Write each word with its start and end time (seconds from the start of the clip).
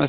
Un 0.00 0.06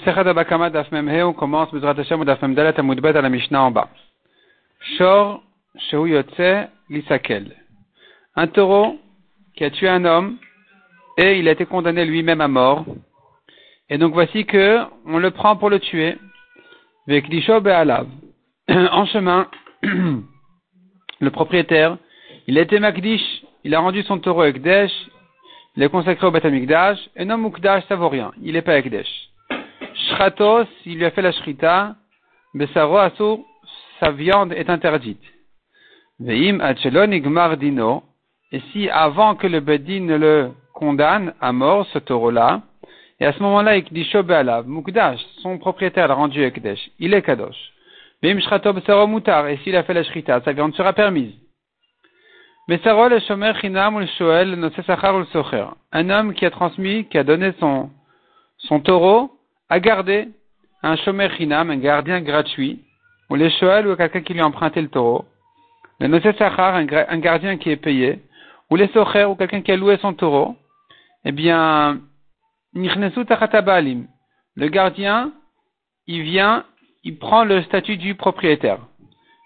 taureau 8.47 8.99
qui 9.55 9.63
a 9.63 9.71
tué 9.71 9.89
un 9.89 10.05
homme 10.05 10.38
et 11.17 11.39
il 11.39 11.47
a 11.47 11.52
été 11.52 11.65
condamné 11.65 12.05
lui-même 12.05 12.39
à 12.39 12.47
mort. 12.47 12.86
Et 13.89 13.97
donc 13.97 14.13
voici 14.13 14.46
que 14.46 14.79
on 15.07 15.17
le 15.17 15.31
prend 15.31 15.56
pour 15.56 15.72
le 15.72 15.79
tuer. 15.79 16.17
Vekdisho 17.07 17.59
Be'alav. 17.59 18.07
En 18.69 19.07
chemin, 19.07 19.47
le 21.19 21.31
propriétaire, 21.31 21.97
il 22.45 22.59
a 22.59 22.61
été 22.61 22.79
Makdish, 22.79 23.43
il 23.63 23.73
a 23.73 23.79
rendu 23.79 24.03
son 24.03 24.19
taureau 24.19 24.43
Ekdesh, 24.43 24.91
il 25.75 25.81
est 25.81 25.89
consacré 25.89 26.27
au 26.27 26.31
Batamikdash, 26.31 26.99
et 27.15 27.25
non 27.25 27.39
Mukdash, 27.39 27.83
ça 27.87 27.95
vaut 27.95 28.09
rien, 28.09 28.31
il 28.43 28.53
n'est 28.53 28.61
pas 28.61 28.77
Ekdesh. 28.77 29.29
Shratos, 30.20 30.67
il 30.86 30.97
lui 30.97 31.05
a 31.05 31.11
fait 31.11 31.21
la 31.21 31.32
shrita, 31.32 31.96
Besaro 32.54 32.98
Asur, 32.98 33.40
sa 34.02 34.12
viande 34.12 34.52
est 34.52 34.70
interdite. 34.70 35.23
Dino, 36.20 38.04
et 38.52 38.59
si 38.73 38.90
avant 38.90 39.36
que 39.36 39.48
le 39.48 39.62
Bedin 39.62 40.02
ne 40.02 40.18
le 40.18 40.52
condamne 40.73 41.34
à 41.40 41.54
mort, 41.54 41.88
ce 41.94 42.00
taureau-là, 42.00 42.64
et 43.22 43.26
à 43.26 43.32
ce 43.32 43.42
moment-là, 43.44 43.78
Ikdisho 43.78 44.22
Be'alav, 44.23 44.68
Mukdash, 44.68 45.22
son 45.42 45.58
propriétaire 45.58 46.09
l'a 46.09 46.16
rendu 46.16 46.44
Ekdesh, 46.44 46.92
il 47.00 47.14
est 47.14 47.22
Kadosh. 47.22 47.72
Veim 48.22 48.42
Shrato 48.42 48.73
Besaro 48.73 49.08
Mutar, 49.08 49.48
et 49.48 49.56
s'il 49.64 49.78
a 49.78 49.84
fait 49.84 49.94
la 49.94 50.04
shrita, 50.04 50.42
sa 50.42 50.52
viande 50.52 50.76
sera 50.76 50.92
permise. 50.92 51.31
Un 55.94 56.09
homme 56.09 56.34
qui 56.34 56.45
a 56.45 56.52
transmis, 56.52 57.06
qui 57.06 57.17
a 57.17 57.23
donné 57.23 57.54
son 57.59 58.80
taureau, 58.81 59.39
a 59.70 59.80
gardé 59.80 60.30
un 60.82 60.96
Shomer 60.98 61.30
Chinam, 61.38 61.70
un 61.70 61.78
gardien 61.78 62.22
gratuit, 62.22 62.84
ou 63.30 63.36
le 63.36 63.50
Shoel 63.50 63.88
ou 63.88 63.95
quelqu'un 63.95 64.22
qui 64.22 64.34
lui 64.34 64.42
a 64.42 64.48
emprunté 64.48 64.81
le 64.81 64.89
taureau. 64.89 65.25
Le 66.00 66.08
Nosé 66.08 66.34
Sachar, 66.34 66.75
un 66.75 66.86
gardien 67.20 67.58
qui 67.58 67.70
est 67.70 67.75
payé, 67.75 68.20
ou 68.70 68.75
les 68.75 68.88
Socher 68.90 69.25
ou 69.25 69.36
quelqu'un 69.36 69.62
qui 69.62 69.72
a 69.72 69.78
loué 69.78 69.97
son 69.97 70.14
taureau. 70.14 70.56
Eh 71.25 71.31
bien. 71.31 72.00
Le 74.56 74.67
gardien, 74.67 75.31
il 76.08 76.22
vient, 76.22 76.66
il 77.03 77.17
prend 77.17 77.44
le 77.44 77.62
statut 77.64 77.97
du 77.97 78.16
propriétaire. 78.16 78.80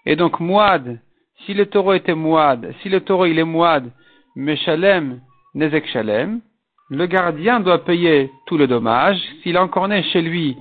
Et 0.06 0.16
donc, 0.16 0.40
Mouad, 0.40 1.00
si 1.44 1.54
le 1.54 1.66
taureau 1.66 1.94
était 1.94 2.14
Mouad, 2.14 2.74
si 2.82 2.88
le 2.88 3.00
taureau 3.00 3.26
il 3.26 3.38
est 3.38 3.44
Mouad, 3.44 3.90
Meshalem, 4.36 5.20
Nezek 5.54 5.86
Shalem, 5.88 6.40
le 6.90 7.06
gardien 7.06 7.60
doit 7.60 7.84
payer 7.84 8.30
tout 8.46 8.58
le 8.58 8.66
dommage. 8.66 9.18
S'il 9.42 9.56
est 9.56 9.58
encore 9.58 9.88
né 9.88 10.02
chez 10.04 10.22
lui, 10.22 10.56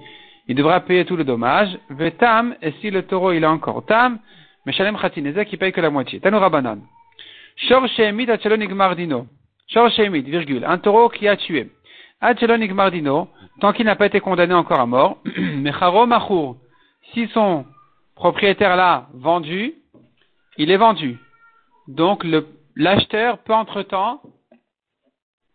il 0.48 0.56
devra 0.56 0.80
payer 0.80 1.06
tout 1.06 1.16
le 1.16 1.24
dommage. 1.24 1.78
Vetam, 1.90 2.56
et 2.62 2.72
si 2.80 2.90
le 2.90 3.04
taureau 3.04 3.32
il 3.32 3.44
est 3.44 3.48
encore 3.48 3.86
Tam, 3.86 4.20
Meshalem 4.66 4.98
Khatinezek, 4.98 5.52
il 5.52 5.58
paye 5.58 5.72
que 5.72 5.82
la 5.82 5.90
moitié. 5.90 6.20
Tanoura 6.20 6.50
Banan. 6.50 6.80
Shor 7.56 7.88
Shemit 7.88 8.30
Achelon 8.30 8.62
Igmardino. 8.62 9.28
Shor 9.68 9.90
Shemit, 9.92 10.22
virgule, 10.22 10.64
un 10.66 10.78
taureau 10.78 11.10
qui 11.10 11.28
a 11.28 11.36
tué. 11.36 11.70
Achelon 12.22 12.62
Igmardino, 12.62 13.28
tant 13.60 13.74
qu'il 13.74 13.86
n'a 13.86 13.96
pas 13.96 14.06
été 14.06 14.22
condamné 14.22 14.54
encore 14.54 14.80
à 14.80 14.86
mort, 14.86 15.18
Mecharo 15.38 16.06
Machour, 16.06 16.56
si 17.14 17.28
son 17.34 17.66
propriétaire 18.16 18.78
l'a 18.78 19.08
vendu, 19.14 19.74
il 20.58 20.72
est 20.72 20.78
vendu. 20.78 21.18
Donc 21.88 22.26
l'acheteur 22.76 23.40
peut 23.40 23.54
entre-temps 23.54 24.22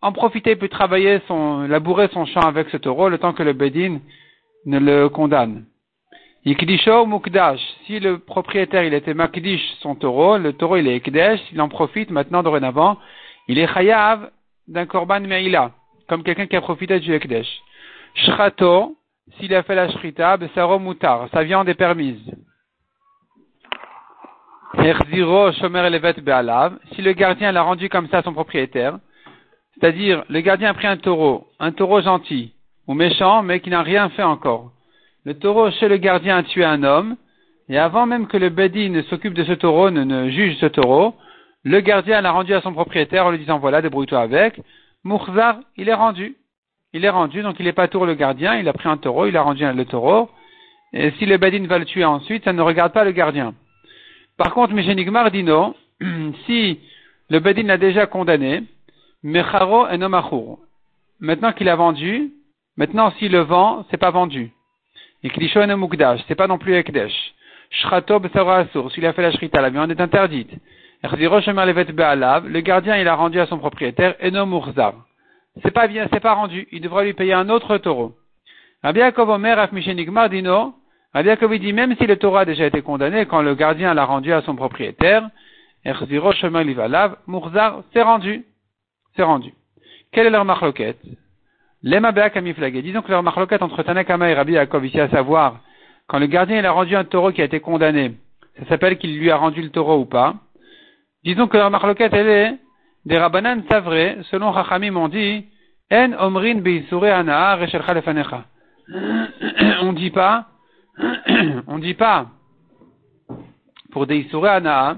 en 0.01 0.11
profiter, 0.11 0.55
peut 0.55 0.69
travailler 0.69 1.21
son, 1.27 1.67
labourer 1.67 2.07
son 2.13 2.25
champ 2.25 2.41
avec 2.41 2.69
ce 2.69 2.77
taureau 2.77 3.09
le 3.09 3.17
temps 3.17 3.33
que 3.33 3.43
le 3.43 3.53
Bedin 3.53 3.99
ne 4.65 4.79
le 4.79 5.09
condamne. 5.09 5.65
Ikdisho 6.45 7.05
Mukdash, 7.05 7.59
si 7.85 7.99
le 7.99 8.19
propriétaire 8.19 8.83
il 8.83 8.93
était 8.93 9.13
Makdish 9.13 9.61
son 9.81 9.95
taureau, 9.95 10.37
le 10.37 10.53
taureau 10.53 10.77
il 10.77 10.87
est 10.87 10.95
Ekdesh, 10.95 11.41
il 11.51 11.59
en 11.59 11.67
profite 11.67 12.11
maintenant 12.11 12.43
dorénavant, 12.43 12.97
il 13.49 13.59
est 13.59 13.67
Chayav 13.73 14.31
d'un 14.67 14.85
Korban 14.85 15.19
Meila, 15.19 15.71
comme 16.07 16.23
quelqu'un 16.23 16.47
qui 16.47 16.55
a 16.55 16.61
profité 16.61 17.01
du 17.01 17.13
Ekdesh. 17.13 17.61
Shrato, 18.15 18.95
s'il 19.37 19.53
a 19.53 19.63
fait 19.63 19.75
la 19.75 19.89
Shrita, 19.89 20.37
Besaro 20.37 20.79
Mutar, 20.79 21.27
sa 21.33 21.43
viande 21.43 21.67
est 21.67 21.73
permise. 21.73 22.23
Si 24.75 24.81
le 27.01 27.13
gardien 27.13 27.51
l'a 27.51 27.63
rendu 27.63 27.89
comme 27.89 28.07
ça 28.07 28.19
à 28.19 28.23
son 28.23 28.33
propriétaire, 28.33 28.99
c'est-à-dire 29.79 30.23
le 30.29 30.41
gardien 30.41 30.69
a 30.69 30.73
pris 30.73 30.87
un 30.87 30.97
taureau, 30.97 31.47
un 31.59 31.71
taureau 31.71 32.01
gentil 32.01 32.53
ou 32.87 32.93
méchant, 32.93 33.43
mais 33.43 33.59
qui 33.59 33.69
n'a 33.69 33.81
rien 33.81 34.09
fait 34.09 34.23
encore. 34.23 34.71
Le 35.23 35.35
taureau 35.35 35.69
chez 35.71 35.87
le 35.87 35.97
gardien 35.97 36.37
a 36.37 36.43
tué 36.43 36.65
un 36.65 36.83
homme, 36.83 37.15
et 37.69 37.77
avant 37.77 38.05
même 38.05 38.27
que 38.27 38.37
le 38.37 38.49
Bedi 38.49 38.89
ne 38.89 39.03
s'occupe 39.03 39.33
de 39.33 39.43
ce 39.43 39.53
taureau, 39.53 39.91
ne, 39.91 40.29
juge 40.29 40.57
ce 40.57 40.65
taureau, 40.65 41.13
le 41.63 41.79
gardien 41.81 42.21
l'a 42.21 42.31
rendu 42.31 42.53
à 42.53 42.61
son 42.61 42.73
propriétaire 42.73 43.25
en 43.25 43.31
lui 43.31 43.37
disant 43.37 43.59
voilà, 43.59 43.81
débrouille-toi 43.81 44.19
avec. 44.19 44.59
Mourzar, 45.03 45.59
il 45.77 45.87
est 45.87 45.93
rendu. 45.93 46.35
Il 46.93 47.05
est 47.05 47.09
rendu, 47.09 47.43
donc 47.43 47.57
il 47.59 47.65
n'est 47.65 47.73
pas 47.73 47.87
tour 47.87 48.05
le 48.05 48.15
gardien, 48.15 48.55
il 48.55 48.67
a 48.67 48.73
pris 48.73 48.89
un 48.89 48.97
taureau, 48.97 49.27
il 49.27 49.37
a 49.37 49.43
rendu 49.43 49.63
le 49.63 49.85
taureau. 49.85 50.29
Et 50.91 51.11
si 51.19 51.25
le 51.27 51.37
Bedin 51.37 51.67
va 51.67 51.77
le 51.77 51.85
tuer 51.85 52.03
ensuite, 52.03 52.45
ça 52.45 52.53
ne 52.53 52.61
regarde 52.61 52.91
pas 52.91 53.03
le 53.03 53.11
gardien. 53.11 53.53
Par 54.37 54.53
contre, 54.53 54.73
Mishenigmar 54.73 55.29
dit 55.29 55.43
non, 55.43 55.75
si 56.47 56.79
le 57.29 57.39
Bedin 57.39 57.67
l'a 57.67 57.77
déjà 57.77 58.07
condamné, 58.07 58.63
Mecharo 59.23 59.87
et 59.87 59.97
Nomachur. 59.97 60.59
Maintenant 61.19 61.51
qu'il 61.51 61.67
a 61.67 61.75
vendu, 61.75 62.31
maintenant 62.77 63.11
s'il 63.11 63.31
le 63.31 63.41
vend, 63.41 63.85
c'est 63.91 63.97
pas 63.97 64.11
vendu. 64.11 64.51
Et 65.23 65.29
Klisho 65.29 65.65
Mukdash, 65.65 66.21
c'est 66.27 66.35
pas 66.35 66.47
non 66.47 66.57
plus 66.57 66.75
Ekdesh. 66.75 67.33
Shrato 67.69 68.21
Asur, 68.49 68.91
s'il 68.91 69.05
a 69.05 69.13
fait 69.13 69.21
la 69.21 69.31
shrita, 69.31 69.61
la 69.61 69.69
viande 69.69 69.91
est 69.91 70.01
interdite. 70.01 70.51
Le 71.03 72.59
gardien, 72.59 72.97
il 72.97 73.07
a 73.07 73.15
rendu 73.15 73.39
à 73.39 73.45
son 73.45 73.57
propriétaire, 73.57 74.15
Eno 74.21 74.45
Murzar. 74.45 74.93
C'est 75.61 75.71
pas 75.71 75.87
bien, 75.87 76.07
c'est 76.11 76.19
pas 76.19 76.33
rendu. 76.33 76.67
Il 76.71 76.81
devra 76.81 77.03
lui 77.03 77.13
payer 77.13 77.33
un 77.33 77.49
autre 77.49 77.77
taureau. 77.77 78.15
Rabbi 78.83 78.99
Yaakov 78.99 79.29
Omer, 79.29 79.67
Dino, 80.29 80.73
Rabbi 81.13 81.27
Yaakov 81.27 81.57
dit, 81.59 81.73
même 81.73 81.95
si 81.97 82.07
le 82.07 82.17
taureau 82.17 82.37
a 82.37 82.45
déjà 82.45 82.65
été 82.65 82.81
condamné, 82.81 83.25
quand 83.25 83.41
le 83.41 83.55
gardien 83.55 83.93
l'a 83.93 84.05
rendu 84.05 84.33
à 84.33 84.41
son 84.41 84.55
propriétaire, 84.55 85.29
Livalav, 85.85 87.17
Murzar, 87.27 87.83
c'est 87.93 88.01
rendu. 88.01 88.45
Rendu. 89.23 89.53
Quelle 90.11 90.27
est 90.27 90.31
leur 90.31 90.45
marloquette? 90.45 90.99
Lema. 91.83 92.11
Disons 92.11 93.01
que 93.01 93.11
leur 93.11 93.23
marloquette 93.23 93.61
entre 93.61 93.83
Tanakama 93.83 94.29
et 94.29 94.33
Rabbi 94.33 94.53
Yaakov, 94.53 94.85
ici 94.85 94.99
à 94.99 95.09
savoir, 95.09 95.59
quand 96.07 96.19
le 96.19 96.25
gardien 96.25 96.59
il 96.59 96.65
a 96.65 96.71
rendu 96.71 96.95
un 96.95 97.05
taureau 97.05 97.31
qui 97.31 97.41
a 97.41 97.45
été 97.45 97.59
condamné, 97.59 98.13
ça 98.57 98.65
s'appelle 98.65 98.97
qu'il 98.97 99.17
lui 99.17 99.31
a 99.31 99.37
rendu 99.37 99.61
le 99.61 99.69
taureau 99.69 99.99
ou 99.99 100.05
pas. 100.05 100.35
Disons 101.23 101.47
que 101.47 101.57
leur 101.57 101.69
marloquette, 101.69 102.13
elle 102.13 102.27
est 102.27 102.57
des 103.05 103.17
Rabbanan 103.17 103.63
savré, 103.69 104.17
selon 104.31 104.53
Chachamim 104.53 104.95
on 104.95 105.07
dit, 105.07 105.45
En 105.91 106.13
omrin. 106.19 106.61
On 109.81 109.93
dit 109.93 110.09
pas, 110.09 110.47
on 111.67 111.77
dit 111.77 111.93
pas, 111.93 112.25
pour 113.91 114.07
des 114.07 114.17
isure 114.17 114.45
anaa, 114.45 114.97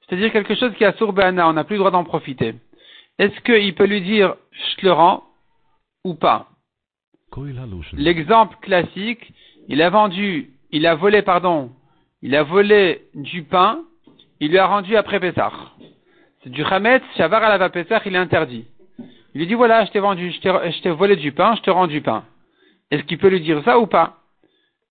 c'est-à-dire 0.00 0.32
quelque 0.32 0.54
chose 0.54 0.72
qui 0.76 0.84
a 0.84 0.92
sourbe 0.92 1.20
on 1.20 1.52
n'a 1.52 1.64
plus 1.64 1.74
le 1.74 1.78
droit 1.78 1.90
d'en 1.90 2.04
profiter. 2.04 2.54
Est-ce 3.18 3.40
qu'il 3.40 3.74
peut 3.74 3.86
lui 3.86 4.00
dire, 4.02 4.34
je 4.50 4.76
te 4.76 4.86
le 4.86 4.92
rends, 4.92 5.24
ou 6.04 6.14
pas? 6.14 6.48
L'exemple 7.92 8.56
classique, 8.60 9.32
il 9.68 9.82
a 9.82 9.90
vendu, 9.90 10.50
il 10.70 10.86
a 10.86 10.94
volé, 10.94 11.22
pardon, 11.22 11.70
il 12.22 12.34
a 12.34 12.42
volé 12.42 13.02
du 13.14 13.42
pain, 13.44 13.80
il 14.40 14.50
lui 14.50 14.58
a 14.58 14.66
rendu 14.66 14.96
après 14.96 15.20
Pessah. 15.20 15.52
C'est 16.42 16.50
du 16.50 16.64
Hametz, 16.64 17.02
Shavar 17.16 17.42
à 17.42 17.56
la 17.56 17.68
Pessah, 17.70 18.02
il 18.04 18.14
est 18.14 18.18
interdit. 18.18 18.66
Il 19.34 19.40
lui 19.40 19.46
dit, 19.46 19.54
voilà, 19.54 19.84
je 19.84 19.90
t'ai 19.90 20.00
vendu, 20.00 20.30
je 20.32 20.80
t'ai 20.82 20.90
volé 20.90 21.16
du 21.16 21.32
pain, 21.32 21.54
je 21.56 21.62
te 21.62 21.70
rends 21.70 21.86
du 21.86 22.00
pain. 22.00 22.24
Est-ce 22.90 23.02
qu'il 23.04 23.18
peut 23.18 23.28
lui 23.28 23.40
dire 23.40 23.62
ça 23.64 23.78
ou 23.78 23.86
pas? 23.86 24.18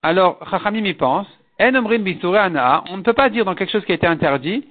Alors, 0.02 0.38
Chachamim 0.50 0.86
y 0.86 0.94
pense, 0.94 1.28
on 1.60 1.72
ne 1.72 3.02
peut 3.04 3.14
pas 3.14 3.30
dire 3.30 3.46
dans 3.46 3.56
quelque 3.56 3.72
chose 3.72 3.86
qui 3.86 3.92
a 3.94 3.96
été 3.96 4.08
interdit, 4.08 4.66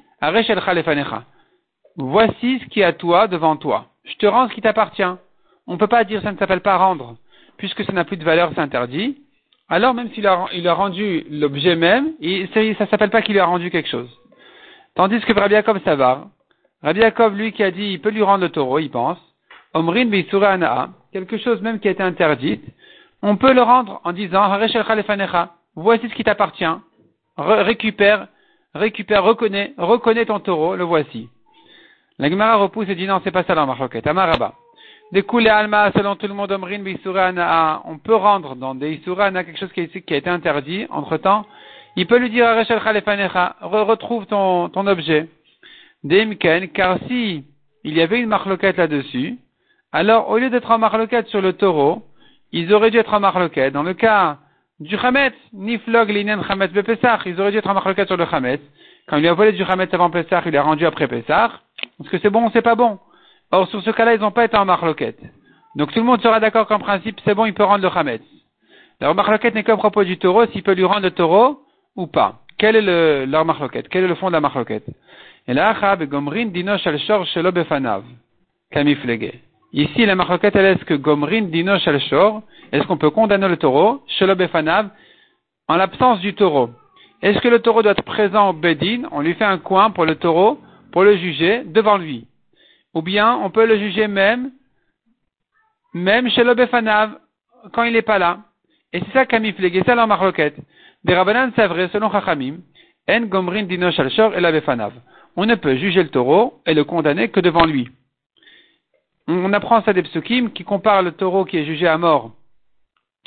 Voici 1.96 2.60
ce 2.60 2.66
qui 2.66 2.80
est 2.80 2.84
à 2.84 2.92
toi 2.92 3.28
devant 3.28 3.56
toi. 3.56 3.86
Je 4.04 4.14
te 4.16 4.26
rends 4.26 4.48
ce 4.48 4.54
qui 4.54 4.60
t'appartient. 4.60 5.02
On 5.66 5.74
ne 5.74 5.78
peut 5.78 5.86
pas 5.86 6.04
dire 6.04 6.22
ça 6.22 6.32
ne 6.32 6.38
s'appelle 6.38 6.60
pas 6.60 6.76
rendre, 6.76 7.16
puisque 7.56 7.84
ça 7.84 7.92
n'a 7.92 8.04
plus 8.04 8.16
de 8.16 8.24
valeur, 8.24 8.50
c'est 8.54 8.60
interdit. 8.60 9.18
Alors, 9.68 9.94
même 9.94 10.10
s'il 10.12 10.26
a, 10.26 10.74
rendu 10.74 11.24
l'objet 11.30 11.76
même, 11.76 12.12
ça 12.52 12.60
ne 12.60 12.86
s'appelle 12.90 13.10
pas 13.10 13.22
qu'il 13.22 13.34
lui 13.34 13.40
a 13.40 13.46
rendu 13.46 13.70
quelque 13.70 13.88
chose. 13.88 14.10
Tandis 14.94 15.20
que 15.20 15.32
Rabbi 15.32 15.54
Yaakov 15.54 15.82
Savar, 15.84 16.26
Rabbi 16.82 17.00
lui, 17.34 17.52
qui 17.52 17.62
a 17.62 17.70
dit, 17.70 17.92
il 17.92 18.00
peut 18.00 18.10
lui 18.10 18.22
rendre 18.22 18.44
le 18.44 18.50
taureau, 18.50 18.78
il 18.78 18.90
pense, 18.90 19.18
Omrin 19.72 20.10
Anaa, 20.10 20.90
quelque 21.12 21.38
chose 21.38 21.62
même 21.62 21.78
qui 21.78 21.88
a 21.88 21.92
été 21.92 22.02
interdit, 22.02 22.60
on 23.22 23.36
peut 23.36 23.54
le 23.54 23.62
rendre 23.62 24.00
en 24.04 24.12
disant, 24.12 24.46
voici 25.74 26.08
ce 26.08 26.14
qui 26.14 26.24
t'appartient, 26.24 26.64
récupère, 27.38 28.26
récupère, 28.74 29.24
reconnais, 29.24 29.72
reconnais 29.78 30.26
ton 30.26 30.40
taureau, 30.40 30.74
le 30.74 30.84
voici. 30.84 31.28
La 32.22 32.30
Gemara 32.30 32.54
repousse 32.54 32.88
et 32.88 32.94
dit 32.94 33.08
non, 33.08 33.20
c'est 33.24 33.32
pas 33.32 33.42
ça 33.42 33.52
la 33.52 33.66
marloquette. 33.66 34.06
Amaraba. 34.06 34.54
Des 35.10 35.22
coulées 35.24 35.48
alma, 35.48 35.90
selon 35.90 36.14
tout 36.14 36.28
le 36.28 36.34
monde, 36.34 36.52
omrin, 36.52 36.80
on 37.84 37.98
peut 37.98 38.14
rendre 38.14 38.54
dans 38.54 38.76
des 38.76 38.92
isurana 38.92 39.42
quelque 39.42 39.58
chose 39.58 39.72
qui 39.72 39.80
a, 39.80 40.16
été 40.16 40.30
interdit, 40.30 40.86
entre 40.90 41.16
temps. 41.16 41.44
Il 41.96 42.06
peut 42.06 42.18
lui 42.18 42.30
dire 42.30 42.46
à 42.46 42.54
Rachel 42.54 42.80
Khalefanecha, 42.80 43.56
retrouve 43.62 44.26
ton, 44.26 44.68
ton 44.68 44.86
objet. 44.86 45.30
Demken, 46.04 46.68
car 46.68 46.98
si 47.08 47.44
il 47.82 47.96
y 47.96 48.00
avait 48.00 48.20
une 48.20 48.28
marloquette 48.28 48.76
là-dessus, 48.76 49.38
alors 49.90 50.30
au 50.30 50.38
lieu 50.38 50.48
d'être 50.48 50.70
en 50.70 50.78
marloquette 50.78 51.26
sur 51.26 51.40
le 51.40 51.54
taureau, 51.54 52.04
ils 52.52 52.72
auraient 52.72 52.92
dû 52.92 52.98
être 52.98 53.14
en 53.14 53.18
marloquette. 53.18 53.72
Dans 53.72 53.82
le 53.82 53.94
cas 53.94 54.38
du 54.78 54.96
Hametz, 54.96 55.34
ni 55.52 55.76
flog 55.78 56.08
linen 56.08 56.40
Hametz 56.48 56.70
Pesach, 56.70 57.22
ils 57.26 57.40
auraient 57.40 57.50
dû 57.50 57.58
être 57.58 57.68
en 57.68 57.74
marloquette 57.74 58.06
sur 58.06 58.16
le 58.16 58.26
Hametz. 58.30 58.60
Quand 59.08 59.16
il 59.16 59.22
lui 59.22 59.28
a 59.28 59.34
volé 59.34 59.52
du 59.52 59.62
Hametz 59.62 59.92
avant 59.92 60.10
Pesach, 60.10 60.44
il 60.46 60.52
l'a 60.52 60.62
rendu 60.62 60.86
après 60.86 61.08
Pesach. 61.08 61.50
Est-ce 62.00 62.10
que 62.10 62.18
c'est 62.18 62.30
bon 62.30 62.46
ou 62.46 62.50
c'est 62.52 62.62
pas 62.62 62.74
bon? 62.74 62.98
Or, 63.50 63.68
sur 63.68 63.82
ce 63.82 63.90
cas-là, 63.90 64.14
ils 64.14 64.20
n'ont 64.20 64.30
pas 64.30 64.44
été 64.44 64.56
en 64.56 64.64
marloquette. 64.64 65.20
Donc 65.74 65.92
tout 65.92 65.98
le 65.98 66.04
monde 66.04 66.22
sera 66.22 66.40
d'accord 66.40 66.66
qu'en 66.66 66.78
principe, 66.78 67.20
c'est 67.24 67.34
bon, 67.34 67.44
il 67.44 67.54
peut 67.54 67.64
rendre 67.64 67.82
le 67.82 67.96
Hametz. 67.96 68.22
La 69.00 69.12
marloquette 69.14 69.54
n'est 69.54 69.64
qu'au 69.64 69.76
propos 69.76 70.04
du 70.04 70.16
taureau, 70.16 70.46
s'il 70.46 70.62
peut 70.62 70.74
lui 70.74 70.84
rendre 70.84 71.02
le 71.02 71.10
taureau 71.10 71.60
ou 71.96 72.06
pas. 72.06 72.40
Quel 72.56 72.76
est 72.76 72.82
le, 72.82 73.24
leur 73.24 73.44
marloquette? 73.44 73.88
Quel 73.88 74.04
est 74.04 74.08
le 74.08 74.14
fond 74.14 74.28
de 74.28 74.32
la 74.32 74.40
marloquette? 74.40 74.86
Et 75.48 75.54
là, 75.54 75.74
Gomrin 76.02 76.46
dinosh 76.46 76.86
al 76.86 76.98
shor 77.00 77.26
shelo 77.26 77.50
befanav. 77.50 78.04
Ici, 79.72 80.06
la 80.06 80.14
marloquette, 80.14 80.54
elle 80.54 80.66
est-ce 80.66 80.84
que 80.84 80.94
Gomrin 80.94 81.42
dinosh 81.42 81.88
al 81.88 82.00
shor, 82.00 82.42
est-ce 82.70 82.86
qu'on 82.86 82.96
peut 82.96 83.10
condamner 83.10 83.48
le 83.48 83.56
taureau, 83.56 84.02
shelo 84.06 84.36
befanav, 84.36 84.90
en 85.66 85.76
l'absence 85.76 86.20
du 86.20 86.34
taureau? 86.34 86.70
Est-ce 87.22 87.38
que 87.38 87.48
le 87.48 87.60
taureau 87.60 87.82
doit 87.82 87.92
être 87.92 88.02
présent 88.02 88.50
au 88.50 88.52
Bedin? 88.52 89.02
On 89.12 89.20
lui 89.20 89.34
fait 89.34 89.44
un 89.44 89.58
coin 89.58 89.90
pour 89.90 90.04
le 90.04 90.16
taureau, 90.16 90.60
pour 90.90 91.04
le 91.04 91.16
juger 91.16 91.62
devant 91.64 91.96
lui. 91.96 92.26
Ou 92.94 93.02
bien, 93.02 93.36
on 93.36 93.50
peut 93.50 93.64
le 93.64 93.78
juger 93.78 94.08
même, 94.08 94.50
chez 95.94 96.44
le 96.44 96.54
Befanav, 96.54 97.18
quand 97.72 97.84
il 97.84 97.92
n'est 97.92 98.02
pas 98.02 98.18
là. 98.18 98.40
Et 98.92 99.00
c'est 99.00 99.12
ça 99.12 99.24
Kamifleg, 99.24 99.74
et 99.76 99.82
ça 99.84 99.94
la 99.94 100.06
marloquette. 100.06 100.56
Des 101.04 101.14
Rabbanan, 101.14 101.50
vrai, 101.50 101.88
selon 101.92 102.10
Chachamim, 102.10 102.58
En 103.08 103.20
Gomrin 103.22 103.62
Dino 103.64 103.90
Shalshor 103.90 104.34
et 104.34 104.40
la 104.40 104.52
Befanav 104.52 104.92
on 105.36 105.46
ne 105.46 105.54
peut 105.54 105.76
juger 105.76 106.02
le 106.02 106.10
taureau 106.10 106.60
et 106.66 106.74
le 106.74 106.84
condamner 106.84 107.28
que 107.28 107.40
devant 107.40 107.64
lui. 107.64 107.88
On 109.28 109.52
apprend 109.52 109.82
ça 109.82 109.92
des 109.92 110.02
psukim 110.02 110.50
qui 110.50 110.64
compare 110.64 111.02
le 111.02 111.12
taureau 111.12 111.44
qui 111.44 111.56
est 111.56 111.64
jugé 111.64 111.86
à 111.86 111.96
mort 111.96 112.32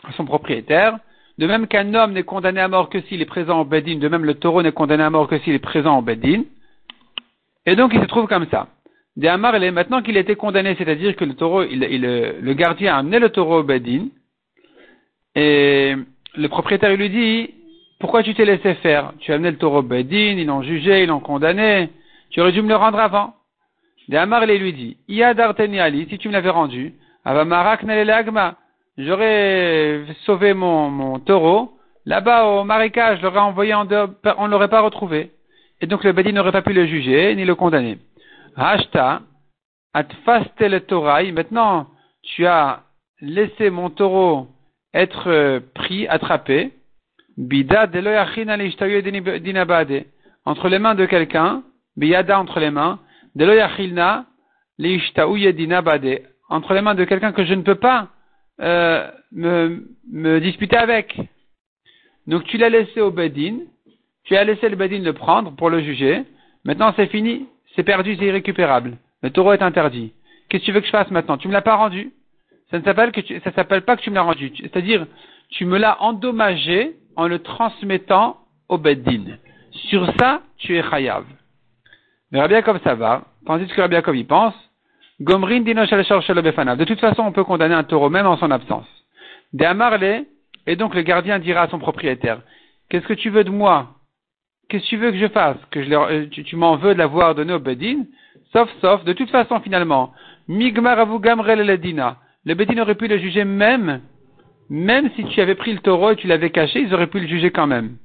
à 0.04 0.12
son 0.12 0.26
propriétaire, 0.26 1.00
de 1.38 1.48
même 1.48 1.68
qu'un 1.68 1.94
homme 1.94 2.14
n'est 2.14 2.24
condamné 2.24 2.62
à 2.62 2.68
mort 2.68 2.90
que 2.90 3.02
s'il 3.02 3.22
est 3.22 3.26
présent 3.26 3.62
au 3.62 3.66
Bedin, 3.66 3.98
de 3.98 4.08
même 4.08 4.26
le 4.26 4.36
taureau 4.36 4.62
n'est 4.62 4.72
condamné 4.72 5.04
à 5.04 5.10
mort 5.10 5.28
que 5.28 5.38
s'il 5.40 5.54
est 5.54 5.60
présent 5.60 6.00
au 6.00 6.02
Bedin. 6.02 6.44
Et 7.66 7.76
donc 7.76 7.92
il 7.94 8.02
se 8.02 8.06
trouve 8.06 8.28
comme 8.28 8.48
ça. 8.50 8.68
De 9.18 9.28
Amar, 9.28 9.60
maintenant 9.72 10.02
qu'il 10.02 10.18
a 10.18 10.20
été 10.20 10.36
condamné, 10.36 10.76
c'est-à-dire 10.78 11.16
que 11.16 11.26
le 11.26 11.36
taureau, 11.36 11.64
le 11.64 12.54
gardien 12.54 12.96
a 12.96 12.98
amené 12.98 13.20
le 13.20 13.30
taureau 13.30 13.60
au 13.60 13.64
Bedin, 13.64 14.08
et 15.36 15.96
le 16.36 16.48
propriétaire 16.48 16.96
lui 16.96 17.10
dit, 17.10 17.54
pourquoi 18.00 18.24
tu 18.24 18.34
t'es 18.34 18.46
laissé 18.46 18.74
faire? 18.76 19.14
Tu 19.20 19.32
as 19.32 19.36
amené 19.36 19.52
le 19.52 19.58
taureau 19.58 19.82
Bedin, 19.82 20.36
ils 20.38 20.46
l'ont 20.46 20.64
jugé, 20.64 21.04
ils 21.04 21.08
l'ont 21.08 21.22
condamné. 21.22 21.90
Tu 22.30 22.42
aurais 22.42 22.52
dû 22.52 22.62
me 22.62 22.68
le 22.68 22.76
rendre 22.76 23.00
avant. 23.00 23.36
De 24.10 24.18
Amar 24.18 24.46
lui 24.46 24.74
dit, 24.74 24.98
Ali, 25.80 26.08
si 26.10 26.18
tu 26.18 26.28
me 26.28 26.34
l'avais 26.34 26.50
rendu, 26.50 26.94
Avamarak 27.24 27.84
agma. 27.84 28.58
J'aurais 28.98 30.06
sauvé 30.26 30.54
mon, 30.54 30.90
mon 30.90 31.20
taureau. 31.20 31.78
Là-bas, 32.06 32.46
au 32.46 32.64
marécage, 32.64 33.20
je 33.22 33.28
envoyé 33.28 33.74
en 33.74 33.86
dehors, 33.86 34.10
on 34.38 34.46
ne 34.46 34.52
l'aurait 34.52 34.70
pas 34.70 34.82
retrouvé. 34.82 35.32
Et 35.82 35.88
donc 35.88 36.04
le 36.04 36.14
Bedin 36.14 36.32
n'aurait 36.32 36.52
pas 36.52 36.62
pu 36.62 36.72
le 36.72 36.86
juger, 36.86 37.36
ni 37.36 37.46
le 37.46 37.56
condamner. 37.56 37.98
Hashta, 38.56 39.22
atfastel 39.94 40.82
Torah. 40.86 41.24
Maintenant, 41.24 41.88
tu 42.22 42.46
as 42.46 42.84
laissé 43.22 43.70
mon 43.70 43.90
taureau 43.90 44.48
être 44.94 45.30
euh, 45.30 45.60
pris, 45.74 46.08
attrapé. 46.08 46.72
Bida 47.38 47.90
entre 50.46 50.70
les 50.70 50.80
mains 50.80 50.96
de 50.96 51.06
quelqu'un, 51.06 51.64
biyada 51.98 52.40
entre 52.40 52.60
les 52.62 52.72
mains, 52.72 53.00
entre 56.50 56.74
les 56.74 56.82
mains 56.82 56.96
de 56.96 57.04
quelqu'un 57.04 57.34
que 57.34 57.44
je 57.44 57.54
ne 57.54 57.62
peux 57.62 57.76
pas 57.76 58.08
euh, 58.62 59.10
me, 59.32 59.88
me, 60.12 60.40
disputer 60.40 60.78
avec. 60.78 61.20
Donc 62.28 62.44
tu 62.46 62.58
l'as 62.58 62.70
laissé 62.70 63.02
au 63.02 63.12
Bedin, 63.12 63.60
tu 64.24 64.36
as 64.36 64.44
laissé 64.44 64.70
le 64.70 64.76
Bedin 64.76 65.00
le 65.00 65.14
prendre 65.14 65.52
pour 65.56 65.70
le 65.70 65.82
juger, 65.82 66.24
maintenant 66.64 66.94
c'est 66.96 67.08
fini, 67.08 67.48
c'est 67.76 67.84
perdu, 67.84 68.16
c'est 68.18 68.26
irrécupérable. 68.26 68.98
Le 69.22 69.30
taureau 69.30 69.54
est 69.54 69.62
interdit. 69.62 70.14
Qu'est-ce 70.50 70.62
que 70.62 70.66
tu 70.66 70.72
veux 70.72 70.80
que 70.80 70.86
je 70.86 70.92
fasse 70.92 71.12
maintenant? 71.12 71.38
Tu 71.38 71.48
me 71.48 71.54
l'as 71.54 71.62
pas 71.62 71.76
rendu. 71.76 72.14
Ça 72.72 72.80
ne 72.80 72.84
s'appelle 72.84 73.12
que 73.12 73.22
ça 73.42 73.52
s'appelle 73.52 73.82
pas 73.82 73.96
que 73.96 74.02
tu 74.02 74.10
me 74.10 74.16
l'as 74.16 74.22
rendu. 74.22 74.52
C'est-à-dire, 74.60 75.06
tu 75.50 75.66
me 75.66 75.78
l'as 75.78 76.02
endommagé 76.02 76.96
en 77.16 77.28
le 77.28 77.40
transmettant 77.40 78.38
au 78.70 78.78
Beddin. 78.78 79.38
Sur 79.90 80.12
ça, 80.18 80.42
tu 80.58 80.78
es 80.78 80.84
chayav. 80.84 81.26
Mais 82.32 82.40
Rabbi 82.40 82.54
Yaakov, 82.54 82.82
ça 82.84 82.96
va. 82.96 83.24
Tandis 83.46 83.68
que 83.68 83.80
Rabbi 83.80 83.94
Yaakov, 83.96 84.16
il 84.16 84.26
pense, 84.26 84.56
Gomrin 85.22 85.62
De 85.62 86.84
toute 86.84 87.00
façon, 87.00 87.24
on 87.24 87.32
peut 87.32 87.44
condamner 87.44 87.76
un 87.76 87.84
taureau 87.84 88.10
même 88.10 88.28
en 88.28 88.38
son 88.38 88.52
absence. 88.52 88.88
De 89.54 89.66
et 90.68 90.76
donc 90.76 90.96
le 90.96 91.02
gardien 91.04 91.40
dira 91.40 91.62
à 91.62 91.68
son 91.70 91.80
propriétaire, 91.80 92.42
qu'est-ce 92.90 93.08
que 93.08 93.14
tu 93.14 93.30
veux 93.30 93.44
de 93.44 93.52
moi? 93.52 93.96
Qu'est-ce 94.68 94.84
que 94.84 94.90
tu 94.90 94.98
veux 94.98 95.12
que 95.12 95.18
je 95.18 95.28
fasse? 95.28 95.58
Que 95.72 95.84
je 95.84 95.94
euh, 95.94 96.28
tu, 96.28 96.56
m'en 96.56 96.76
veux 96.76 96.94
de 96.94 97.00
l'avoir 97.00 97.36
donné 97.36 97.54
au 97.54 97.60
Bedin? 97.60 98.06
Sauf, 98.52 98.70
sauf, 98.82 99.04
de 99.04 99.14
toute 99.14 99.30
façon, 99.30 99.60
finalement, 99.60 100.12
Migmar 100.48 101.00
avu 101.00 101.20
le 101.22 101.76
dina. 101.78 102.18
Le 102.46 102.56
Bedin 102.56 102.82
aurait 102.82 102.96
pu 102.96 103.08
le 103.08 103.18
juger 103.20 103.46
même 103.46 104.02
même 104.70 105.10
si 105.16 105.24
tu 105.26 105.42
avais 105.42 105.56
pris 105.56 105.74
le 105.74 105.80
taureau 105.80 106.12
et 106.12 106.16
tu 106.16 106.28
l'avais 106.28 106.50
caché, 106.50 106.82
ils 106.82 106.94
auraient 106.94 107.08
pu 107.08 107.20
le 107.20 107.28
juger 107.28 107.52
quand 107.52 107.68
même. 107.68 107.98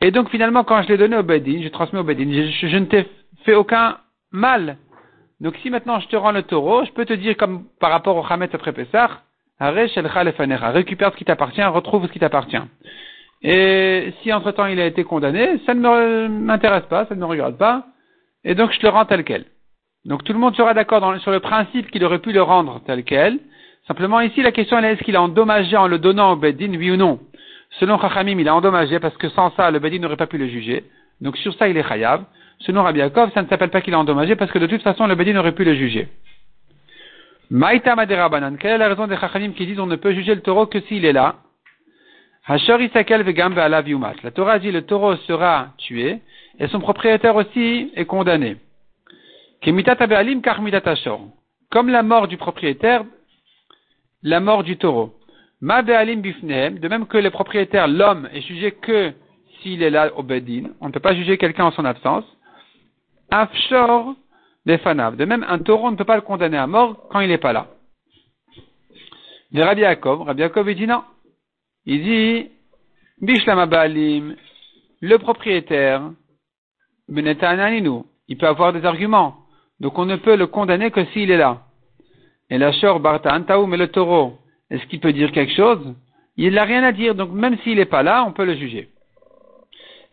Et 0.00 0.10
donc 0.10 0.30
finalement, 0.30 0.64
quand 0.64 0.82
je 0.82 0.88
l'ai 0.88 0.96
donné 0.96 1.16
au 1.16 1.22
Bedin, 1.22 1.60
je 1.62 1.68
transmets 1.68 1.98
au 1.98 2.04
Bedin, 2.04 2.30
je, 2.30 2.76
ne 2.76 2.84
t'ai 2.84 3.06
fait 3.44 3.54
aucun 3.54 3.98
mal. 4.30 4.76
Donc 5.40 5.56
si 5.62 5.70
maintenant 5.70 6.00
je 6.00 6.08
te 6.08 6.16
rends 6.16 6.32
le 6.32 6.42
taureau, 6.42 6.84
je 6.84 6.92
peux 6.92 7.04
te 7.04 7.12
dire 7.12 7.36
comme 7.36 7.64
par 7.80 7.90
rapport 7.90 8.16
au 8.16 8.24
Hamet 8.28 8.48
après 8.52 8.72
Pessah, 8.72 9.22
récupère 9.60 11.12
ce 11.12 11.16
qui 11.16 11.24
t'appartient, 11.24 11.62
retrouve 11.62 12.06
ce 12.06 12.12
qui 12.12 12.18
t'appartient. 12.18 12.62
Et 13.42 14.12
si 14.22 14.32
entre-temps 14.32 14.66
il 14.66 14.80
a 14.80 14.86
été 14.86 15.04
condamné, 15.04 15.60
ça 15.66 15.74
ne 15.74 16.28
m'intéresse 16.28 16.86
pas, 16.88 17.06
ça 17.06 17.14
ne 17.14 17.20
me 17.20 17.26
regarde 17.26 17.56
pas, 17.56 17.86
et 18.44 18.54
donc 18.54 18.72
je 18.72 18.80
le 18.82 18.88
rends 18.88 19.04
tel 19.04 19.24
quel. 19.24 19.44
Donc 20.04 20.24
tout 20.24 20.32
le 20.32 20.38
monde 20.38 20.56
sera 20.56 20.72
d'accord 20.72 21.20
sur 21.20 21.30
le 21.30 21.40
principe 21.40 21.90
qu'il 21.90 22.04
aurait 22.04 22.20
pu 22.20 22.32
le 22.32 22.42
rendre 22.42 22.80
tel 22.86 23.04
quel, 23.04 23.38
Simplement 23.86 24.20
ici, 24.20 24.42
la 24.42 24.50
question 24.50 24.78
est 24.80 24.94
est-ce 24.94 25.04
qu'il 25.04 25.14
a 25.14 25.22
endommagé 25.22 25.76
en 25.76 25.86
le 25.86 25.98
donnant 25.98 26.32
au 26.32 26.36
Bedin, 26.36 26.74
oui 26.74 26.90
ou 26.90 26.96
non? 26.96 27.20
Selon 27.78 28.00
Chachamim, 28.00 28.38
il 28.38 28.48
a 28.48 28.54
endommagé 28.54 28.98
parce 28.98 29.16
que 29.16 29.28
sans 29.28 29.52
ça, 29.54 29.70
le 29.70 29.78
Bedin 29.78 30.00
n'aurait 30.00 30.16
pas 30.16 30.26
pu 30.26 30.38
le 30.38 30.48
juger. 30.48 30.84
Donc 31.20 31.36
sur 31.36 31.54
ça, 31.54 31.68
il 31.68 31.76
est 31.76 31.86
chayav. 31.86 32.24
Selon 32.60 32.82
Rabbi 32.82 32.98
Yaakov, 33.00 33.32
ça 33.32 33.42
ne 33.42 33.48
s'appelle 33.48 33.70
pas 33.70 33.80
qu'il 33.80 33.94
a 33.94 33.98
endommagé 33.98 34.36
parce 34.36 34.50
que 34.50 34.58
de 34.58 34.66
toute 34.66 34.82
façon, 34.82 35.06
le 35.06 35.14
Bedin 35.14 35.34
n'aurait 35.34 35.52
pu 35.52 35.64
le 35.64 35.74
juger. 35.74 36.08
Maïta 37.50 37.94
Maderabanan, 37.94 38.56
quelle 38.56 38.72
est 38.72 38.78
la 38.78 38.88
raison 38.88 39.06
des 39.06 39.16
Chachamim 39.16 39.52
qui 39.52 39.66
disent 39.66 39.78
on 39.78 39.86
ne 39.86 39.96
peut 39.96 40.12
juger 40.12 40.34
le 40.34 40.40
taureau 40.40 40.66
que 40.66 40.80
s'il 40.80 41.04
est 41.04 41.12
là? 41.12 41.36
La 42.48 42.58
Torah 44.30 44.58
dit 44.58 44.72
le 44.72 44.82
taureau 44.82 45.16
sera 45.16 45.68
tué 45.78 46.20
et 46.58 46.66
son 46.68 46.80
propriétaire 46.80 47.36
aussi 47.36 47.92
est 47.94 48.04
condamné. 48.04 48.56
Comme 51.70 51.88
la 51.88 52.02
mort 52.02 52.28
du 52.28 52.36
propriétaire 52.36 53.04
la 54.22 54.40
mort 54.40 54.64
du 54.64 54.76
taureau. 54.76 55.14
Ma 55.60 55.82
bifnehem, 55.82 56.78
de 56.78 56.88
même 56.88 57.06
que 57.06 57.16
le 57.16 57.30
propriétaire, 57.30 57.88
l'homme, 57.88 58.28
est 58.32 58.42
jugé 58.42 58.72
que 58.72 59.12
s'il 59.60 59.82
est 59.82 59.90
là 59.90 60.10
au 60.16 60.22
bedin, 60.22 60.70
on 60.80 60.88
ne 60.88 60.92
peut 60.92 61.00
pas 61.00 61.14
juger 61.14 61.38
quelqu'un 61.38 61.64
en 61.64 61.70
son 61.70 61.84
absence. 61.84 62.24
Afshor 63.30 64.14
befanav, 64.64 65.16
de 65.16 65.24
même 65.24 65.44
un 65.48 65.58
taureau, 65.58 65.90
ne 65.90 65.96
peut 65.96 66.04
pas 66.04 66.16
le 66.16 66.22
condamner 66.22 66.58
à 66.58 66.66
mort 66.66 67.08
quand 67.10 67.20
il 67.20 67.28
n'est 67.28 67.38
pas 67.38 67.52
là. 67.52 67.68
Mais 69.52 69.62
Rabbi 69.62 69.82
Yaakov, 69.82 70.22
Rabbi 70.22 70.40
Yaakov, 70.40 70.70
il 70.70 70.76
dit 70.76 70.86
non. 70.86 71.02
Il 71.86 72.02
dit, 72.02 72.50
Bishlama 73.20 73.66
Baalim, 73.66 74.36
le 75.00 75.18
propriétaire, 75.18 76.10
il 77.08 78.36
peut 78.36 78.46
avoir 78.46 78.72
des 78.72 78.84
arguments. 78.84 79.36
Donc 79.78 79.98
on 79.98 80.04
ne 80.04 80.16
peut 80.16 80.36
le 80.36 80.46
condamner 80.46 80.90
que 80.90 81.04
s'il 81.06 81.30
est 81.30 81.36
là. 81.36 81.62
Et 82.50 82.58
la 82.58 82.72
shor 82.72 83.00
barta 83.00 83.38
mais 83.66 83.76
le 83.76 83.88
taureau, 83.88 84.38
est-ce 84.70 84.84
qu'il 84.86 85.00
peut 85.00 85.12
dire 85.12 85.32
quelque 85.32 85.54
chose? 85.54 85.94
Il 86.36 86.54
n'a 86.54 86.64
rien 86.64 86.82
à 86.82 86.92
dire, 86.92 87.14
donc 87.14 87.30
même 87.30 87.58
s'il 87.58 87.76
n'est 87.76 87.84
pas 87.84 88.02
là, 88.02 88.24
on 88.26 88.32
peut 88.32 88.44
le 88.44 88.56
juger. 88.56 88.88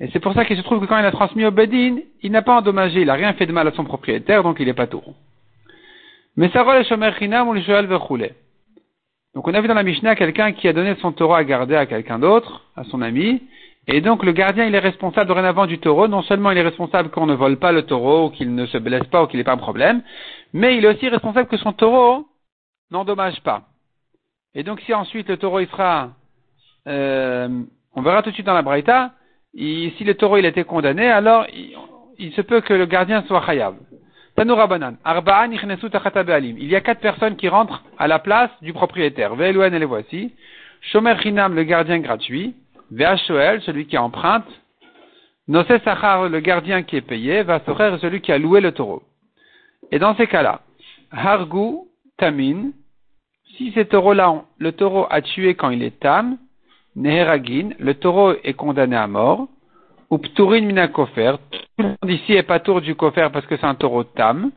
Et 0.03 0.10
c'est 0.12 0.19
pour 0.19 0.33
ça 0.33 0.43
qu'il 0.43 0.57
se 0.57 0.62
trouve 0.63 0.81
que 0.81 0.86
quand 0.86 1.00
il 1.00 1.05
a 1.05 1.12
transmis 1.12 1.45
au 1.45 1.51
Bedin, 1.51 2.00
il 2.22 2.31
n'a 2.33 2.41
pas 2.41 2.57
endommagé, 2.57 3.00
il 3.00 3.07
n'a 3.07 3.13
rien 3.13 3.31
fait 3.36 3.45
de 3.45 3.53
mal 3.53 3.69
à 3.69 3.72
son 3.72 3.86
propriétaire, 3.86 4.43
donc 4.43 4.57
il 4.60 4.65
n'est 4.65 4.74
pas 4.74 4.86
taureau. 4.86 5.15
Mais 6.36 6.50
ça 6.50 6.65
le 6.77 6.83
shomer 6.83 7.13
chinam 7.17 7.48
ou 7.48 7.53
le 7.53 7.62
shoel 7.62 7.88
Donc 7.88 9.48
on 9.48 9.53
a 9.53 9.62
vu 9.62 9.69
dans 9.69 9.74
la 9.74 9.83
Mishnah 9.83 10.17
quelqu'un 10.17 10.51
qui 10.51 10.67
a 10.67 10.74
donné 10.74 10.95
son 10.95 11.13
taureau 11.13 11.36
à 11.36 11.45
garder 11.45 11.77
à 11.77 11.86
quelqu'un 11.86 12.19
d'autre, 12.19 12.63
à 12.75 12.83
son 12.83 13.01
ami, 13.01 13.43
et 13.88 14.01
donc 14.01 14.25
le 14.25 14.33
gardien 14.33 14.65
il 14.65 14.75
est 14.75 14.79
responsable 14.79 15.29
dorénavant 15.29 15.67
du 15.67 15.79
taureau, 15.79 16.10
non 16.10 16.22
seulement 16.24 16.51
il 16.51 16.57
est 16.57 16.63
responsable 16.63 17.10
qu'on 17.10 17.25
ne 17.25 17.36
vole 17.36 17.55
pas 17.55 17.72
le 17.72 17.83
taureau, 17.83 18.29
qu'il 18.29 18.53
ne 18.53 18.65
se 18.65 18.77
blesse 18.77 19.05
pas 19.05 19.24
ou 19.24 19.27
qu'il 19.27 19.38
n'ait 19.38 19.45
pas 19.45 19.53
un 19.53 19.57
problème, 19.57 20.01
mais 20.51 20.75
il 20.75 20.83
est 20.83 20.89
aussi 20.89 21.07
responsable 21.07 21.48
que 21.48 21.55
son 21.55 21.72
taureau 21.72 22.27
n'endommage 22.91 23.39
pas. 23.39 23.62
Et 24.53 24.63
donc 24.63 24.81
si 24.81 24.93
ensuite 24.93 25.29
le 25.29 25.38
taureau 25.38 25.62
il 25.62 25.67
sera, 25.69 26.10
euh, 26.89 27.48
on 27.95 28.01
verra 28.01 28.22
tout 28.22 28.31
de 28.31 28.36
suite 28.36 28.45
dans 28.45 28.53
la 28.53 28.63
Braïta, 28.63 29.13
si 29.55 30.03
le 30.03 30.15
taureau 30.15 30.38
il 30.38 30.45
a 30.45 30.50
été 30.50 30.63
condamné, 30.63 31.10
alors 31.10 31.45
il, 32.17 32.33
se 32.33 32.41
peut 32.41 32.62
que 32.62 32.74
le 32.74 32.86
gardien 32.86 33.24
soit 33.24 33.45
chayav. 33.45 33.75
Tanoura 34.36 34.67
banan. 34.67 34.95
Arba'an 35.03 35.51
Il 35.51 36.67
y 36.67 36.75
a 36.75 36.81
quatre 36.81 37.01
personnes 37.01 37.36
qui 37.36 37.48
rentrent 37.48 37.83
à 38.00 38.07
la 38.07 38.19
place 38.19 38.50
du 38.62 38.74
propriétaire. 38.74 39.36
Ve'elouen 39.36 39.74
et 39.74 39.79
les 39.79 39.86
voici. 39.86 40.33
Shomer 40.81 41.15
Chinam, 41.22 41.53
le 41.53 41.63
gardien 41.63 42.00
gratuit. 42.00 42.55
Ve'ashoel, 42.91 43.62
celui 43.62 43.86
qui 43.86 43.98
emprunte. 43.98 44.48
Nosé 45.48 45.79
Sachar, 45.79 46.29
le 46.29 46.39
gardien 46.39 46.81
qui 46.81 46.95
est 46.95 47.01
payé. 47.01 47.43
Vasocher, 47.43 47.98
celui 48.01 48.22
qui 48.22 48.31
a 48.31 48.39
loué 48.39 48.60
le 48.60 48.72
taureau. 48.72 49.03
Et 49.91 50.00
dans 50.00 50.15
ces 50.15 50.25
cas-là, 50.25 50.62
Hargu, 51.12 51.75
Tamin, 52.17 52.72
si 53.55 53.72
ce 53.74 53.81
taureau-là, 53.81 54.45
le 54.57 54.72
taureau 54.72 55.05
a 55.12 55.22
tué 55.22 55.53
quand 55.53 55.69
il 55.69 55.83
est 55.83 56.00
tam, 56.00 56.38
Neheragin, 56.95 57.71
le 57.79 57.95
taureau 57.95 58.33
est 58.43 58.53
condamné 58.53 58.95
à 58.95 59.07
mort, 59.07 59.47
ou 60.09 60.19
Pturin 60.19 60.62
mina 60.62 60.88
kofer, 60.88 61.35
tout 61.51 61.83
le 61.83 61.89
monde 61.89 62.12
ici 62.12 62.33
est 62.33 62.43
pas 62.43 62.59
tour 62.59 62.81
du 62.81 62.95
kofer 62.95 63.29
parce 63.31 63.45
que 63.47 63.57
c'est 63.57 63.65
un 63.65 63.75
taureau 63.75 64.03
tam, 64.03 64.51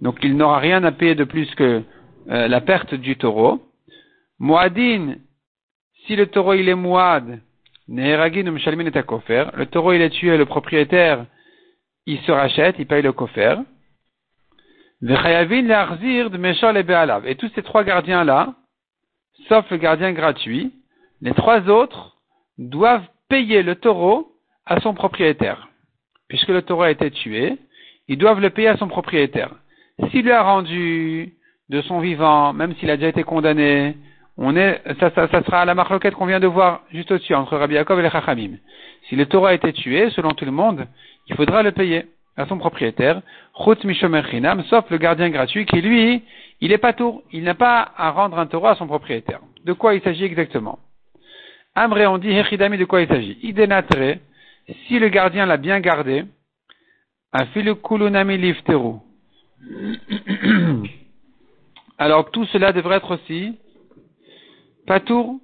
donc 0.00 0.18
il 0.22 0.36
n'aura 0.36 0.58
rien 0.58 0.82
à 0.84 0.92
payer 0.92 1.14
de 1.14 1.24
plus 1.24 1.52
que 1.54 1.82
euh, 2.30 2.48
la 2.48 2.60
perte 2.60 2.94
du 2.94 3.16
taureau. 3.16 3.60
Moadin, 4.38 5.16
si 6.06 6.16
le 6.16 6.26
taureau 6.26 6.54
il 6.54 6.68
est 6.68 6.74
moad, 6.74 7.40
Neheragin 7.88 8.46
ou 8.46 8.52
Mshalmin 8.52 8.86
est 8.86 8.96
à 8.96 9.02
kofer, 9.02 9.50
le 9.54 9.66
taureau 9.66 9.92
il 9.92 10.00
est 10.00 10.10
tué, 10.10 10.36
le 10.36 10.46
propriétaire, 10.46 11.26
il 12.06 12.18
se 12.20 12.32
rachète, 12.32 12.76
il 12.78 12.86
paye 12.86 13.02
le 13.02 13.12
kofer. 13.12 13.56
Et 15.02 15.14
tous 17.36 17.50
ces 17.54 17.62
trois 17.62 17.84
gardiens-là, 17.84 18.54
sauf 19.48 19.70
le 19.70 19.76
gardien 19.76 20.12
gratuit, 20.12 20.72
les 21.20 21.32
trois 21.32 21.68
autres 21.68 22.16
doivent 22.58 23.06
payer 23.28 23.62
le 23.62 23.74
taureau 23.74 24.32
à 24.64 24.80
son 24.80 24.94
propriétaire. 24.94 25.68
Puisque 26.28 26.48
le 26.48 26.62
taureau 26.62 26.82
a 26.82 26.90
été 26.90 27.10
tué, 27.10 27.56
ils 28.08 28.18
doivent 28.18 28.40
le 28.40 28.50
payer 28.50 28.68
à 28.68 28.76
son 28.76 28.88
propriétaire. 28.88 29.50
S'il 30.10 30.30
a 30.30 30.42
rendu 30.42 31.34
de 31.68 31.80
son 31.82 32.00
vivant, 32.00 32.52
même 32.52 32.74
s'il 32.76 32.90
a 32.90 32.96
déjà 32.96 33.08
été 33.08 33.22
condamné, 33.22 33.96
on 34.36 34.54
est, 34.56 34.82
ça, 35.00 35.10
ça, 35.14 35.28
ça 35.28 35.42
sera 35.42 35.64
la 35.64 35.74
marloquette 35.74 36.14
qu'on 36.14 36.26
vient 36.26 36.40
de 36.40 36.46
voir 36.46 36.82
juste 36.92 37.10
au-dessus, 37.10 37.34
entre 37.34 37.56
Rabbi 37.56 37.74
Yaakov 37.74 37.98
et 37.98 38.02
les 38.02 38.10
Chachamim. 38.10 38.56
Si 39.08 39.16
le 39.16 39.26
taureau 39.26 39.46
a 39.46 39.54
été 39.54 39.72
tué, 39.72 40.10
selon 40.10 40.32
tout 40.32 40.44
le 40.44 40.50
monde, 40.50 40.86
il 41.28 41.36
faudra 41.36 41.62
le 41.62 41.72
payer 41.72 42.06
à 42.36 42.46
son 42.46 42.58
propriétaire, 42.58 43.22
sauf 43.54 44.90
le 44.90 44.98
gardien 44.98 45.30
gratuit 45.30 45.64
qui, 45.64 45.80
lui, 45.80 46.22
il 46.60 46.72
est 46.72 46.78
pas 46.78 46.92
tour, 46.92 47.22
il 47.32 47.44
n'a 47.44 47.54
pas 47.54 47.92
à 47.96 48.10
rendre 48.10 48.38
un 48.38 48.46
taureau 48.46 48.66
à 48.66 48.74
son 48.74 48.86
propriétaire. 48.86 49.40
De 49.64 49.72
quoi 49.72 49.94
il 49.94 50.02
s'agit 50.02 50.24
exactement? 50.24 50.78
Amré, 51.78 52.06
on 52.06 52.16
dit 52.16 52.30
Hechidami, 52.30 52.78
de 52.78 52.86
quoi 52.86 53.02
il 53.02 53.08
s'agit? 53.08 53.38
Idénatre, 53.42 54.18
si 54.88 54.98
le 54.98 55.10
gardien 55.10 55.44
l'a 55.44 55.58
bien 55.58 55.78
gardé, 55.78 56.24
kulunami 57.84 58.38
lifteru. 58.38 58.94
Alors 61.98 62.30
tout 62.30 62.46
cela 62.46 62.72
devrait 62.72 62.96
être 62.96 63.10
aussi 63.10 63.58
patour. 64.86 65.38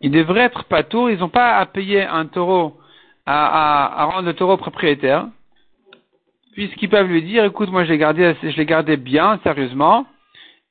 Il 0.00 0.10
devrait 0.10 0.44
être 0.44 0.64
patour, 0.64 1.10
ils 1.10 1.18
n'ont 1.18 1.28
pas 1.28 1.58
à 1.58 1.66
payer 1.66 2.02
un 2.02 2.24
taureau, 2.24 2.80
à, 3.26 4.00
à, 4.00 4.04
rendre 4.06 4.26
le 4.26 4.32
taureau 4.32 4.56
propriétaire, 4.56 5.28
puisqu'ils 6.54 6.88
peuvent 6.88 7.08
lui 7.08 7.22
dire, 7.22 7.44
écoute, 7.44 7.68
moi 7.70 7.84
je 7.84 7.90
l'ai 7.90 7.98
gardé, 7.98 8.34
je 8.42 8.56
l'ai 8.56 8.66
gardé 8.66 8.96
bien, 8.96 9.38
sérieusement, 9.42 10.06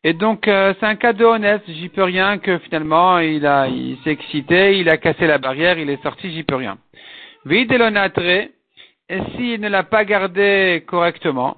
et 0.03 0.13
donc, 0.13 0.47
euh, 0.47 0.73
c'est 0.79 0.85
un 0.85 0.95
cas 0.95 1.13
de 1.13 1.23
honnête, 1.23 1.63
j'y 1.67 1.89
peux 1.89 2.03
rien 2.03 2.39
que 2.39 2.57
finalement, 2.59 3.19
il 3.19 3.45
a, 3.45 3.67
il 3.67 3.97
s'est 4.03 4.11
excité, 4.11 4.79
il 4.79 4.89
a 4.89 4.97
cassé 4.97 5.27
la 5.27 5.37
barrière, 5.37 5.77
il 5.77 5.89
est 5.89 6.01
sorti, 6.01 6.31
j'y 6.31 6.43
peux 6.43 6.55
rien. 6.55 6.77
et 9.09 9.19
s'il 9.35 9.61
ne 9.61 9.69
l'a 9.69 9.83
pas 9.83 10.05
gardé 10.05 10.83
correctement, 10.87 11.57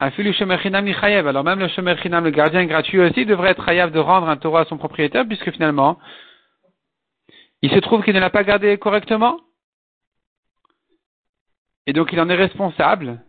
alors 0.00 1.44
même 1.44 1.58
le 1.58 1.68
shomer 1.68 1.94
le 1.94 2.30
gardien 2.30 2.64
gratuit 2.64 2.98
aussi, 2.98 3.26
devrait 3.26 3.50
être 3.50 3.68
hayav 3.68 3.92
de 3.92 3.98
rendre 3.98 4.28
un 4.28 4.38
taureau 4.38 4.56
à 4.56 4.64
son 4.64 4.78
propriétaire, 4.78 5.26
puisque 5.26 5.50
finalement, 5.52 5.98
il 7.60 7.70
se 7.70 7.78
trouve 7.78 8.02
qu'il 8.02 8.14
ne 8.14 8.20
l'a 8.20 8.30
pas 8.30 8.44
gardé 8.44 8.78
correctement. 8.78 9.38
Et 11.86 11.92
donc, 11.92 12.12
il 12.12 12.20
en 12.20 12.30
est 12.30 12.34
responsable. 12.34 13.22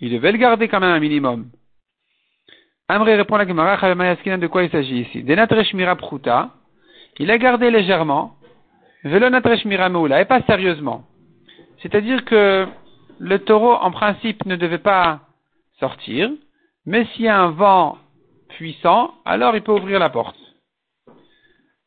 Il 0.00 0.12
devait 0.12 0.32
le 0.32 0.38
garder 0.38 0.68
quand 0.68 0.80
même 0.80 0.90
un 0.90 1.00
minimum. 1.00 1.50
Amré 2.88 3.16
répond 3.16 3.36
à 3.36 3.38
la 3.38 3.48
Gemara, 3.48 3.76
de 3.76 4.46
quoi 4.46 4.62
il 4.62 4.70
s'agit 4.70 5.00
ici? 5.00 5.22
Denatre 5.22 5.56
pruta, 5.96 6.50
il 7.18 7.30
a 7.30 7.38
gardé 7.38 7.70
légèrement, 7.70 8.34
velonatre 9.04 9.56
shmira 9.56 9.88
meula, 9.88 10.20
et 10.20 10.26
pas 10.26 10.42
sérieusement. 10.42 11.04
C'est-à-dire 11.80 12.24
que 12.26 12.66
le 13.18 13.38
taureau, 13.38 13.72
en 13.72 13.90
principe, 13.90 14.44
ne 14.44 14.56
devait 14.56 14.78
pas 14.78 15.20
sortir, 15.80 16.30
mais 16.84 17.06
s'il 17.06 17.24
y 17.24 17.28
a 17.28 17.40
un 17.40 17.52
vent 17.52 17.96
puissant, 18.50 19.14
alors 19.24 19.56
il 19.56 19.62
peut 19.62 19.72
ouvrir 19.72 19.98
la 19.98 20.10
porte. 20.10 20.36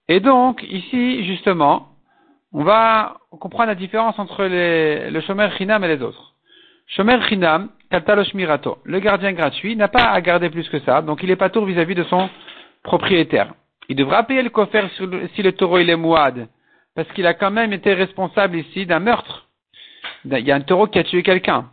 Et 0.08 0.20
donc, 0.20 0.64
ici, 0.64 1.26
justement, 1.26 1.90
on 2.54 2.64
va 2.64 3.18
comprendre 3.30 3.68
la 3.68 3.76
différence 3.76 4.18
entre 4.18 4.46
le 4.46 5.22
shomer 5.22 5.50
chinam 5.58 5.84
et 5.84 5.96
les 5.96 6.02
autres. 6.02 6.37
Shomer 6.88 7.20
chinam, 7.28 7.70
le 7.92 9.00
gardien 9.00 9.34
gratuit 9.34 9.76
n'a 9.76 9.88
pas 9.88 10.06
à 10.06 10.22
garder 10.22 10.50
plus 10.50 10.68
que 10.70 10.80
ça, 10.80 11.02
donc 11.02 11.22
il 11.22 11.30
n'est 11.30 11.36
pas 11.36 11.50
tour 11.50 11.66
vis-à-vis 11.66 11.96
de 11.96 12.04
son 12.04 12.30
propriétaire. 12.84 13.54
Il 13.90 13.96
devra 13.96 14.24
payer 14.24 14.42
le 14.42 14.50
coffre 14.50 14.90
si 15.36 15.42
le 15.42 15.52
taureau 15.52 15.78
est 15.78 15.96
mouad, 15.96 16.48
parce 16.96 17.10
qu'il 17.14 17.26
a 17.26 17.34
quand 17.34 17.52
même 17.52 17.74
été 17.74 17.94
responsable 17.94 18.58
ici 18.58 18.86
d'un 18.86 19.00
meurtre. 19.00 19.48
Il 20.26 20.40
y 20.40 20.52
a 20.52 20.56
un 20.56 20.62
taureau 20.62 20.88
qui 20.88 21.00
a 21.00 21.04
tué 21.04 21.24
quelqu'un. 21.24 21.70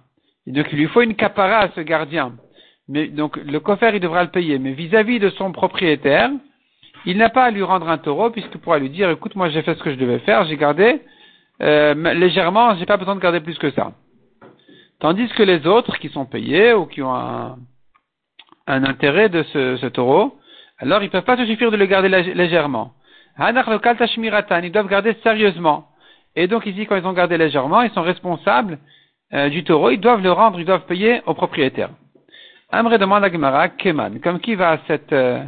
Donc 0.47 0.67
il 0.73 0.79
lui 0.79 0.87
faut 0.87 1.03
une 1.03 1.15
capara 1.15 1.59
à 1.59 1.69
ce 1.71 1.81
gardien. 1.81 2.33
Mais 2.89 3.07
donc 3.07 3.37
le 3.37 3.61
coffre 3.61 3.95
il 3.95 4.01
devra 4.01 4.23
le 4.23 4.31
payer. 4.31 4.59
Mais 4.59 4.73
vis-à-vis 4.73 5.19
de 5.19 5.31
son 5.31 5.53
propriétaire, 5.53 6.31
il 7.07 7.17
n'a 7.17 7.31
pas 7.31 7.45
à 7.45 7.51
lui 7.51 7.63
rendre 7.63 7.89
un 7.89 7.99
taureau 7.99 8.31
puisqu'il 8.31 8.61
pourra 8.61 8.79
lui 8.79 8.91
dire 8.91 9.11
écoute 9.11 9.35
moi 9.37 9.49
j'ai 9.49 9.63
fait 9.63 9.75
ce 9.75 9.83
que 9.83 9.91
je 9.91 9.97
devais 9.97 10.19
faire, 10.21 10.45
j'ai 10.45 10.57
gardé 10.57 11.01
euh, 11.63 11.95
légèrement, 12.15 12.75
j'ai 12.77 12.87
pas 12.87 12.97
besoin 12.97 13.15
de 13.15 13.21
garder 13.21 13.41
plus 13.41 13.59
que 13.59 13.71
ça. 13.71 13.93
Tandis 15.01 15.29
que 15.29 15.43
les 15.43 15.67
autres 15.67 15.99
qui 15.99 16.09
sont 16.09 16.25
payés 16.25 16.73
ou 16.73 16.87
qui 16.87 17.03
ont 17.03 17.15
un, 17.15 17.57
intérêt 18.67 19.29
de 19.29 19.43
ce, 19.43 19.87
taureau, 19.89 20.39
alors 20.79 21.03
ils 21.03 21.07
ne 21.07 21.11
peuvent 21.11 21.25
pas 21.25 21.37
se 21.37 21.47
suffire 21.47 21.71
de 21.71 21.77
le 21.77 21.87
garder 21.87 22.09
légèrement. 22.09 22.93
Ils 23.39 24.73
doivent 24.73 24.89
garder 24.89 25.15
sérieusement. 25.23 25.89
Et 26.37 26.47
donc 26.47 26.67
ici, 26.67 26.87
quand 26.87 26.97
ils 26.97 27.07
ont 27.07 27.13
gardé 27.13 27.37
légèrement, 27.37 27.83
ils 27.83 27.91
sont 27.93 28.03
responsables 28.03 28.79
euh, 29.33 29.49
du 29.49 29.65
taureau, 29.65 29.91
ils 29.91 30.01
doivent 30.01 30.23
le 30.23 30.33
rendre, 30.33 30.59
ils 30.59 30.67
doivent 30.67 30.87
payer 30.87 31.23
au 31.27 31.35
propriétaire. 31.35 31.91
Amré 32.71 32.99
demande 32.99 33.25
à 33.25 33.31
Gemara, 33.31 33.69
Keman, 33.69 34.21
comme 34.21 34.41
qui 34.41 34.55
va 34.55 34.79
cette, 34.87 35.13
euh, 35.13 35.43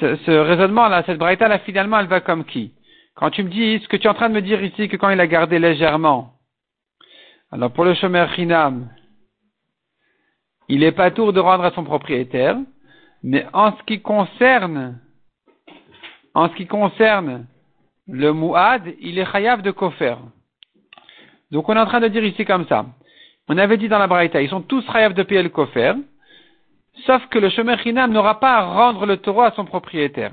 ce, 0.00 0.30
raisonnement-là, 0.30 1.02
cette 1.06 1.18
braïta-là, 1.18 1.58
finalement, 1.60 1.98
elle 1.98 2.06
va 2.06 2.20
comme 2.20 2.44
qui? 2.44 2.72
Quand 3.14 3.30
tu 3.30 3.42
me 3.42 3.50
dis, 3.50 3.80
ce 3.82 3.88
que 3.88 3.96
tu 3.96 4.06
es 4.06 4.10
en 4.10 4.14
train 4.14 4.28
de 4.28 4.34
me 4.34 4.42
dire 4.42 4.62
ici, 4.62 4.88
que 4.88 4.96
quand 4.96 5.10
il 5.10 5.20
a 5.20 5.26
gardé 5.26 5.58
légèrement, 5.58 6.31
alors 7.52 7.70
pour 7.70 7.84
le 7.84 7.92
Shomer 7.92 8.24
Chinam, 8.34 8.88
il 10.68 10.80
n'est 10.80 10.92
pas 10.92 11.10
tour 11.10 11.34
de 11.34 11.40
rendre 11.40 11.64
à 11.64 11.70
son 11.72 11.84
propriétaire, 11.84 12.56
mais 13.22 13.46
en 13.52 13.76
ce 13.76 13.82
qui 13.82 14.00
concerne, 14.00 14.98
en 16.32 16.48
ce 16.48 16.54
qui 16.54 16.66
concerne 16.66 17.46
le 18.08 18.32
Mouad, 18.32 18.94
il 19.00 19.18
est 19.18 19.30
chayav 19.30 19.60
de 19.60 19.70
Kofer. 19.70 20.14
Donc 21.50 21.68
on 21.68 21.76
est 21.76 21.80
en 21.80 21.84
train 21.84 22.00
de 22.00 22.08
dire 22.08 22.24
ici 22.24 22.46
comme 22.46 22.66
ça. 22.68 22.86
On 23.48 23.58
avait 23.58 23.76
dit 23.76 23.88
dans 23.88 23.98
la 23.98 24.06
Braïta, 24.06 24.40
ils 24.40 24.48
sont 24.48 24.62
tous 24.62 24.82
chayav 24.90 25.12
de 25.12 25.22
payer 25.22 25.42
le 25.42 25.50
Kofer, 25.50 25.92
sauf 27.04 27.26
que 27.26 27.38
le 27.38 27.50
Shomer 27.50 27.76
Chinam 27.82 28.12
n'aura 28.12 28.40
pas 28.40 28.54
à 28.54 28.64
rendre 28.64 29.04
le 29.04 29.18
taureau 29.18 29.42
à 29.42 29.50
son 29.50 29.66
propriétaire. 29.66 30.32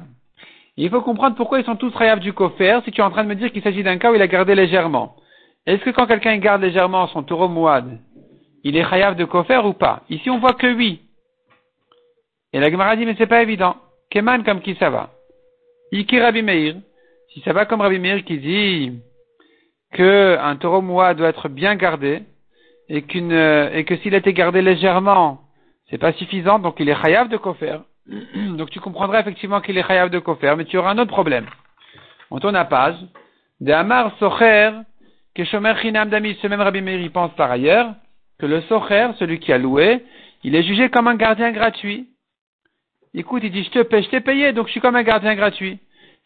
il 0.77 0.89
faut 0.89 1.01
comprendre 1.01 1.35
pourquoi 1.35 1.59
ils 1.59 1.65
sont 1.65 1.75
tous 1.75 1.91
chayav 1.97 2.21
du 2.21 2.31
Kofer 2.31 2.79
si 2.85 2.91
tu 2.91 3.01
es 3.01 3.03
en 3.03 3.11
train 3.11 3.25
de 3.25 3.29
me 3.29 3.35
dire 3.35 3.51
qu'il 3.51 3.61
s'agit 3.61 3.83
d'un 3.83 3.97
cas 3.97 4.09
où 4.09 4.15
il 4.15 4.21
a 4.21 4.27
gardé 4.27 4.55
légèrement. 4.55 5.17
Est-ce 5.65 5.83
que 5.83 5.89
quand 5.91 6.07
quelqu'un 6.07 6.37
garde 6.37 6.61
légèrement 6.61 7.07
son 7.07 7.23
taureau 7.23 7.47
mouad, 7.47 7.99
il 8.63 8.75
est 8.75 8.89
chayav 8.89 9.15
de 9.15 9.25
kofer 9.25 9.65
ou 9.65 9.73
pas? 9.73 10.03
Ici, 10.09 10.29
on 10.29 10.39
voit 10.39 10.53
que 10.53 10.67
oui. 10.67 11.01
Et 12.53 12.59
la 12.59 12.71
Gemara 12.71 12.95
dit, 12.95 13.05
mais 13.05 13.15
c'est 13.17 13.27
pas 13.27 13.41
évident. 13.41 13.75
Keman 14.09 14.43
comme 14.43 14.61
qui 14.61 14.75
ça 14.75 14.89
va? 14.89 15.11
Iki 15.91 16.19
Rabbi 16.19 16.41
Meir. 16.41 16.75
Si 17.33 17.41
ça 17.41 17.53
va 17.53 17.65
comme 17.65 17.81
Rabbi 17.81 17.99
Meir 17.99 18.23
qui 18.23 18.39
dit 18.39 18.99
que 19.93 20.37
un 20.39 20.55
taureau 20.55 20.81
mouad 20.81 21.17
doit 21.17 21.29
être 21.29 21.49
bien 21.49 21.75
gardé 21.75 22.23
et 22.87 22.97
et 22.97 23.85
que 23.85 23.95
s'il 23.97 24.15
a 24.15 24.17
été 24.17 24.33
gardé 24.33 24.61
légèrement, 24.61 25.41
c'est 25.89 25.97
pas 25.97 26.13
suffisant, 26.13 26.59
donc 26.59 26.75
il 26.79 26.89
est 26.89 27.01
chayav 27.01 27.29
de 27.29 27.37
kofer. 27.37 27.79
donc 28.57 28.69
tu 28.71 28.79
comprendras 28.79 29.19
effectivement 29.19 29.61
qu'il 29.61 29.77
est 29.77 29.87
chayav 29.87 30.09
de 30.09 30.19
kofer, 30.19 30.55
mais 30.57 30.65
tu 30.65 30.77
auras 30.77 30.91
un 30.91 30.97
autre 30.97 31.11
problème. 31.11 31.45
On 32.31 32.39
tourne 32.39 32.55
à 32.55 32.65
page. 32.65 32.97
De 33.59 33.71
Amar 33.71 34.17
Socher 34.19 34.71
que 35.35 35.43
Shomer 35.45 35.75
Chinam 35.81 36.09
Dami, 36.09 36.37
ce 36.41 36.47
même 36.47 36.61
Rabbi 36.61 36.81
Meir 36.81 37.11
pense 37.11 37.31
par 37.35 37.51
ailleurs, 37.51 37.93
que 38.39 38.45
le 38.45 38.61
socher, 38.61 39.09
celui 39.19 39.39
qui 39.39 39.51
a 39.53 39.57
loué, 39.57 40.03
il 40.43 40.55
est 40.55 40.63
jugé 40.63 40.89
comme 40.89 41.07
un 41.07 41.15
gardien 41.15 41.51
gratuit. 41.51 42.07
Écoute, 43.13 43.43
il 43.43 43.51
dit, 43.51 43.63
je 43.63 43.71
te 43.71 43.81
paye, 43.83 44.03
je 44.03 44.09
t'ai 44.09 44.21
payé, 44.21 44.53
donc 44.53 44.67
je 44.67 44.71
suis 44.71 44.81
comme 44.81 44.95
un 44.95 45.03
gardien 45.03 45.35
gratuit. 45.35 45.79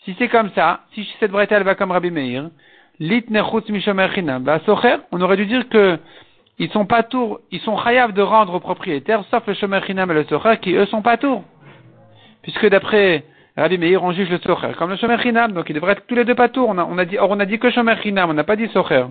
Si 0.05 0.15
c'est 0.19 0.27
comme 0.27 0.51
ça, 0.51 0.81
si 0.93 1.07
cette 1.19 1.31
vraie 1.31 1.47
elle 1.49 1.63
va 1.63 1.75
comme 1.75 1.91
Rabbi 1.91 2.11
Meir, 2.11 2.49
bah, 2.99 4.61
on 5.11 5.21
aurait 5.21 5.37
dû 5.37 5.45
dire 5.45 5.67
que 5.69 5.97
ils 6.59 6.69
sont 6.69 6.85
pas 6.85 7.01
tours, 7.01 7.39
ils 7.51 7.59
sont 7.61 7.77
chayav 7.77 8.13
de 8.13 8.21
rendre 8.21 8.53
aux 8.53 8.59
propriétaires, 8.59 9.23
sauf 9.31 9.47
le 9.47 9.55
shomer 9.55 9.81
chinam 9.87 10.11
et 10.11 10.13
le 10.13 10.23
socher, 10.25 10.57
qui 10.61 10.73
eux 10.73 10.85
sont 10.85 11.01
pas 11.01 11.17
tours. 11.17 11.43
Puisque 12.43 12.67
d'après 12.67 13.23
Rabbi 13.55 13.77
Meir, 13.77 14.03
on 14.03 14.11
juge 14.13 14.29
le 14.29 14.39
socher 14.39 14.73
comme 14.77 14.89
le 14.89 14.97
shomer 14.97 15.17
chinam, 15.19 15.51
donc 15.51 15.69
ils 15.69 15.73
devraient 15.73 15.93
être 15.93 16.07
tous 16.07 16.15
les 16.15 16.25
deux 16.25 16.33
pas 16.33 16.49
tours. 16.49 16.69
On 16.69 16.77
a, 16.77 16.85
on 16.85 16.97
a 16.97 17.05
dit, 17.05 17.19
or 17.19 17.29
on 17.29 17.39
a 17.39 17.45
dit 17.45 17.59
que 17.59 17.69
shomer 17.69 17.95
chinam, 18.01 18.29
on 18.29 18.33
n'a 18.33 18.43
pas 18.43 18.55
dit 18.55 18.67
socher. 18.69 19.05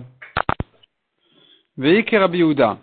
Veik 1.77 2.11
Rabbi 2.11 2.39
Yehuda. 2.39 2.77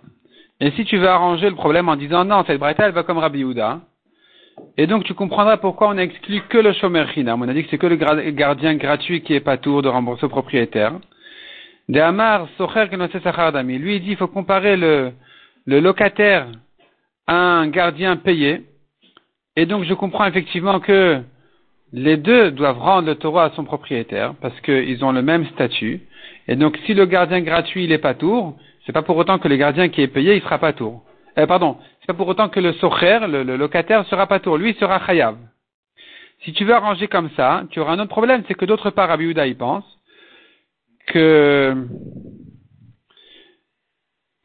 Et 0.61 0.71
si 0.73 0.85
tu 0.85 0.97
veux 0.97 1.09
arranger 1.09 1.49
le 1.51 1.57
problème 1.57 1.89
en 1.89 1.97
disant 1.97 2.25
non, 2.25 2.45
cette 2.47 2.59
braïta 2.59 2.87
elle 2.87 2.93
va 2.93 3.03
comme 3.03 3.19
Rabbi 3.19 3.41
Yehuda, 3.41 3.81
et 4.79 4.87
donc 4.87 5.05
tu 5.05 5.13
comprendras 5.15 5.59
pourquoi 5.59 5.89
on 5.89 5.99
a 5.99 6.03
exclu 6.03 6.41
que 6.49 6.59
le 6.59 6.73
shomer 6.73 7.05
chinam. 7.13 7.43
On 7.43 7.49
a 7.49 7.53
dit 7.53 7.65
que 7.65 7.71
c'est 7.71 7.79
que 7.79 7.87
le 7.87 7.97
gardien 7.97 8.75
gratuit 8.77 9.23
qui 9.23 9.35
est 9.35 9.41
pas 9.41 9.59
tour 9.59 9.83
de 9.83 9.89
rembourser 9.89 10.25
au 10.25 10.29
propriétaire. 10.29 10.95
De 11.89 12.01
Amar 12.01 12.47
Socher 12.57 12.87
Dami. 13.53 13.79
Lui 13.79 13.97
il 13.97 14.03
dit 14.03 14.11
il 14.13 14.17
faut 14.17 14.29
comparer 14.29 14.77
le, 14.77 15.13
le 15.67 15.81
locataire 15.81 16.47
à 17.27 17.35
un 17.35 17.69
gardien 17.69 18.17
payé. 18.17 18.63
Et 19.57 19.67
donc 19.67 19.85
je 19.85 19.93
comprends 19.95 20.25
effectivement 20.25 20.81
que 20.81 21.21
les 21.93 22.17
deux 22.17 22.51
doivent 22.51 22.79
rendre 22.79 23.09
le 23.09 23.15
taureau 23.17 23.41
à 23.41 23.51
son 23.57 23.65
propriétaire 23.65 24.35
parce 24.41 24.59
qu'ils 24.61 25.05
ont 25.05 25.13
le 25.13 25.23
même 25.23 25.47
statut. 25.47 26.01
Et 26.49 26.57
donc 26.57 26.79
si 26.87 26.95
le 26.95 27.07
gardien 27.07 27.41
gratuit 27.41 27.85
il 27.85 27.93
est 27.93 27.99
pas 27.99 28.15
tour, 28.15 28.57
c'est 28.87 28.93
pas 28.93 29.03
pour 29.03 29.17
autant 29.17 29.39
que 29.39 29.49
le 29.49 29.57
gardien 29.57 29.89
qui 29.89 30.01
est 30.03 30.09
payé 30.09 30.37
il 30.37 30.43
sera 30.43 30.59
pas 30.59 30.73
tour. 30.73 31.03
Euh, 31.39 31.47
pardon, 31.47 31.77
c'est 32.01 32.07
pas 32.07 32.15
pour 32.15 32.29
autant 32.29 32.49
que 32.49 32.61
le 32.61 32.73
socher, 32.75 33.21
le, 33.29 33.57
locataire, 33.57 34.05
sera 34.07 34.27
pas 34.27 34.41
tour. 34.41 34.59
Lui, 34.59 34.75
sera 34.75 35.05
chayav. 35.07 35.37
Si 36.45 36.53
tu 36.53 36.65
veux 36.65 36.75
arranger 36.75 37.07
comme 37.07 37.31
ça, 37.37 37.65
tu 37.71 37.81
auras 37.81 37.93
un 37.93 37.99
autre 37.99 38.11
problème, 38.11 38.43
c'est 38.49 38.55
que 38.55 38.65
d'autre 38.65 38.91
part, 38.91 39.11
Abiouda 39.11 39.47
y 39.47 39.55
pense 39.55 39.85
que 41.07 41.87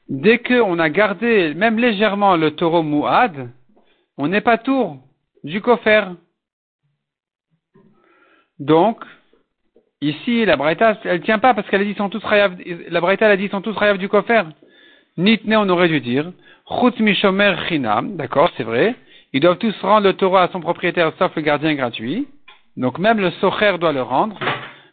dès 0.10 0.40
qu'on 0.40 0.80
a 0.80 0.90
gardé 0.90 1.54
même 1.54 1.80
légèrement 1.80 2.36
le 2.36 2.52
taureau 2.52 2.84
mouad, 2.84 3.50
on 4.18 4.28
n'est 4.28 4.42
pas 4.42 4.58
tour 4.58 4.98
du 5.44 5.62
kofer. 5.62 6.16
Donc, 8.60 9.04
ici, 10.02 10.46
la 10.46 10.56
Braïta, 10.56 10.98
elle 11.04 11.22
tient 11.22 11.40
pas 11.40 11.54
parce 11.54 11.68
qu'elle 11.70 11.82
a 11.82 11.86
dit 11.86 11.96
sont 11.96 12.10
tous 12.10 12.24
la 12.90 13.02
Braïta, 13.02 13.26
elle 13.26 13.32
a 13.32 13.38
dit 13.38 13.50
sont 13.50 13.62
tous 13.62 13.76
rayav 13.76 13.98
du 13.98 14.10
kofer. 14.10 14.44
Nitne, 15.18 15.56
on 15.56 15.70
aurait 15.70 15.88
dû 15.88 16.02
dire, 16.02 16.32
Chutz 16.68 17.00
mishomer 17.00 17.56
chinam, 17.68 18.16
d'accord, 18.16 18.52
c'est 18.58 18.64
vrai. 18.64 18.96
Ils 19.34 19.42
doivent 19.42 19.58
tous 19.58 19.76
rendre 19.82 20.08
le 20.08 20.14
taureau 20.14 20.38
à 20.38 20.50
son 20.52 20.62
propriétaire, 20.62 21.12
sauf 21.20 21.36
le 21.36 21.42
gardien 21.42 21.74
gratuit. 21.76 22.28
Donc 22.78 23.00
même 23.00 23.20
le 23.20 23.32
socher 23.32 23.78
doit 23.78 23.94
le 23.94 24.02
rendre. 24.02 24.40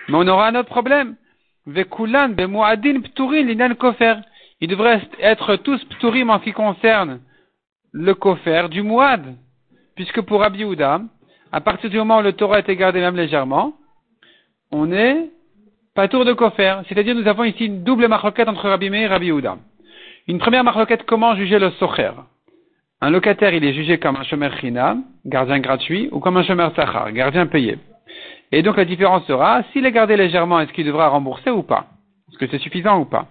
Mais 0.08 0.16
on 0.16 0.26
aura 0.26 0.48
un 0.48 0.54
autre 0.54 0.68
problème. 0.68 1.16
Vekulan 1.66 2.30
bemuadin 2.30 3.00
pturin 3.02 3.44
linan 3.44 3.74
kofer. 3.74 4.16
Ils 4.60 4.68
devraient 4.68 5.00
être 5.20 5.56
tous 5.56 5.82
pturim 5.84 6.30
en 6.30 6.38
ce 6.40 6.44
qui 6.44 6.52
concerne 6.52 7.20
le 7.92 8.14
kofer 8.14 8.68
du 8.68 8.82
muad. 8.82 9.36
Puisque 9.94 10.20
pour 10.22 10.40
Rabbi 10.40 10.64
à 11.52 11.60
partir 11.60 11.90
du 11.90 11.98
moment 11.98 12.18
où 12.18 12.22
le 12.22 12.34
a 12.52 12.58
été 12.58 12.74
gardé 12.76 13.00
même 13.00 13.16
légèrement, 13.16 13.74
on 14.70 14.90
est 14.90 15.30
pas 15.94 16.08
tour 16.08 16.24
de 16.24 16.32
kofer. 16.32 16.80
C'est-à-dire 16.88 17.14
nous 17.14 17.28
avons 17.28 17.44
ici 17.44 17.66
une 17.66 17.84
double 17.84 18.08
marquette 18.08 18.48
entre 18.48 18.68
Rabbi 18.68 18.88
Meir 18.90 19.10
et 19.10 19.14
Rabbi 19.14 19.30
une 20.28 20.38
première 20.38 20.62
marloquette, 20.62 21.04
comment 21.04 21.34
juger 21.34 21.58
le 21.58 21.70
socher? 21.72 22.12
Un 23.00 23.10
locataire, 23.10 23.52
il 23.54 23.64
est 23.64 23.74
jugé 23.74 23.98
comme 23.98 24.14
un 24.14 24.22
chômeur 24.22 24.56
china, 24.58 24.96
gardien 25.26 25.58
gratuit, 25.58 26.08
ou 26.12 26.20
comme 26.20 26.36
un 26.36 26.44
chômeur 26.44 26.72
sachar, 26.76 27.10
gardien 27.10 27.46
payé. 27.46 27.78
Et 28.52 28.62
donc 28.62 28.76
la 28.76 28.84
différence 28.84 29.26
sera, 29.26 29.64
s'il 29.72 29.84
est 29.84 29.90
gardé 29.90 30.16
légèrement, 30.16 30.60
est-ce 30.60 30.72
qu'il 30.72 30.86
devra 30.86 31.08
rembourser 31.08 31.50
ou 31.50 31.64
pas? 31.64 31.86
Est-ce 32.30 32.38
que 32.38 32.46
c'est 32.46 32.58
suffisant 32.58 33.00
ou 33.00 33.04
pas? 33.04 33.26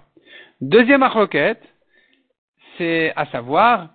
Deuxième 0.60 1.00
marloquette, 1.00 1.64
c'est 2.78 3.14
à 3.16 3.26
savoir, 3.28 3.88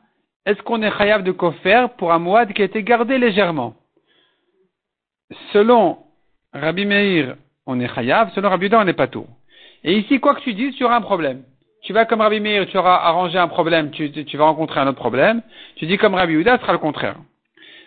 est-ce 0.46 0.62
qu'on 0.62 0.80
est 0.82 0.96
chayav 0.96 1.22
de 1.22 1.32
kofer 1.32 1.88
pour 1.98 2.12
un 2.12 2.18
moad 2.18 2.54
qui 2.54 2.62
a 2.62 2.64
été 2.64 2.82
gardé 2.82 3.18
légèrement? 3.18 3.74
Selon 5.52 5.98
Rabbi 6.52 6.86
Meir, 6.86 7.36
on 7.66 7.80
est 7.80 7.92
chayav, 7.94 8.30
selon 8.34 8.48
Rabbi 8.48 8.66
Uda, 8.66 8.80
on 8.80 8.84
n'est 8.84 8.92
pas 8.92 9.08
tout. 9.08 9.26
Et 9.84 9.98
ici, 9.98 10.20
quoi 10.20 10.34
que 10.34 10.40
tu 10.40 10.54
dises, 10.54 10.74
tu 10.76 10.84
auras 10.84 10.96
un 10.96 11.00
problème 11.02 11.42
tu 11.86 11.92
vas 11.92 12.04
comme 12.04 12.20
Rabbi 12.20 12.40
Meir, 12.40 12.66
tu 12.66 12.76
auras 12.76 12.96
arrangé 12.96 13.38
un 13.38 13.46
problème, 13.46 13.90
tu, 13.92 14.36
vas 14.36 14.44
rencontrer 14.44 14.80
un 14.80 14.88
autre 14.88 14.98
problème. 14.98 15.40
Tu 15.76 15.86
dis 15.86 15.96
comme 15.98 16.14
Rabbi 16.14 16.32
Yehuda, 16.32 16.56
ce 16.56 16.62
sera 16.62 16.72
le 16.72 16.78
contraire. 16.78 17.14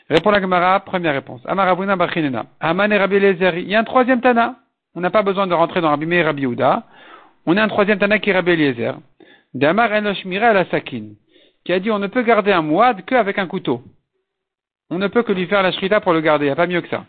Réponds 0.10 0.32
la 0.32 0.40
Gemara, 0.40 0.80
première 0.80 1.14
réponse. 1.14 1.42
Bachinena. 1.44 2.46
Aman 2.62 2.92
et 2.94 2.98
Rabbi 2.98 3.18
Eliezer. 3.18 3.58
Il 3.58 3.68
y 3.68 3.76
a 3.76 3.80
un 3.80 3.84
troisième 3.84 4.22
Tana. 4.22 4.56
On 4.96 5.02
n'a 5.02 5.10
pas 5.10 5.22
besoin 5.22 5.48
de 5.48 5.54
rentrer 5.54 5.82
dans 5.82 5.90
Rabbi 5.90 6.06
Meir 6.06 6.26
Rabbi 6.26 6.44
Yehuda. 6.44 6.84
On 7.46 7.58
a 7.58 7.62
un 7.62 7.68
troisième 7.68 8.00
Tana 8.00 8.20
qui 8.20 8.30
est 8.30 8.34
Rabbi 8.34 8.52
Eliezer. 8.52 8.94
Damar 9.54 9.92
Enoshmira 9.92 10.54
la 10.54 10.64
Sakin. 10.66 11.10
Qui 11.66 11.74
a 11.74 11.80
dit 11.82 11.92
on 11.92 12.00
ne 12.00 12.08
peut 12.08 12.24
garder 12.24 12.54
un 12.54 12.62
moad 12.62 13.04
qu'avec 13.06 13.38
un 13.38 13.48
couteau. 13.48 13.84
On 14.90 14.98
ne 14.98 15.08
peut 15.08 15.24
que 15.24 15.34
lui 15.34 15.46
faire 15.46 15.62
la 15.62 15.74
shrita 15.74 16.00
pour 16.00 16.14
le 16.14 16.22
garder. 16.22 16.46
Il 16.46 16.48
n'y 16.48 16.54
a 16.54 16.56
pas 16.56 16.68
mieux 16.68 16.82
que 16.82 16.90
ça. 16.90 17.04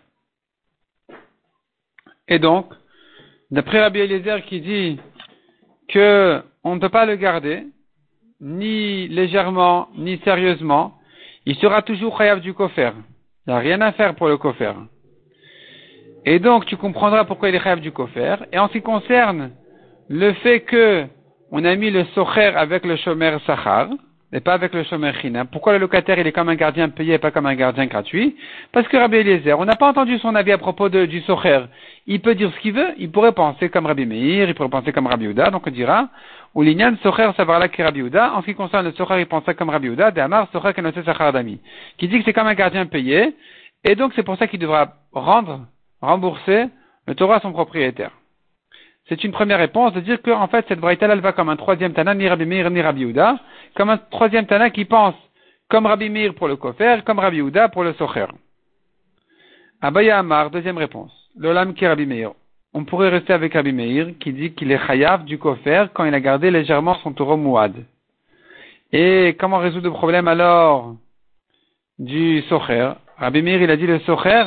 Et 2.31 2.39
donc, 2.39 2.67
d'après 3.51 3.81
Rabbi 3.81 3.99
Eliezer 3.99 4.45
qui 4.47 4.61
dit 4.61 4.99
que 5.89 6.41
on 6.63 6.77
ne 6.77 6.81
peut 6.81 6.89
pas 6.89 7.05
le 7.05 7.17
garder, 7.17 7.65
ni 8.41 9.09
légèrement, 9.09 9.89
ni 9.99 10.19
sérieusement, 10.19 10.95
il 11.45 11.57
sera 11.57 11.83
toujours 11.83 12.17
chayav 12.17 12.41
du 12.41 12.55
kofer. 12.55 12.93
Il 13.47 13.51
n'y 13.51 13.55
a 13.55 13.59
rien 13.59 13.81
à 13.81 13.93
faire 13.93 14.15
pour 14.15 14.29
le 14.29 14.37
kofer. 14.37 14.73
Et 16.25 16.39
donc, 16.39 16.67
tu 16.67 16.77
comprendras 16.77 17.25
pourquoi 17.25 17.49
il 17.49 17.55
est 17.55 17.61
chayav 17.61 17.81
du 17.81 17.91
kofer. 17.91 18.37
Et 18.53 18.59
en 18.59 18.69
ce 18.69 18.75
qui 18.75 18.83
concerne 18.83 19.51
le 20.09 20.33
fait 20.35 20.61
que 20.61 21.07
on 21.51 21.65
a 21.65 21.75
mis 21.75 21.91
le 21.91 22.05
socher 22.15 22.53
avec 22.55 22.85
le 22.85 22.95
shomer 22.97 23.37
sachar, 23.45 23.89
et 24.33 24.41
pas 24.41 24.55
avec 24.55 24.73
le 24.75 24.85
shomer 24.85 25.13
china. 25.21 25.45
Pourquoi 25.45 25.73
le 25.73 25.79
locataire, 25.79 26.19
il 26.19 26.27
est 26.27 26.33
comme 26.33 26.49
un 26.49 26.55
gardien 26.55 26.89
payé 26.89 27.15
et 27.15 27.19
pas 27.19 27.31
comme 27.31 27.47
un 27.47 27.55
gardien 27.55 27.87
gratuit? 27.87 28.37
Parce 28.73 28.87
que 28.87 28.97
Rabbi 28.97 29.17
Eliezer, 29.17 29.59
on 29.59 29.65
n'a 29.65 29.77
pas 29.77 29.89
entendu 29.89 30.19
son 30.19 30.35
avis 30.35 30.53
à 30.53 30.59
propos 30.59 30.89
du 30.89 31.21
socher. 31.23 31.65
Il 32.07 32.21
peut 32.21 32.35
dire 32.35 32.53
ce 32.53 32.61
qu'il 32.61 32.73
veut, 32.73 32.95
il 32.99 33.11
pourrait 33.11 33.33
penser 33.33 33.69
comme 33.69 33.87
Rabbi 33.87 34.07
Meir, 34.07 34.49
il 34.49 34.55
pourrait 34.55 34.69
penser 34.69 34.93
comme 34.93 35.07
Rabbi 35.07 35.27
Uda, 35.27 35.51
donc 35.51 35.67
on 35.67 35.71
dira, 35.71 36.09
ou 36.55 36.63
l'ignan 36.63 36.97
socher 37.03 37.31
savarla 37.37 37.69
ki 37.69 37.83
Rabbi 37.83 38.01
Uda, 38.01 38.35
en 38.35 38.41
ce 38.43 38.47
qui 38.47 38.55
concerne 38.55 38.87
le 38.87 38.93
socher, 38.93 39.21
il 39.21 39.27
pensait 39.27 39.55
comme 39.55 39.71
Rabbi 39.71 39.89
Uda, 39.89 40.11
de 40.11 40.21
Amar 40.21 40.49
socher 40.53 40.73
kenote 40.75 41.05
sachar 41.05 41.33
dami. 41.33 41.61
Qui 41.99 42.09
dit 42.09 42.19
que 42.19 42.25
c'est 42.25 42.33
comme 42.33 42.47
un 42.47 42.55
gardien 42.55 42.87
payé, 42.87 43.35
et 43.85 43.95
donc 43.97 44.13
c'est 44.15 44.23
pour 44.23 44.37
ça 44.39 44.47
qu'il 44.47 44.61
devra 44.61 44.95
rendre, 45.13 45.67
rembourser 46.01 46.67
le 47.07 47.15
Torah 47.15 47.37
à 47.37 47.41
son 47.41 47.53
propriétaire. 47.53 48.13
C'est 49.11 49.25
une 49.25 49.33
première 49.33 49.59
réponse 49.59 49.93
de 49.93 49.99
dire 49.99 50.23
que, 50.23 50.31
en 50.31 50.47
fait, 50.47 50.65
cette 50.69 50.79
braïta 50.79 51.07
elle 51.07 51.19
va 51.19 51.33
comme 51.33 51.49
un 51.49 51.57
troisième 51.57 51.93
Tana, 51.93 52.15
ni 52.15 52.29
Rabbi 52.29 52.47
Meir, 52.47 52.71
ni 52.71 52.81
Rabbi 52.81 53.13
comme 53.75 53.91
un 53.91 53.97
troisième 53.99 54.47
Tana 54.47 54.71
qui 54.71 54.85
pense 54.85 55.17
comme 55.69 55.87
Rabbi 55.87 56.09
Meir 56.09 56.33
pour 56.35 56.47
le 56.47 56.55
Kofer, 56.55 57.03
comme 57.05 57.19
Rabbi 57.19 57.41
Uda 57.41 57.71
pour 57.71 57.83
le 57.83 57.93
Socher. 57.95 58.27
Abaya 59.83 60.21
Amar, 60.21 60.51
deuxième 60.51 60.79
réponse. 60.79 61.13
L'Olam 61.37 61.75
qui 61.75 61.89
Rabbi 61.89 62.07
Meir. 62.07 62.31
On 62.73 62.85
pourrait 62.85 63.09
rester 63.09 63.33
avec 63.33 63.55
Rabbi 63.55 63.73
Meir, 63.73 64.13
qui 64.21 64.33
dit 64.33 64.53
qu'il 64.53 64.71
est 64.71 64.87
chayav 64.87 65.25
du 65.25 65.39
Kofer 65.39 65.87
quand 65.93 66.05
il 66.05 66.15
a 66.15 66.21
gardé 66.21 66.53
légèrement 66.53 66.95
son 67.03 67.13
taureau 67.13 67.37
mouad. 67.37 67.75
Et 68.93 69.37
comment 69.41 69.59
résoudre 69.59 69.89
le 69.89 69.93
problème 69.93 70.29
alors 70.29 70.95
du 71.99 72.43
Socher? 72.43 72.93
Rabbi 73.19 73.43
Meir, 73.43 73.61
il 73.61 73.71
a 73.73 73.77
dit 73.77 73.89
le 73.89 73.99
Socher, 74.01 74.45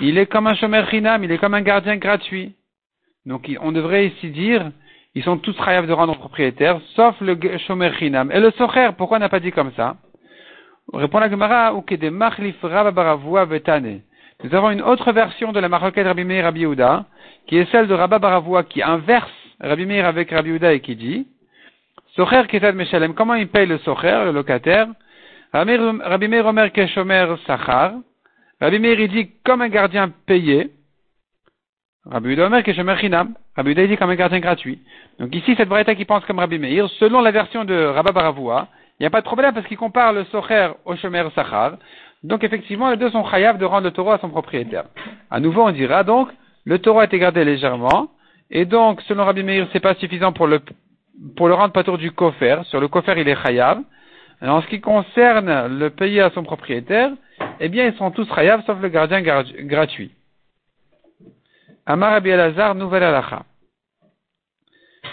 il 0.00 0.18
est 0.18 0.26
comme 0.26 0.48
un 0.48 0.54
shomer 0.56 0.82
chinam, 0.90 1.22
il 1.22 1.30
est 1.30 1.38
comme 1.38 1.54
un 1.54 1.62
gardien 1.62 1.96
gratuit. 1.96 2.56
Donc 3.26 3.50
on 3.60 3.72
devrait 3.72 4.06
ici 4.06 4.30
dire, 4.30 4.70
ils 5.14 5.22
sont 5.22 5.36
tous 5.36 5.56
chayav 5.64 5.86
de 5.86 5.92
rendre 5.92 6.16
propriétaire, 6.16 6.80
sauf 6.96 7.20
le 7.20 7.36
shomer 7.58 7.92
chinam. 7.98 8.32
Et 8.32 8.40
le 8.40 8.50
socher, 8.52 8.90
pourquoi 8.96 9.18
n'a 9.18 9.28
pas 9.28 9.40
dit 9.40 9.52
comme 9.52 9.72
ça? 9.72 9.96
Répond 10.92 11.20
la 11.20 11.30
Gemara, 11.30 11.74
ou 11.74 11.84
des 11.88 12.10
vetane. 12.10 14.00
Nous 14.44 14.54
avons 14.54 14.70
une 14.70 14.82
autre 14.82 15.12
version 15.12 15.52
de 15.52 15.60
la 15.60 15.68
maroquette 15.68 16.06
Rabbi 16.06 16.24
Meir 16.24 16.44
Rabbi 16.44 16.60
Yehuda, 16.60 17.04
qui 17.46 17.58
est 17.58 17.70
celle 17.70 17.86
de 17.86 17.94
Rabba 17.94 18.18
Baravua, 18.18 18.64
qui 18.64 18.82
inverse 18.82 19.30
Rabbi 19.60 19.86
Meir 19.86 20.06
avec 20.06 20.30
Rabbi 20.30 20.48
Yehuda 20.50 20.72
et 20.72 20.80
qui 20.80 20.96
dit, 20.96 21.28
Socher 22.16 22.42
Ketad 22.48 22.74
Meshalem, 22.74 23.14
comment 23.14 23.34
il 23.34 23.48
paye 23.48 23.66
le 23.66 23.78
Socher, 23.78 24.22
le 24.24 24.32
locataire? 24.32 24.88
Rabbi 25.52 26.28
Meir 26.28 26.46
Omer 26.46 26.72
Keshomer 26.72 27.36
Sachar. 27.46 27.92
Rabbi 28.60 28.78
Meir 28.78 28.98
il 29.00 29.08
dit 29.08 29.30
comme 29.44 29.60
un 29.60 29.68
gardien 29.68 30.10
payé. 30.26 30.70
Rabbi 32.04 32.30
Yehuda 32.30 32.46
Omer 32.46 32.62
Keshomer 32.64 32.98
Chinam. 32.98 33.34
Rabbi 33.56 33.70
Yehuda 33.70 33.86
dit 33.86 33.96
comme 33.96 34.10
un 34.10 34.16
gardien 34.16 34.40
gratuit. 34.40 34.80
Donc 35.20 35.34
ici, 35.34 35.54
cette 35.56 35.68
variété 35.68 35.94
qui 35.94 36.04
pense 36.04 36.24
comme 36.24 36.40
Rabbi 36.40 36.58
Meir, 36.58 36.88
selon 36.98 37.20
la 37.20 37.30
version 37.30 37.64
de 37.64 37.74
Rabba 37.74 38.10
Baravua, 38.10 38.68
il 38.98 39.04
n'y 39.04 39.06
a 39.06 39.10
pas 39.10 39.20
de 39.20 39.26
problème 39.26 39.54
parce 39.54 39.66
qu'il 39.66 39.76
compare 39.76 40.12
le 40.12 40.24
Socher 40.24 40.70
au 40.84 40.96
Shomer 40.96 41.24
Sachar. 41.34 41.74
Donc 42.24 42.42
effectivement, 42.42 42.90
les 42.90 42.96
deux 42.96 43.10
sont 43.10 43.24
chayav 43.24 43.56
de 43.58 43.64
rendre 43.64 43.84
le 43.84 43.92
taureau 43.92 44.10
à 44.10 44.18
son 44.18 44.30
propriétaire. 44.30 44.84
À 45.30 45.38
nouveau, 45.38 45.62
on 45.62 45.70
dira 45.70 46.02
donc, 46.02 46.28
le 46.64 46.78
taureau 46.80 47.00
a 47.00 47.04
été 47.04 47.18
gardé 47.18 47.44
légèrement, 47.44 48.08
et 48.50 48.64
donc, 48.64 49.00
selon 49.02 49.24
Rabbi 49.24 49.42
Meir, 49.42 49.66
c'est 49.72 49.80
pas 49.80 49.94
suffisant 49.94 50.32
pour 50.32 50.46
le 50.46 50.60
pour 51.36 51.46
le 51.46 51.54
rendre 51.54 51.72
patour 51.72 51.98
du 51.98 52.10
kofer. 52.10 52.62
Sur 52.64 52.80
le 52.80 52.88
kofer, 52.88 53.14
il 53.16 53.28
est 53.28 53.40
chayav. 53.40 53.80
en 54.40 54.60
ce 54.60 54.66
qui 54.66 54.80
concerne 54.80 55.78
le 55.78 55.90
payer 55.90 56.20
à 56.20 56.30
son 56.30 56.42
propriétaire, 56.42 57.10
eh 57.60 57.68
bien, 57.68 57.86
ils 57.86 57.94
sont 57.94 58.10
tous 58.10 58.28
chayav, 58.34 58.62
sauf 58.66 58.80
le 58.80 58.88
gardien 58.88 59.22
gratuit. 59.22 60.10
Amar 61.84 62.12
Abi 62.12 62.30
Elazar, 62.30 62.76
nouvelle 62.76 63.02
alacha. 63.02 63.42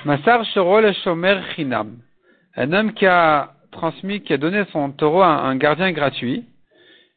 Masar 0.05 0.45
Shorol 0.45 0.93
Shomer 1.03 1.41
Chinam. 1.55 1.97
Un 2.55 2.73
homme 2.73 2.93
qui 2.93 3.07
a 3.07 3.53
transmis, 3.71 4.21
qui 4.21 4.33
a 4.33 4.37
donné 4.37 4.65
son 4.71 4.91
taureau 4.91 5.21
à 5.21 5.47
un 5.47 5.55
gardien 5.55 5.91
gratuit. 5.91 6.45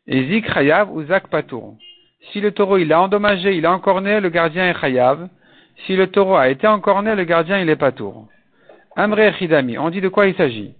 Et 0.06 0.26
Zik 0.28 0.50
Chayav 0.50 0.90
ou 0.90 1.04
Zak 1.04 1.28
Patour. 1.28 1.76
Si 2.32 2.40
le 2.40 2.52
taureau 2.52 2.78
il 2.78 2.94
a 2.94 3.02
endommagé, 3.02 3.54
il 3.54 3.66
a 3.66 3.72
encorné, 3.72 4.20
le 4.20 4.30
gardien 4.30 4.70
est 4.70 4.80
Chayav. 4.80 5.28
Si 5.84 5.96
le 5.96 6.06
taureau 6.06 6.36
a 6.36 6.48
été 6.48 6.66
encorné, 6.66 7.14
le 7.14 7.24
gardien 7.24 7.58
il 7.58 7.68
est 7.68 7.76
Patour. 7.76 8.28
Amre 8.96 9.34
Chidami. 9.38 9.76
On 9.76 9.90
dit 9.90 10.00
de 10.00 10.08
quoi 10.08 10.28
il 10.28 10.34
s'agit. 10.34 10.72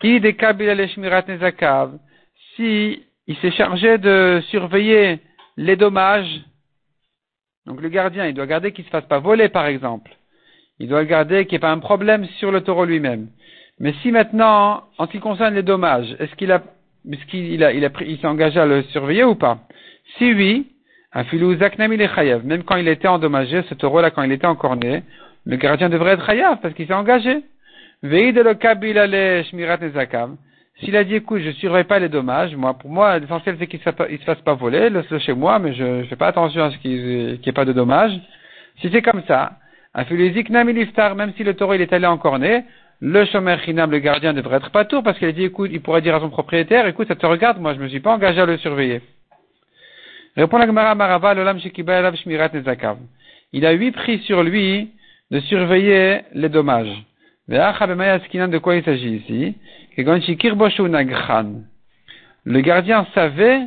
Si 0.00 0.20
il 3.26 3.36
s'est 3.38 3.50
chargé 3.50 3.98
de 3.98 4.40
surveiller 4.50 5.18
les 5.56 5.76
dommages, 5.76 6.42
donc 7.66 7.80
le 7.80 7.88
gardien, 7.88 8.26
il 8.26 8.34
doit 8.34 8.46
garder 8.46 8.72
qu'il 8.72 8.82
ne 8.84 8.86
se 8.86 8.90
fasse 8.90 9.06
pas 9.06 9.18
voler, 9.18 9.48
par 9.48 9.66
exemple. 9.66 10.10
Il 10.78 10.88
doit 10.88 11.04
garder 11.04 11.46
qu'il 11.46 11.52
n'y 11.52 11.56
ait 11.56 11.60
pas 11.60 11.70
un 11.70 11.78
problème 11.78 12.26
sur 12.38 12.50
le 12.50 12.62
taureau 12.62 12.84
lui-même. 12.84 13.28
Mais 13.78 13.94
si 14.02 14.10
maintenant, 14.10 14.84
en 14.98 15.06
ce 15.06 15.12
qui 15.12 15.20
concerne 15.20 15.54
les 15.54 15.62
dommages, 15.62 16.16
est-ce 16.18 16.34
qu'il 16.34 16.50
a, 16.50 16.62
est-ce 17.10 17.24
qu'il 17.26 17.62
a, 17.62 17.72
il 17.72 17.84
a 17.84 17.90
pris, 17.90 18.06
il 18.08 18.18
s'est 18.18 18.26
engagé 18.26 18.58
à 18.58 18.66
le 18.66 18.82
surveiller 18.84 19.24
ou 19.24 19.34
pas? 19.34 19.58
Si 20.18 20.32
oui, 20.32 20.72
un 21.12 21.24
filou 21.24 21.56
chayav. 21.58 22.44
Même 22.44 22.64
quand 22.64 22.76
il 22.76 22.88
était 22.88 23.08
endommagé, 23.08 23.62
ce 23.68 23.74
taureau-là, 23.74 24.10
quand 24.10 24.22
il 24.22 24.32
était 24.32 24.46
encorné, 24.46 25.02
le 25.44 25.56
gardien 25.56 25.88
devrait 25.88 26.12
être 26.12 26.26
chayav 26.26 26.58
parce 26.60 26.74
qu'il 26.74 26.86
s'est 26.86 26.94
engagé. 26.94 27.42
Veille 28.02 28.32
de 28.32 28.42
le 28.42 29.42
shmirat 29.44 29.78
s'il 30.80 30.96
a 30.96 31.04
dit, 31.04 31.16
écoute, 31.16 31.40
je 31.42 31.48
ne 31.48 31.52
surveille 31.52 31.84
pas 31.84 31.98
les 31.98 32.08
dommages, 32.08 32.56
moi, 32.56 32.74
pour 32.74 32.90
moi, 32.90 33.18
l'essentiel, 33.18 33.56
c'est 33.58 33.66
qu'il 33.66 33.78
ne 33.84 34.16
se, 34.18 34.24
fasse 34.24 34.40
pas 34.40 34.54
voler, 34.54 34.90
laisse-le 34.90 35.18
chez 35.18 35.34
moi, 35.34 35.58
mais 35.58 35.74
je 35.74 35.84
ne 35.84 36.04
fais 36.04 36.16
pas 36.16 36.28
attention 36.28 36.64
à 36.64 36.70
ce 36.70 36.78
qu'il 36.78 37.38
n'y 37.38 37.48
ait 37.48 37.52
pas 37.52 37.64
de 37.64 37.72
dommages. 37.72 38.18
Si 38.80 38.90
c'est 38.90 39.02
comme 39.02 39.22
ça, 39.28 39.52
un 39.94 40.04
même 40.04 41.32
si 41.36 41.44
le 41.44 41.54
taureau, 41.54 41.74
il 41.74 41.82
est 41.82 41.92
allé 41.92 42.06
en 42.06 42.16
cornet, 42.18 42.64
le 43.00 43.24
shomer 43.26 43.56
chinam, 43.64 43.90
le 43.90 43.98
gardien, 43.98 44.32
devrait 44.32 44.56
être 44.56 44.70
pas 44.70 44.84
tour, 44.84 45.02
parce 45.02 45.18
qu'il 45.18 45.28
a 45.28 45.32
dit, 45.32 45.44
écoute, 45.44 45.70
il 45.72 45.82
pourrait 45.82 46.02
dire 46.02 46.14
à 46.14 46.20
son 46.20 46.30
propriétaire, 46.30 46.86
écoute, 46.86 47.08
ça 47.08 47.16
te 47.16 47.26
regarde, 47.26 47.60
moi, 47.60 47.74
je 47.74 47.78
ne 47.78 47.84
me 47.84 47.88
suis 47.88 48.00
pas 48.00 48.14
engagé 48.14 48.40
à 48.40 48.46
le 48.46 48.56
surveiller. 48.56 49.02
Il 53.52 53.66
a 53.66 53.72
huit 53.72 53.92
prix 53.92 54.18
sur 54.20 54.42
lui 54.42 54.90
de 55.30 55.40
surveiller 55.40 56.20
les 56.32 56.48
dommages. 56.48 57.04
De 57.48 58.58
quoi 58.58 58.76
il 58.76 58.84
s'agit 58.84 59.16
ici? 59.16 59.54
Le 62.44 62.60
gardien 62.60 63.06
savait 63.14 63.60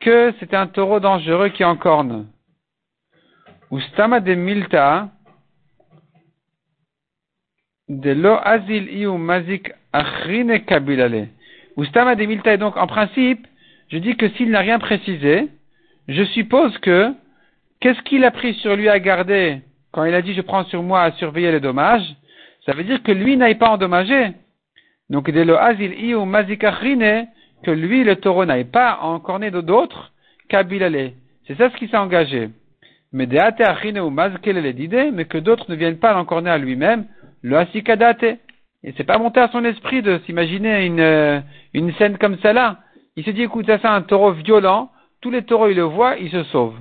que 0.00 0.32
c'était 0.38 0.56
un 0.56 0.66
taureau 0.66 1.00
dangereux 1.00 1.48
qui 1.50 1.64
en 1.64 1.76
corne. 1.76 2.26
Ustama 3.70 4.20
de 4.20 4.34
milta 4.34 5.10
de 7.88 8.10
lo 8.12 8.36
azil 8.42 8.88
iu 8.92 9.18
mazik 9.18 9.72
achrine 9.92 10.64
kabilale. 10.64 11.28
Ustama 11.76 12.14
de 12.14 12.24
milta, 12.24 12.54
et 12.54 12.58
donc 12.58 12.76
en 12.76 12.86
principe, 12.86 13.46
je 13.88 13.98
dis 13.98 14.16
que 14.16 14.28
s'il 14.30 14.50
n'a 14.50 14.60
rien 14.60 14.78
précisé, 14.78 15.48
je 16.08 16.24
suppose 16.24 16.76
que 16.78 17.12
qu'est-ce 17.80 18.02
qu'il 18.02 18.24
a 18.24 18.30
pris 18.30 18.54
sur 18.54 18.76
lui 18.76 18.88
à 18.88 18.98
garder 18.98 19.62
quand 19.92 20.04
il 20.04 20.14
a 20.14 20.22
dit 20.22 20.34
je 20.34 20.40
prends 20.40 20.64
sur 20.64 20.82
moi 20.82 21.02
à 21.02 21.12
surveiller 21.12 21.52
les 21.52 21.60
dommages, 21.60 22.14
ça 22.64 22.72
veut 22.72 22.84
dire 22.84 23.02
que 23.02 23.12
lui 23.12 23.36
n'aille 23.36 23.56
pas 23.56 23.70
endommagé. 23.70 24.32
Donc, 25.10 25.30
de 25.30 25.42
lo 25.42 25.56
azil 25.56 25.92
iu 26.00 26.24
mazikachrine, 26.24 27.28
que 27.62 27.70
lui, 27.70 28.04
le 28.04 28.16
taureau, 28.16 28.44
n'aille 28.46 28.64
pas 28.64 29.00
encorné 29.02 29.50
d'autres 29.50 30.12
qu'abilale. 30.48 31.12
C'est 31.46 31.56
ça 31.56 31.68
ce 31.70 31.76
qui 31.76 31.88
s'est 31.88 31.96
engagé. 31.96 32.48
Mais 33.12 33.26
de 33.26 33.36
ate 33.36 33.60
achrine 33.60 33.98
ou 33.98 34.10
mazkelele 34.10 35.12
mais 35.12 35.24
que 35.24 35.38
d'autres 35.38 35.66
ne 35.68 35.74
viennent 35.74 35.98
pas 35.98 36.12
l'encorner 36.12 36.50
à 36.50 36.58
lui-même, 36.58 37.06
le 37.42 37.56
asikadate. 37.56 38.22
Et 38.82 38.94
c'est 38.96 39.04
pas 39.04 39.18
monté 39.18 39.40
à 39.40 39.48
son 39.48 39.64
esprit 39.64 40.00
de 40.00 40.20
s'imaginer 40.26 40.86
une, 40.86 41.00
euh, 41.00 41.40
une 41.74 41.92
scène 41.94 42.16
comme 42.16 42.38
celle-là. 42.38 42.78
Il 43.16 43.24
se 43.24 43.30
dit, 43.30 43.42
écoute, 43.42 43.66
ça 43.66 43.78
c'est 43.78 43.88
un 43.88 44.02
taureau 44.02 44.32
violent, 44.32 44.90
tous 45.20 45.30
les 45.30 45.42
taureaux, 45.42 45.68
il 45.68 45.76
le 45.76 45.82
voient, 45.82 46.16
il 46.16 46.30
se 46.30 46.44
sauve. 46.44 46.76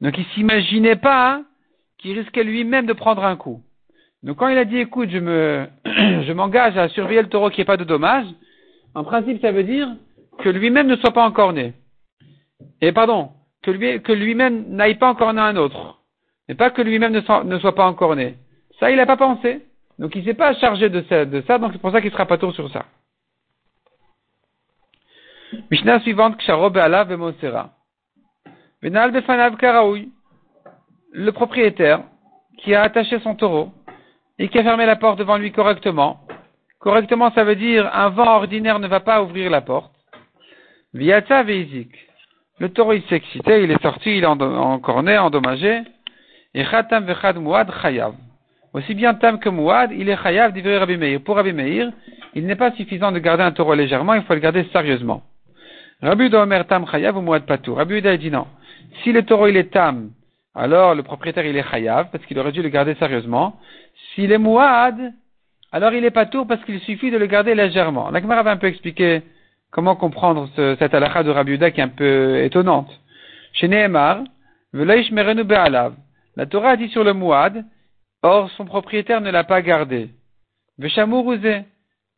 Donc 0.00 0.18
il 0.18 0.24
s'imaginait 0.34 0.96
pas 0.96 1.32
hein, 1.32 1.44
qu'il 1.98 2.18
risquait 2.18 2.44
lui-même 2.44 2.86
de 2.86 2.92
prendre 2.92 3.24
un 3.24 3.36
coup. 3.36 3.62
Donc 4.22 4.36
quand 4.36 4.48
il 4.48 4.58
a 4.58 4.64
dit 4.64 4.78
écoute, 4.78 5.10
je 5.10 5.18
me, 5.18 5.66
je 5.84 6.32
m'engage 6.32 6.76
à 6.76 6.88
surveiller 6.88 7.22
le 7.22 7.28
taureau 7.28 7.50
qui 7.50 7.60
ait 7.60 7.64
pas 7.64 7.76
de 7.76 7.84
dommages, 7.84 8.26
en 8.94 9.04
principe 9.04 9.40
ça 9.40 9.52
veut 9.52 9.64
dire 9.64 9.88
que 10.38 10.48
lui-même 10.48 10.86
ne 10.86 10.96
soit 10.96 11.12
pas 11.12 11.24
encore 11.24 11.52
né. 11.52 11.74
Et 12.80 12.92
pardon, 12.92 13.30
que 13.62 13.70
lui, 13.70 14.00
que 14.02 14.12
lui-même 14.12 14.66
n'aille 14.68 14.96
pas 14.96 15.10
encore 15.10 15.32
né 15.32 15.40
un 15.40 15.56
autre. 15.56 15.98
Mais 16.48 16.54
pas 16.54 16.70
que 16.70 16.82
lui-même 16.82 17.12
ne 17.12 17.20
soit, 17.20 17.44
ne 17.44 17.58
pas 17.70 17.86
encore 17.86 18.14
né. 18.16 18.36
Ça, 18.78 18.90
il 18.90 18.96
n'a 18.96 19.06
pas 19.06 19.16
pensé. 19.16 19.62
Donc 19.98 20.14
il 20.16 20.24
s'est 20.24 20.34
pas 20.34 20.54
chargé 20.54 20.88
de 20.88 21.02
ça, 21.08 21.24
de 21.24 21.42
ça 21.42 21.58
donc 21.58 21.72
c'est 21.72 21.80
pour 21.80 21.92
ça 21.92 22.00
qu'il 22.00 22.10
sera 22.10 22.26
pas 22.26 22.38
tour 22.38 22.54
sur 22.54 22.70
ça. 22.70 22.86
Mishnah 25.70 26.00
suivante. 26.00 26.38
Le 31.14 31.30
propriétaire 31.30 32.02
qui 32.58 32.74
a 32.74 32.82
attaché 32.82 33.20
son 33.20 33.34
taureau 33.34 33.70
et 34.38 34.48
qui 34.48 34.58
a 34.58 34.62
fermé 34.62 34.86
la 34.86 34.96
porte 34.96 35.18
devant 35.18 35.36
lui 35.36 35.52
correctement. 35.52 36.20
Correctement, 36.78 37.30
ça 37.32 37.44
veut 37.44 37.56
dire 37.56 37.88
un 37.94 38.08
vent 38.08 38.36
ordinaire 38.36 38.78
ne 38.78 38.88
va 38.88 39.00
pas 39.00 39.22
ouvrir 39.22 39.50
la 39.50 39.60
porte. 39.60 39.92
Viata 40.94 41.42
veizik. 41.42 41.90
Le 42.58 42.68
taureau 42.68 42.92
il 42.92 43.02
s'est 43.04 43.16
excité, 43.16 43.62
il 43.62 43.70
est 43.70 43.82
sorti, 43.82 44.18
il 44.18 44.24
est 44.24 44.26
encorné, 44.26 45.16
endommagé. 45.16 45.82
Et 46.54 46.64
khatam 46.64 47.04
vechad 47.06 47.36
muad 47.38 47.70
chayav. 47.82 48.14
Aussi 48.74 48.94
bien 48.94 49.14
tam 49.14 49.38
que 49.38 49.48
muad, 49.48 49.90
il 49.92 50.08
est 50.08 50.16
chayav 50.16 50.52
d'ivrer 50.52 50.78
Rabbi 50.78 50.96
Meir. 50.96 51.20
Pour 51.20 51.36
Rabbi 51.36 51.52
Meir, 51.52 51.90
il 52.34 52.46
n'est 52.46 52.56
pas 52.56 52.72
suffisant 52.72 53.12
de 53.12 53.18
garder 53.18 53.42
un 53.42 53.52
taureau 53.52 53.74
légèrement, 53.74 54.14
il 54.14 54.22
faut 54.22 54.34
le 54.34 54.40
garder 54.40 54.64
sérieusement. 54.72 55.22
Rabbi 56.02 56.34
Omer 56.34 56.66
tam 56.66 56.86
chayav 56.86 57.16
ou 57.16 57.20
muad 57.20 57.46
patou. 57.46 57.74
Rabbi 57.74 57.98
Uda 57.98 58.16
dit 58.16 58.30
non. 58.30 58.46
Si 59.02 59.12
le 59.12 59.22
taureau 59.22 59.46
il 59.46 59.56
est 59.56 59.72
tam, 59.72 60.10
alors 60.54 60.94
le 60.94 61.02
propriétaire 61.02 61.46
il 61.46 61.56
est 61.56 61.68
chayav 61.70 62.08
parce 62.10 62.24
qu'il 62.26 62.38
aurait 62.38 62.52
dû 62.52 62.60
le 62.60 62.68
garder 62.68 62.94
sérieusement. 62.96 63.58
S'il 64.14 64.32
est 64.32 64.38
mouad, 64.38 65.14
alors 65.72 65.92
il 65.94 66.04
est 66.04 66.10
pas 66.10 66.26
tout 66.26 66.44
parce 66.44 66.62
qu'il 66.64 66.80
suffit 66.80 67.10
de 67.10 67.16
le 67.16 67.26
garder 67.26 67.54
légèrement. 67.54 68.10
La 68.10 68.20
Gemara 68.20 68.42
va 68.42 68.50
un 68.50 68.56
peu 68.56 68.66
expliquer 68.66 69.22
comment 69.70 69.96
comprendre 69.96 70.48
ce, 70.54 70.76
cette 70.78 70.94
halakha 70.94 71.22
de 71.22 71.30
Rabbi 71.30 71.58
qui 71.58 71.64
est 71.64 71.80
un 71.80 71.88
peu 71.88 72.42
étonnante. 72.44 72.90
Chez 73.54 73.68
Nehemar, 73.68 74.24
la 74.74 76.46
Torah 76.46 76.70
a 76.70 76.76
dit 76.76 76.88
sur 76.88 77.04
le 77.04 77.12
mouad, 77.12 77.64
or 78.22 78.50
son 78.52 78.64
propriétaire 78.64 79.20
ne 79.20 79.30
l'a 79.30 79.44
pas 79.44 79.62
gardé. 79.62 80.10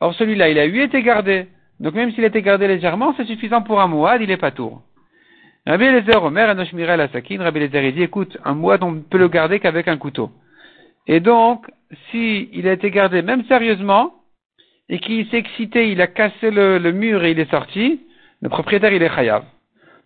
Or 0.01 0.15
celui-là, 0.15 0.49
il 0.49 0.59
a 0.59 0.67
eu 0.67 0.83
été 0.83 1.03
gardé. 1.03 1.47
Donc 1.81 1.95
même 1.95 2.13
s'il 2.13 2.25
était 2.25 2.43
gardé 2.43 2.69
légèrement, 2.69 3.15
c'est 3.17 3.25
suffisant 3.25 3.63
pour 3.63 3.81
un 3.81 3.89
mouad, 3.89 4.21
il 4.21 4.31
est 4.31 4.37
pas 4.37 4.51
tour. 4.51 4.83
Rabbi 5.67 5.85
Eliezer 5.85 6.23
Omer, 6.23 6.51
Anoshmirel 6.51 7.09
Sakin, 7.13 7.43
Rabbi 7.43 7.59
Eliezer, 7.61 7.93
dit, 7.93 8.03
écoute, 8.03 8.37
un 8.45 8.55
mouad, 8.55 8.83
on 8.83 8.93
ne 8.93 9.01
peut 9.01 9.19
le 9.19 9.29
garder 9.29 9.61
qu'avec 9.61 9.89
un 9.89 9.97
couteau. 9.97 10.31
Et 11.07 11.21
donc, 11.21 11.71
s'il 12.11 12.49
il 12.53 12.69
a 12.69 12.73
été 12.73 12.91
gardé 12.91 13.23
même 13.23 13.45
sérieusement, 13.47 14.15
et 14.89 14.99
qu'il 14.99 15.27
s'est 15.31 15.39
excité, 15.39 15.91
il 15.91 16.01
a 16.01 16.07
cassé 16.07 16.51
le, 16.51 16.79
mur 16.93 17.25
et 17.25 17.31
il 17.31 17.41
est 17.41 17.51
sorti, 17.51 18.01
le 18.41 18.49
propriétaire 18.49 18.93
il 18.93 19.03
est 19.03 19.15
chayav. 19.15 19.45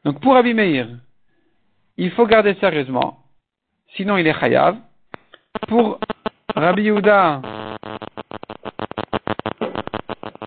Donc 0.05 0.21
pour 0.21 0.35
Rabbi 0.35 0.55
Meir, 0.55 0.89
il 1.97 2.11
faut 2.13 2.27
garder 2.27 2.55
sérieusement, 2.55 3.19
sinon 3.97 4.17
il 4.17 4.27
est 4.27 4.39
chayav. 4.39 4.77
Pour 5.67 5.99
Rabbi 6.55 6.83
Yehuda, 6.83 7.43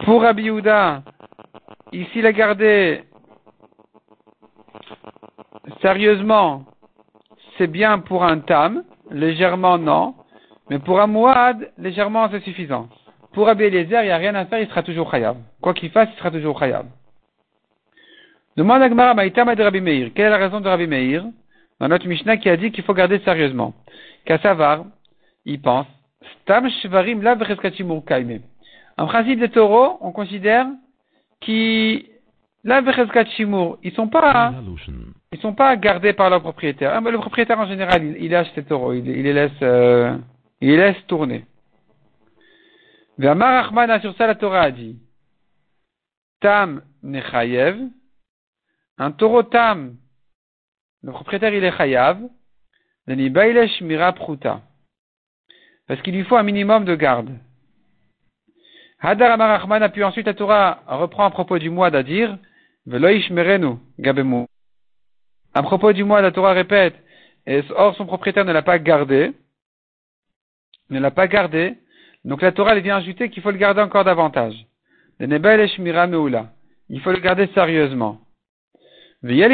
pour 0.05 0.21
Rabbi 0.21 0.43
Yehuda, 0.43 1.03
ici 1.91 2.11
il 2.15 2.25
a 2.25 2.31
gardé 2.31 3.03
sérieusement, 5.81 6.65
c'est 7.57 7.67
bien 7.67 7.99
pour 7.99 8.23
un 8.23 8.39
tam, 8.39 8.83
légèrement 9.09 9.77
non, 9.77 10.15
mais 10.71 10.79
pour 10.79 11.01
un 11.01 11.07
mouad, 11.07 11.69
légèrement, 11.77 12.29
c'est 12.31 12.39
suffisant. 12.45 12.87
Pour 13.33 13.47
Rabbi 13.47 13.65
Eliezer, 13.65 14.03
il 14.03 14.05
n'y 14.05 14.11
a 14.11 14.15
rien 14.15 14.33
à 14.35 14.45
faire, 14.45 14.61
il 14.61 14.69
sera 14.69 14.81
toujours 14.83 15.11
khayab. 15.11 15.35
Quoi 15.59 15.73
qu'il 15.73 15.89
fasse, 15.89 16.07
il 16.13 16.17
sera 16.17 16.31
toujours 16.31 16.57
khayab. 16.57 16.85
Demande 18.55 18.81
à 18.81 18.87
Gmara 18.87 19.13
Maïtama 19.13 19.53
de 19.55 19.63
Rabbi 19.63 19.81
Meir. 19.81 20.11
Quelle 20.15 20.27
est 20.27 20.29
la 20.29 20.37
raison 20.37 20.61
de 20.61 20.69
Rabbi 20.69 20.87
Meir? 20.87 21.25
Dans 21.81 21.89
notre 21.89 22.07
Mishnah 22.07 22.37
qui 22.37 22.49
a 22.49 22.55
dit 22.55 22.71
qu'il 22.71 22.85
faut 22.85 22.93
garder 22.93 23.19
sérieusement. 23.19 23.73
Kassavar, 24.23 24.85
il 25.43 25.61
pense, 25.61 25.87
Stam 26.43 26.69
Shvarim 26.69 27.21
la 27.21 27.35
En 28.97 29.07
principe 29.07 29.39
des 29.41 29.49
taureaux, 29.49 29.97
on 29.99 30.13
considère 30.13 30.67
qu'ils 31.41 32.05
la 32.63 32.79
ils 32.79 33.91
sont 33.91 34.07
pas, 34.07 34.53
ils 35.33 35.39
sont 35.41 35.53
pas 35.53 35.75
gardés 35.75 36.13
par 36.13 36.29
leur 36.29 36.39
propriétaire. 36.39 36.93
Ah, 36.95 37.01
le 37.01 37.17
propriétaire 37.17 37.59
en 37.59 37.67
général, 37.67 38.05
il, 38.05 38.23
il 38.23 38.31
lâche 38.31 38.47
ses 38.55 38.63
taureaux, 38.63 38.93
il, 38.93 39.03
les 39.03 39.33
laisse, 39.33 39.51
euh, 39.63 40.15
il 40.61 40.77
laisse 40.77 41.05
tourner. 41.07 41.45
Achmana 43.19 43.99
sur 43.99 44.15
ça 44.15 44.27
la 44.27 44.35
Torah 44.35 44.63
a 44.63 44.71
dit, 44.71 44.97
Tam 46.39 46.83
nechayev, 47.03 47.77
un 48.97 49.11
taureau 49.11 49.43
tam, 49.43 49.97
le 51.03 51.11
propriétaire 51.11 51.53
il 51.53 51.63
est 51.63 51.75
chayav, 51.75 52.21
mira 53.07 54.13
pruta. 54.13 54.61
Parce 55.87 56.01
qu'il 56.01 56.15
lui 56.15 56.23
faut 56.23 56.37
un 56.37 56.43
minimum 56.43 56.85
de 56.85 56.95
garde. 56.95 57.37
Hadar 58.99 59.31
Amar 59.31 59.49
Achman 59.51 59.81
a 59.81 59.89
pu 59.89 60.03
ensuite 60.03 60.27
la 60.27 60.35
Torah 60.35 60.83
reprend 60.87 61.25
à 61.25 61.31
propos 61.31 61.57
du 61.57 61.69
mois 61.69 61.89
dire, 62.03 62.37
Veloish 62.85 63.29
merenu 63.31 63.77
gabemu. 63.99 64.45
À 65.53 65.63
propos 65.63 65.91
du 65.91 66.03
mois, 66.03 66.21
la 66.21 66.31
Torah 66.31 66.53
répète, 66.53 66.95
et 67.45 67.61
or 67.71 67.95
son 67.95 68.05
propriétaire 68.05 68.45
ne 68.45 68.53
l'a 68.53 68.61
pas 68.61 68.79
gardé, 68.79 69.33
ne 70.91 70.99
l'a 70.99 71.11
pas 71.11 71.27
gardé, 71.27 71.75
donc 72.25 72.41
la 72.41 72.51
Torah 72.51 72.75
elle 72.75 72.81
vient 72.83 72.97
ajouter 72.97 73.29
qu'il 73.29 73.41
faut 73.41 73.51
le 73.51 73.57
garder 73.57 73.81
encore 73.81 74.03
davantage. 74.03 74.53
Il 75.19 77.01
faut 77.01 77.11
le 77.11 77.19
garder 77.19 77.47
sérieusement. 77.53 78.19
Et 79.23 79.45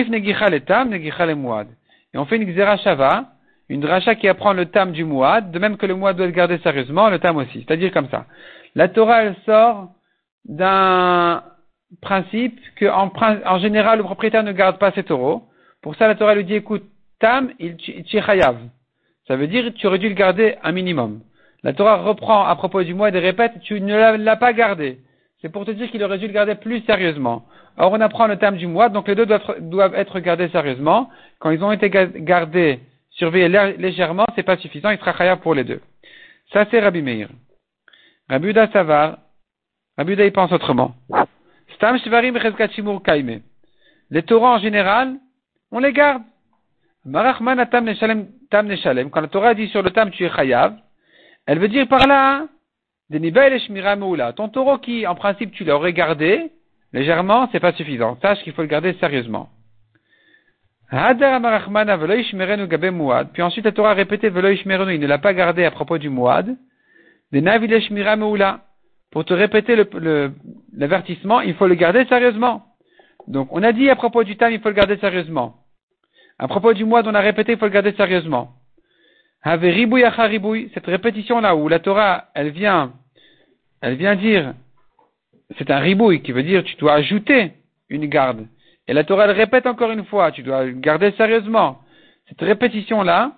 on 2.18 2.26
fait 2.26 2.38
une 2.38 2.54
xerashava, 2.54 3.26
une 3.70 3.82
dracha 3.82 4.16
qui 4.16 4.28
apprend 4.30 4.54
le 4.54 4.68
tam 4.68 4.92
du 4.92 5.04
muad, 5.04 5.52
de 5.52 5.60
même 5.60 5.78
que 5.78 5.86
le 5.86 5.96
muad 5.96 6.16
doit 6.16 6.26
le 6.26 6.32
garder 6.32 6.58
sérieusement, 6.60 7.10
le 7.10 7.20
tam 7.20 7.38
aussi. 7.38 7.66
C'est-à-dire 7.66 7.92
comme 7.92 8.10
ça. 8.10 8.26
La 8.76 8.88
Torah 8.88 9.24
elle 9.24 9.36
sort 9.46 9.90
d'un 10.46 11.44
principe 12.02 12.60
que 12.76 12.86
en, 12.86 13.60
général 13.60 13.98
le 13.98 14.04
propriétaire 14.04 14.44
ne 14.44 14.54
garde 14.54 14.78
pas 14.78 14.92
ses 14.92 15.04
taureaux. 15.04 15.50
Pour 15.82 15.96
ça 15.96 16.08
la 16.08 16.16
Torah 16.16 16.36
lui 16.36 16.46
dit 16.46 16.56
écoute, 16.56 16.84
tam 17.20 17.52
il 17.60 17.78
chayav. 18.08 18.58
Ça 19.28 19.36
veut 19.36 19.48
dire 19.48 19.74
tu 19.76 19.88
aurais 19.88 20.00
dû 20.00 20.10
le 20.10 20.16
garder 20.16 20.56
un 20.64 20.72
minimum. 20.72 21.22
La 21.64 21.74
Torah 21.74 21.98
reprend 21.98 22.46
à 22.46 22.56
propos 22.56 22.84
du 22.84 22.94
mois 22.94 23.10
et 23.10 23.20
répète, 23.20 23.60
tu 23.62 23.82
ne 23.82 24.18
l'as 24.18 24.36
pas 24.38 24.54
gardé. 24.54 25.00
C'est 25.42 25.50
pour 25.50 25.66
te 25.66 25.72
dire 25.72 25.90
qu'il 25.92 26.04
aurait 26.04 26.18
dû 26.18 26.28
le 26.28 26.34
garder 26.34 26.56
plus 26.56 26.82
sérieusement. 26.86 27.46
Or, 27.78 27.92
on 27.92 28.02
apprend 28.02 28.28
le 28.28 28.38
terme 28.38 28.58
du 28.58 28.66
mois, 28.66 28.90
donc 28.90 29.08
les 29.08 29.16
deux 29.16 29.26
doivent, 29.26 29.94
être 29.94 30.20
gardés 30.20 30.50
sérieusement. 30.50 31.10
Quand 31.40 31.52
ils 31.52 31.64
ont 31.64 31.72
été 31.72 31.90
gardés, 31.90 32.80
surveillés 33.12 33.50
légèrement, 33.78 34.26
c'est 34.36 34.44
pas 34.44 34.58
suffisant, 34.58 34.90
il 34.90 34.98
sera 34.98 35.14
khayab 35.14 35.40
pour 35.40 35.54
les 35.54 35.64
deux. 35.64 35.82
Ça, 36.54 36.66
c'est 36.72 36.80
Rabbi 36.80 37.02
Meir. 37.02 37.30
Rabbi 38.30 38.48
Uda 38.48 38.68
Savar, 38.72 39.18
Rabbi 39.98 40.14
il 40.14 40.32
pense 40.32 40.52
autrement. 40.52 40.96
Stam 41.76 42.00
Shvarim 42.00 42.38
Kaime. 43.04 43.42
Les 44.10 44.24
Torahs 44.24 44.56
en 44.56 44.60
général, 44.60 45.16
on 45.72 45.80
les 45.80 45.94
garde. 45.94 46.24
Marachman 47.08 47.66
Tam 47.68 47.86
Neshalem, 47.86 49.10
quand 49.10 49.22
la 49.22 49.28
Torah 49.30 49.54
dit 49.54 49.70
sur 49.70 49.82
le 49.82 49.92
tam 49.92 50.12
tu 50.12 50.26
es 50.26 50.30
chayav, 50.30 50.76
elle 51.46 51.60
veut 51.60 51.70
dire 51.70 51.88
par 51.88 52.06
là, 52.06 52.48
ton 54.34 54.50
taureau 54.50 54.78
qui, 54.80 55.08
en 55.08 55.16
principe, 55.16 55.54
tu 55.54 55.64
l'aurais 55.64 55.94
gardé, 55.94 56.52
légèrement, 56.92 57.48
c'est 57.52 57.62
pas 57.62 57.72
suffisant. 57.72 58.18
Sache 58.22 58.44
qu'il 58.44 58.52
faut 58.52 58.62
le 58.62 58.68
garder 58.68 58.94
sérieusement. 59.00 59.48
Puis 60.90 61.02
ensuite, 63.42 63.66
la 63.66 63.72
Torah 63.72 63.92
a 63.92 63.94
répété, 63.94 64.28
il 64.28 65.00
ne 65.00 65.08
l'a 65.08 65.18
pas 65.18 65.34
gardé 65.34 65.64
à 65.64 65.72
propos 65.72 65.98
du 65.98 66.10
Mouad. 66.10 66.58
Pour 69.12 69.24
te 69.24 69.34
répéter 69.34 69.76
l'avertissement, 70.74 71.40
il 71.42 71.54
faut 71.56 71.68
le 71.68 71.76
garder 71.76 72.06
sérieusement. 72.06 72.66
Donc, 73.28 73.48
on 73.52 73.64
a 73.64 73.72
dit 73.72 73.90
à 73.90 73.96
propos 73.96 74.26
du 74.26 74.36
Tam, 74.36 74.52
il 74.52 74.60
faut 74.60 74.70
le 74.70 74.76
garder 74.76 74.98
sérieusement. 74.98 75.56
À 76.40 76.48
propos 76.48 76.74
du 76.74 76.86
Mouad, 76.86 77.08
on 77.08 77.16
a 77.16 77.20
répété, 77.20 77.54
il 77.54 77.58
faut 77.58 77.66
le 77.66 77.72
garder 77.72 77.94
sérieusement 77.94 78.54
cette 80.74 80.86
répétition-là 80.86 81.56
où 81.56 81.68
la 81.70 81.80
Torah, 81.80 82.26
elle 82.34 82.50
vient, 82.50 82.92
elle 83.82 83.96
vient 83.96 84.16
dire, 84.16 84.54
c'est 85.58 85.72
un 85.72 85.80
ribouille 85.80 86.22
qui 86.22 86.32
veut 86.34 86.44
dire 86.44 86.64
tu 86.64 86.76
dois 86.76 86.94
ajouter 86.94 87.54
une 87.90 88.08
garde. 88.08 88.46
Et 88.88 88.94
la 88.94 89.04
Torah, 89.04 89.26
elle 89.26 89.32
répète 89.32 89.66
encore 89.66 89.92
une 89.92 90.06
fois, 90.06 90.32
tu 90.32 90.44
dois 90.44 90.70
garder 90.70 91.12
sérieusement. 91.12 91.80
Cette 92.28 92.42
répétition-là, 92.42 93.34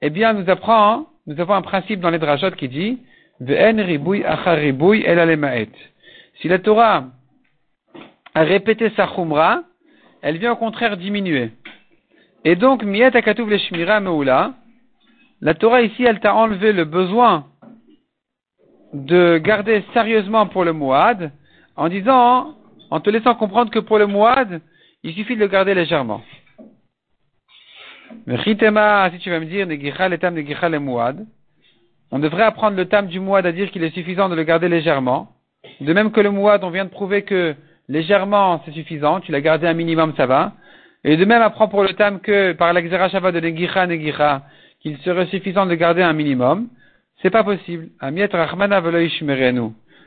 eh 0.00 0.10
bien, 0.10 0.32
nous 0.32 0.48
apprend, 0.50 1.06
nous 1.26 1.38
avons 1.40 1.54
un 1.54 1.62
principe 1.62 2.00
dans 2.00 2.10
les 2.10 2.18
drajot 2.18 2.50
qui 2.52 2.68
dit, 2.68 2.98
Si 6.40 6.48
la 6.48 6.58
Torah 6.58 7.04
a 8.34 8.42
répété 8.42 8.90
sa 8.96 9.06
chumra, 9.14 9.62
elle 10.22 10.38
vient 10.38 10.52
au 10.52 10.56
contraire 10.56 10.96
diminuer. 10.96 11.50
Et 12.44 12.56
donc, 12.56 12.82
miyet 12.82 13.16
akatuv 13.16 13.48
le 13.48 13.58
shmira 13.58 14.00
meula, 14.00 14.54
la 15.40 15.54
Torah 15.54 15.82
ici, 15.82 16.04
elle 16.04 16.20
t'a 16.20 16.34
enlevé 16.34 16.72
le 16.72 16.84
besoin 16.84 17.46
de 18.92 19.38
garder 19.38 19.84
sérieusement 19.92 20.46
pour 20.46 20.64
le 20.64 20.72
Mouad, 20.72 21.32
en 21.76 21.88
disant, 21.88 22.54
en 22.90 23.00
te 23.00 23.10
laissant 23.10 23.34
comprendre 23.34 23.70
que 23.70 23.78
pour 23.78 23.98
le 23.98 24.06
Mouad, 24.06 24.60
il 25.02 25.14
suffit 25.14 25.34
de 25.34 25.40
le 25.40 25.46
garder 25.46 25.74
légèrement. 25.74 26.22
Mais 28.26 28.42
si 28.42 28.56
tu 28.56 28.64
vas 28.70 29.40
me 29.40 29.44
dire, 29.44 29.66
le 29.66 30.78
Mouad, 30.78 31.26
on 32.10 32.18
devrait 32.18 32.42
apprendre 32.42 32.76
le 32.76 32.86
tam 32.86 33.06
du 33.06 33.20
Mouad 33.20 33.46
à 33.46 33.52
dire 33.52 33.70
qu'il 33.70 33.84
est 33.84 33.94
suffisant 33.94 34.28
de 34.28 34.34
le 34.34 34.42
garder 34.42 34.68
légèrement. 34.68 35.28
De 35.80 35.92
même 35.92 36.10
que 36.10 36.20
le 36.20 36.30
Mouad, 36.30 36.64
on 36.64 36.70
vient 36.70 36.84
de 36.84 36.90
prouver 36.90 37.22
que 37.22 37.54
légèrement 37.88 38.60
c'est 38.64 38.72
suffisant, 38.72 39.20
tu 39.20 39.30
l'as 39.30 39.40
gardé 39.40 39.66
un 39.66 39.74
minimum, 39.74 40.12
ça 40.16 40.26
va. 40.26 40.52
Et 41.04 41.16
de 41.16 41.24
même 41.24 41.42
apprend 41.42 41.68
pour 41.68 41.82
le 41.82 41.94
tam 41.94 42.20
que 42.20 42.52
par 42.52 42.72
l'exerashava 42.72 43.32
de 43.32 43.40
Negicha 43.40 43.86
Negicha, 43.86 44.42
qu'il 44.80 44.98
serait 44.98 45.26
suffisant 45.26 45.66
de 45.66 45.74
garder 45.74 46.02
un 46.02 46.12
minimum, 46.12 46.68
c'est 47.22 47.30
pas 47.30 47.44
possible. 47.44 47.88
Amiet 48.00 48.28
Rachmana 48.32 48.80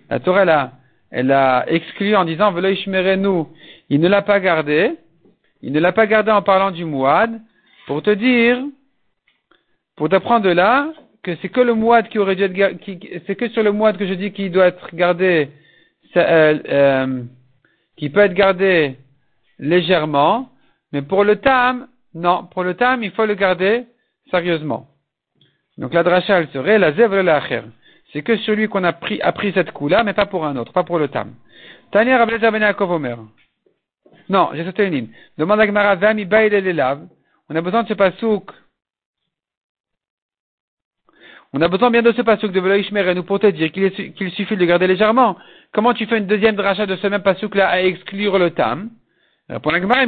La 0.09 0.19
Torah, 0.19 0.41
a, 0.41 0.71
elle 1.11 1.31
a 1.31 1.65
exclu 1.67 2.15
en 2.15 2.25
disant 2.25 2.51
nous. 2.51 3.49
Il 3.89 4.01
ne 4.01 4.07
l'a 4.07 4.21
pas 4.21 4.39
gardé. 4.39 4.95
Il 5.61 5.71
ne 5.71 5.79
l'a 5.79 5.91
pas 5.91 6.07
gardé 6.07 6.31
en 6.31 6.41
parlant 6.41 6.71
du 6.71 6.85
Mouad 6.85 7.39
pour 7.87 8.01
te 8.01 8.09
dire, 8.09 8.59
pour 9.95 10.09
t'apprendre 10.09 10.45
de 10.45 10.51
là, 10.51 10.91
que 11.21 11.35
c'est 11.41 11.49
que 11.49 11.61
le 11.61 11.73
Mouad 11.73 12.09
qui 12.09 12.19
aurait 12.19 12.35
dû 12.35 12.43
être, 12.43 12.77
c'est 13.25 13.35
que 13.35 13.47
sur 13.49 13.63
le 13.63 13.71
Mouad 13.71 13.97
que 13.97 14.05
je 14.05 14.13
dis 14.13 14.31
qu'il 14.31 14.51
doit 14.51 14.67
être 14.67 14.93
gardé, 14.93 15.49
euh, 16.17 16.59
euh, 16.67 17.23
qui 17.95 18.09
peut 18.09 18.21
être 18.21 18.33
gardé 18.33 18.97
légèrement, 19.59 20.49
mais 20.93 21.01
pour 21.01 21.23
le 21.25 21.35
Tam, 21.37 21.87
non, 22.13 22.45
pour 22.45 22.63
le 22.63 22.75
Tam, 22.75 23.03
il 23.03 23.11
faut 23.11 23.25
le 23.25 23.33
garder 23.33 23.85
sérieusement. 24.29 24.87
Donc 25.77 25.93
la 25.93 26.03
dracha, 26.03 26.39
elle 26.39 26.49
serait 26.49 26.77
la 26.77 26.93
zèvre 26.93 27.21
la 27.21 27.41
C'est 28.11 28.21
que 28.21 28.37
celui 28.37 28.67
qu'on 28.67 28.83
a 28.83 28.93
pris, 28.93 29.19
cette 29.53 29.71
coup-là, 29.71 30.03
mais 30.03 30.13
pas 30.13 30.27
pour 30.27 30.45
un 30.45 30.55
autre, 30.55 30.71
pas 30.71 30.83
pour 30.83 30.99
le 30.99 31.07
tam. 31.07 31.33
Tania 31.91 32.17
Rabbezer 32.17 32.51
ben 32.51 32.61
Yaakov 32.61 32.91
Omer. 32.91 33.17
Non, 34.29 34.51
j'ai 34.53 34.63
sauté 34.63 34.85
une 34.85 34.93
ligne. 34.93 35.09
Demande 35.37 35.59
à 35.59 35.67
Gmara, 35.67 35.95
Vami 35.95 36.25
Baïl 36.25 37.03
On 37.49 37.55
a 37.55 37.61
besoin 37.61 37.83
de 37.83 37.87
ce 37.87 37.93
pasouk. 37.93 38.51
On 41.53 41.61
a 41.61 41.67
besoin 41.67 41.91
bien 41.91 42.01
de 42.01 42.11
ce 42.11 42.21
pasouk 42.21 42.51
de 42.51 42.59
Veloishmer 42.59 43.13
nous 43.13 43.23
pour 43.23 43.39
te 43.39 43.47
dire 43.47 43.71
qu'il 43.71 44.31
suffit 44.31 44.55
de 44.55 44.59
le 44.59 44.65
garder 44.65 44.87
légèrement. 44.87 45.37
Comment 45.71 45.93
tu 45.93 46.05
fais 46.05 46.17
une 46.17 46.27
deuxième 46.27 46.55
dracha 46.55 46.85
de 46.85 46.95
ce 46.95 47.07
même 47.07 47.21
pasouk-là 47.21 47.67
à 47.67 47.81
exclure 47.81 48.39
le 48.39 48.51
tam? 48.51 48.89
Pour 49.61 49.71
la 49.71 49.79
Gemara, 49.79 50.05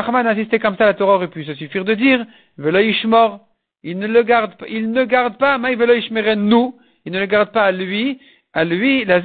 Rahman, 0.00 0.26
insister 0.26 0.58
comme 0.58 0.76
ça, 0.76 0.86
la 0.86 0.94
Torah 0.94 1.16
aurait 1.16 1.28
pu 1.28 1.44
se 1.44 1.54
suffire 1.54 1.84
de 1.84 1.94
dire, 1.94 2.24
Veloishmor, 2.56 3.40
il 3.82 3.98
ne 3.98 4.06
le 4.06 4.22
garde 4.22 4.54
il 4.68 4.90
ne 4.90 5.04
garde 5.04 5.36
pas, 5.38 5.58
nous, 5.58 6.78
il 7.04 7.12
ne 7.12 7.20
le 7.20 7.26
garde 7.26 7.52
pas 7.52 7.64
à 7.64 7.72
lui, 7.72 8.18
à 8.52 8.64
lui, 8.64 9.04
la 9.04 9.20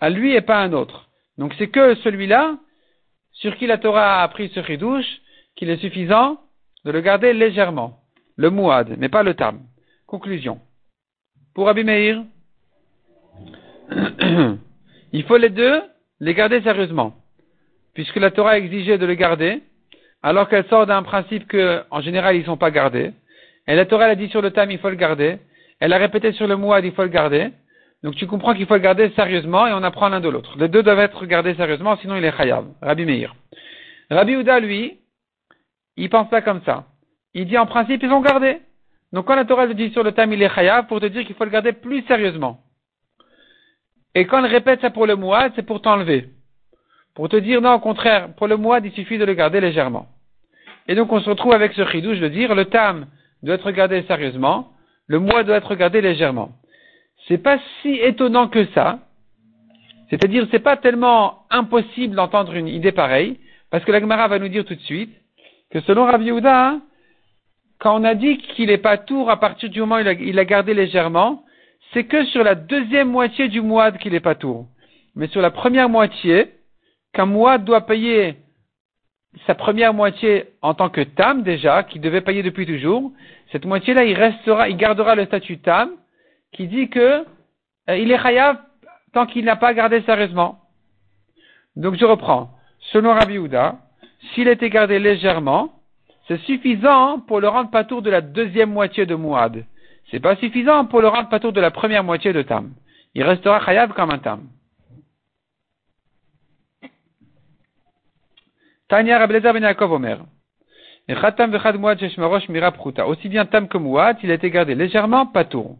à 0.00 0.10
lui 0.10 0.34
et 0.34 0.40
pas 0.40 0.58
à 0.58 0.62
un 0.64 0.72
autre. 0.72 1.08
Donc 1.38 1.54
c'est 1.58 1.68
que 1.68 1.94
celui-là, 1.96 2.58
sur 3.32 3.56
qui 3.56 3.66
la 3.66 3.78
Torah 3.78 4.20
a 4.20 4.22
appris 4.22 4.50
ce 4.54 4.62
chidouche, 4.62 5.06
qu'il 5.56 5.70
est 5.70 5.78
suffisant 5.78 6.40
de 6.84 6.90
le 6.90 7.00
garder 7.00 7.32
légèrement. 7.32 8.00
Le 8.36 8.50
mouad, 8.50 8.96
mais 8.98 9.08
pas 9.08 9.22
le 9.22 9.34
tam. 9.34 9.60
Conclusion. 10.06 10.60
Pour 11.54 11.68
Abimeir, 11.68 12.24
il 15.12 15.22
faut 15.24 15.36
les 15.36 15.50
deux 15.50 15.82
les 16.20 16.34
garder 16.34 16.60
sérieusement. 16.62 17.14
Puisque 17.94 18.16
la 18.16 18.30
Torah 18.30 18.58
exigé 18.58 18.98
de 18.98 19.06
le 19.06 19.14
garder, 19.14 19.62
alors 20.22 20.48
qu'elle 20.48 20.66
sort 20.66 20.86
d'un 20.86 21.02
principe 21.02 21.46
que, 21.46 21.82
en 21.90 22.00
général, 22.00 22.36
ils 22.36 22.40
ne 22.40 22.44
sont 22.44 22.56
pas 22.56 22.70
gardés. 22.70 23.12
Et 23.66 23.74
la 23.74 23.86
Torah, 23.86 24.06
a 24.06 24.14
dit 24.14 24.28
sur 24.28 24.42
le 24.42 24.50
tam, 24.50 24.70
il 24.70 24.78
faut 24.78 24.90
le 24.90 24.96
garder. 24.96 25.38
Elle 25.80 25.92
a 25.92 25.98
répété 25.98 26.32
sur 26.32 26.46
le 26.46 26.56
mouad, 26.56 26.84
il 26.84 26.92
faut 26.92 27.02
le 27.02 27.08
garder. 27.08 27.50
Donc 28.02 28.16
tu 28.16 28.26
comprends 28.26 28.54
qu'il 28.54 28.66
faut 28.66 28.74
le 28.74 28.80
garder 28.80 29.10
sérieusement 29.16 29.66
et 29.66 29.72
on 29.72 29.82
apprend 29.82 30.08
l'un 30.08 30.20
de 30.20 30.28
l'autre. 30.28 30.58
Les 30.58 30.68
deux 30.68 30.82
doivent 30.82 30.98
être 30.98 31.24
gardés 31.24 31.54
sérieusement, 31.54 31.96
sinon 31.96 32.16
il 32.16 32.24
est 32.24 32.36
chayav. 32.36 32.66
Rabbi 32.82 33.06
Meir. 33.06 33.34
Rabbi 34.10 34.36
Ouda, 34.36 34.60
lui, 34.60 34.98
il 35.96 36.10
pense 36.10 36.28
pas 36.28 36.42
comme 36.42 36.60
ça. 36.66 36.84
Il 37.32 37.46
dit 37.46 37.56
en 37.56 37.64
principe, 37.64 38.02
ils 38.02 38.08
vont 38.08 38.20
garder. 38.20 38.60
Donc 39.12 39.26
quand 39.26 39.34
la 39.34 39.46
Torah 39.46 39.66
dit 39.68 39.90
sur 39.90 40.02
le 40.02 40.12
tam, 40.12 40.32
il 40.32 40.42
est 40.42 40.54
chayav, 40.54 40.86
pour 40.86 41.00
te 41.00 41.06
dire 41.06 41.24
qu'il 41.24 41.34
faut 41.34 41.44
le 41.44 41.50
garder 41.50 41.72
plus 41.72 42.02
sérieusement. 42.02 42.60
Et 44.14 44.26
quand 44.26 44.44
elle 44.44 44.50
répète 44.50 44.82
ça 44.82 44.90
pour 44.90 45.06
le 45.06 45.16
mouad, 45.16 45.52
c'est 45.56 45.66
pour 45.66 45.80
t'enlever. 45.80 46.28
Pour 47.14 47.28
te 47.28 47.36
dire 47.36 47.60
non, 47.60 47.74
au 47.74 47.80
contraire, 47.80 48.34
pour 48.34 48.48
le 48.48 48.56
mouad, 48.56 48.84
il 48.84 48.92
suffit 48.92 49.18
de 49.18 49.24
le 49.24 49.34
garder 49.34 49.60
légèrement. 49.60 50.06
Et 50.88 50.94
donc 50.94 51.12
on 51.12 51.20
se 51.20 51.30
retrouve 51.30 51.52
avec 51.52 51.72
ce 51.72 51.86
chidouche 51.86 52.18
de 52.18 52.28
dire 52.28 52.54
le 52.54 52.66
tam, 52.66 53.06
doit 53.42 53.54
être 53.56 53.66
regardé 53.66 54.02
sérieusement, 54.02 54.72
le 55.06 55.18
mois 55.18 55.44
doit 55.44 55.56
être 55.56 55.68
regardé 55.68 56.00
légèrement. 56.00 56.50
c'est 57.28 57.38
pas 57.38 57.58
si 57.80 57.94
étonnant 57.94 58.48
que 58.48 58.66
ça. 58.74 58.98
C'est-à-dire, 60.10 60.46
c'est 60.50 60.58
pas 60.58 60.76
tellement 60.76 61.46
impossible 61.50 62.14
d'entendre 62.14 62.54
une 62.54 62.68
idée 62.68 62.92
pareille, 62.92 63.38
parce 63.70 63.84
que 63.84 63.92
la 63.92 64.00
Gemara 64.00 64.28
va 64.28 64.38
nous 64.38 64.48
dire 64.48 64.64
tout 64.64 64.74
de 64.74 64.80
suite 64.80 65.14
que 65.70 65.80
selon 65.80 66.04
Rabbi 66.04 66.26
Yehuda, 66.26 66.78
quand 67.78 68.00
on 68.00 68.04
a 68.04 68.14
dit 68.14 68.38
qu'il 68.38 68.70
est 68.70 68.78
pas 68.78 68.98
tour 68.98 69.30
à 69.30 69.40
partir 69.40 69.70
du 69.70 69.80
moment 69.80 69.96
où 69.96 70.00
il 70.00 70.38
a, 70.38 70.44
gardé 70.44 70.74
légèrement, 70.74 71.44
c'est 71.92 72.04
que 72.04 72.24
sur 72.26 72.44
la 72.44 72.54
deuxième 72.54 73.08
moitié 73.08 73.48
du 73.48 73.60
mois 73.60 73.90
qu'il 73.92 74.14
est 74.14 74.20
pas 74.20 74.34
tour. 74.34 74.66
Mais 75.16 75.26
sur 75.28 75.40
la 75.40 75.50
première 75.50 75.88
moitié, 75.88 76.50
qu'un 77.14 77.26
mois 77.26 77.58
doit 77.58 77.86
payer 77.86 78.36
sa 79.46 79.54
première 79.54 79.94
moitié 79.94 80.46
en 80.62 80.74
tant 80.74 80.90
que 80.90 81.00
tam 81.00 81.42
déjà, 81.42 81.82
qui 81.82 81.98
devait 81.98 82.20
payer 82.20 82.42
depuis 82.42 82.66
toujours, 82.66 83.12
cette 83.52 83.64
moitié-là, 83.64 84.04
il 84.04 84.14
restera, 84.14 84.68
il 84.68 84.76
gardera 84.76 85.14
le 85.14 85.24
statut 85.24 85.58
tam, 85.58 85.90
qui 86.52 86.66
dit 86.66 86.88
que 86.88 87.24
euh, 87.88 87.96
il 87.96 88.10
est 88.12 88.18
chayav 88.18 88.58
tant 89.12 89.26
qu'il 89.26 89.44
n'a 89.44 89.56
pas 89.56 89.74
gardé 89.74 90.02
sérieusement. 90.02 90.58
Donc 91.76 91.96
je 91.96 92.04
reprends. 92.04 92.50
Selon 92.92 93.12
Rabbi 93.12 93.38
Houda, 93.38 93.76
s'il 94.34 94.48
était 94.48 94.70
gardé 94.70 94.98
légèrement, 94.98 95.72
c'est 96.26 96.40
suffisant 96.42 97.20
pour 97.20 97.40
le 97.40 97.48
rendre 97.48 97.70
patour 97.70 98.02
de 98.02 98.10
la 98.10 98.20
deuxième 98.20 98.70
moitié 98.70 99.06
de 99.06 99.14
Mouad. 99.14 99.64
C'est 100.10 100.20
pas 100.20 100.36
suffisant 100.36 100.86
pour 100.86 101.00
le 101.00 101.08
rendre 101.08 101.28
patour 101.28 101.52
de 101.52 101.60
la 101.60 101.70
première 101.70 102.04
moitié 102.04 102.32
de 102.32 102.42
Tam. 102.42 102.72
Il 103.14 103.22
restera 103.22 103.60
chayav 103.64 103.92
comme 103.92 104.10
un 104.10 104.18
Tam. 104.18 104.48
Tanya 108.94 109.18
Rablezer 109.18 109.52
ben 109.52 109.64
Yaakov 109.64 109.90
Omer. 109.90 110.18
Aussi 113.08 113.28
bien 113.28 113.44
Tam 113.44 113.66
que 113.66 113.76
Mouad, 113.76 114.18
il 114.22 114.30
a 114.30 114.34
été 114.34 114.50
gardé 114.50 114.76
légèrement 114.76 115.26
patour. 115.26 115.76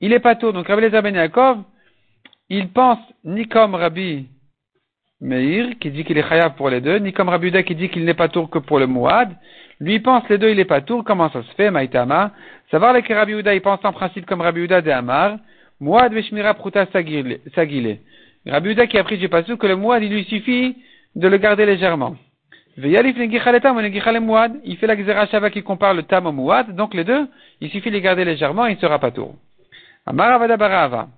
Il 0.00 0.12
est 0.12 0.18
patour, 0.18 0.52
donc 0.52 0.66
Rablezer 0.66 1.00
ben 1.00 1.14
Yaakov, 1.14 1.58
il 2.48 2.70
pense 2.70 2.98
ni 3.24 3.46
comme 3.46 3.76
Rabbi 3.76 4.26
Meir, 5.20 5.78
qui 5.78 5.92
dit 5.92 6.02
qu'il 6.02 6.18
est 6.18 6.28
chayav 6.28 6.56
pour 6.56 6.70
les 6.70 6.80
deux, 6.80 6.96
ni 6.96 7.12
comme 7.12 7.28
Rabbi 7.28 7.46
Uda 7.46 7.62
qui 7.62 7.76
dit 7.76 7.88
qu'il 7.88 8.04
n'est 8.04 8.14
pas 8.14 8.26
tour 8.26 8.50
que 8.50 8.58
pour 8.58 8.80
le 8.80 8.88
Mouad. 8.88 9.30
Lui 9.78 10.00
pense 10.00 10.28
les 10.28 10.36
deux, 10.36 10.50
il 10.50 10.56
n'est 10.56 10.64
pas 10.64 10.80
tour. 10.80 11.04
Comment 11.04 11.30
ça 11.30 11.44
se 11.44 11.54
fait, 11.54 11.70
Maïtama? 11.70 12.32
Savoir 12.72 13.00
que 13.00 13.14
Rabbi 13.14 13.34
Uda, 13.34 13.54
il 13.54 13.60
pense 13.60 13.78
en 13.84 13.92
principe 13.92 14.26
comme 14.26 14.40
Rabbi 14.40 14.62
Uda 14.62 14.80
de 14.80 14.90
Amar. 14.90 15.36
Mouad 15.78 16.12
veshmira 16.12 16.54
pruta 16.54 16.86
sagile. 16.86 18.00
Rabbi 18.44 18.70
Uda 18.70 18.88
qui 18.88 18.98
a 18.98 19.04
pris 19.04 19.18
du 19.18 19.28
passou 19.28 19.56
que 19.56 19.68
le 19.68 19.76
Mouad, 19.76 20.02
il 20.02 20.10
lui 20.10 20.24
suffit 20.24 20.78
de 21.14 21.28
le 21.28 21.36
garder 21.36 21.64
légèrement. 21.64 22.16
Il 22.76 22.92
fait 24.76 24.86
la 24.86 24.96
Gzera 24.96 25.26
Shava 25.26 25.50
qui 25.50 25.62
compare 25.62 25.94
le 25.94 26.02
tam 26.04 26.26
au 26.26 26.32
Mouad, 26.32 26.74
donc 26.74 26.94
les 26.94 27.04
deux, 27.04 27.28
il 27.60 27.70
suffit 27.70 27.90
de 27.90 27.94
les 27.94 28.00
garder 28.00 28.24
légèrement, 28.24 28.66
il 28.66 28.76
ne 28.76 28.80
sera 28.80 28.98
pas 28.98 29.10
tour. 29.10 29.34
Barava. 30.06 31.08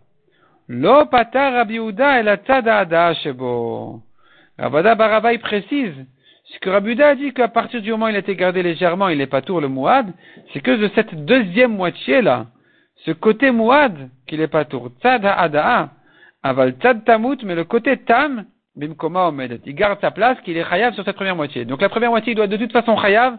Lo 0.68 1.06
patar 1.06 1.52
Rabbi 1.52 1.78
Uda 1.78 2.20
et 2.20 2.22
la 2.22 2.36
tada 2.36 3.14
shebo. 3.14 4.00
Rabada 4.58 4.94
Barava, 4.94 5.32
il 5.32 5.40
précise, 5.40 5.94
ce 6.44 6.58
que 6.60 6.70
Rabbi 6.70 6.92
Uda 6.92 7.08
a 7.08 7.14
dit 7.14 7.32
qu'à 7.32 7.48
partir 7.48 7.82
du 7.82 7.90
moment 7.90 8.06
où 8.06 8.08
il 8.08 8.16
a 8.16 8.20
été 8.20 8.36
gardé 8.36 8.62
légèrement, 8.62 9.08
il 9.08 9.18
n'est 9.18 9.26
pas 9.26 9.42
tour 9.42 9.60
le 9.60 9.68
Mouad, 9.68 10.12
c'est 10.52 10.60
que 10.60 10.70
de 10.70 10.88
cette 10.94 11.14
deuxième 11.24 11.74
moitié-là, 11.76 12.46
ce 13.04 13.10
côté 13.10 13.50
Mouad, 13.50 14.08
qu'il 14.26 14.38
n'est 14.38 14.48
pas 14.48 14.64
tour. 14.64 14.90
Tzad 15.00 15.24
ha'ada'a, 15.24 15.90
aval 16.42 16.74
tzad 16.80 17.04
tamut, 17.04 17.42
mais 17.42 17.54
le 17.54 17.64
côté 17.64 17.96
tam. 17.98 18.44
Il 18.74 19.74
garde 19.74 20.00
sa 20.00 20.10
place, 20.10 20.40
qu'il 20.40 20.56
est 20.56 20.64
chayav 20.64 20.94
sur 20.94 21.04
cette 21.04 21.16
première 21.16 21.36
moitié. 21.36 21.64
Donc 21.64 21.82
la 21.82 21.88
première 21.88 22.10
moitié, 22.10 22.32
il 22.32 22.36
doit 22.36 22.46
de 22.46 22.56
toute 22.56 22.72
façon 22.72 22.96
chayav 22.96 23.38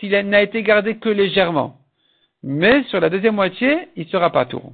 s'il 0.00 0.10
n'a 0.10 0.42
été 0.42 0.62
gardé 0.62 0.96
que 0.96 1.08
légèrement. 1.08 1.76
Mais 2.42 2.82
sur 2.84 2.98
la 2.98 3.08
deuxième 3.08 3.36
moitié, 3.36 3.88
il 3.94 4.08
sera 4.08 4.30
pas 4.30 4.46
tour. 4.46 4.72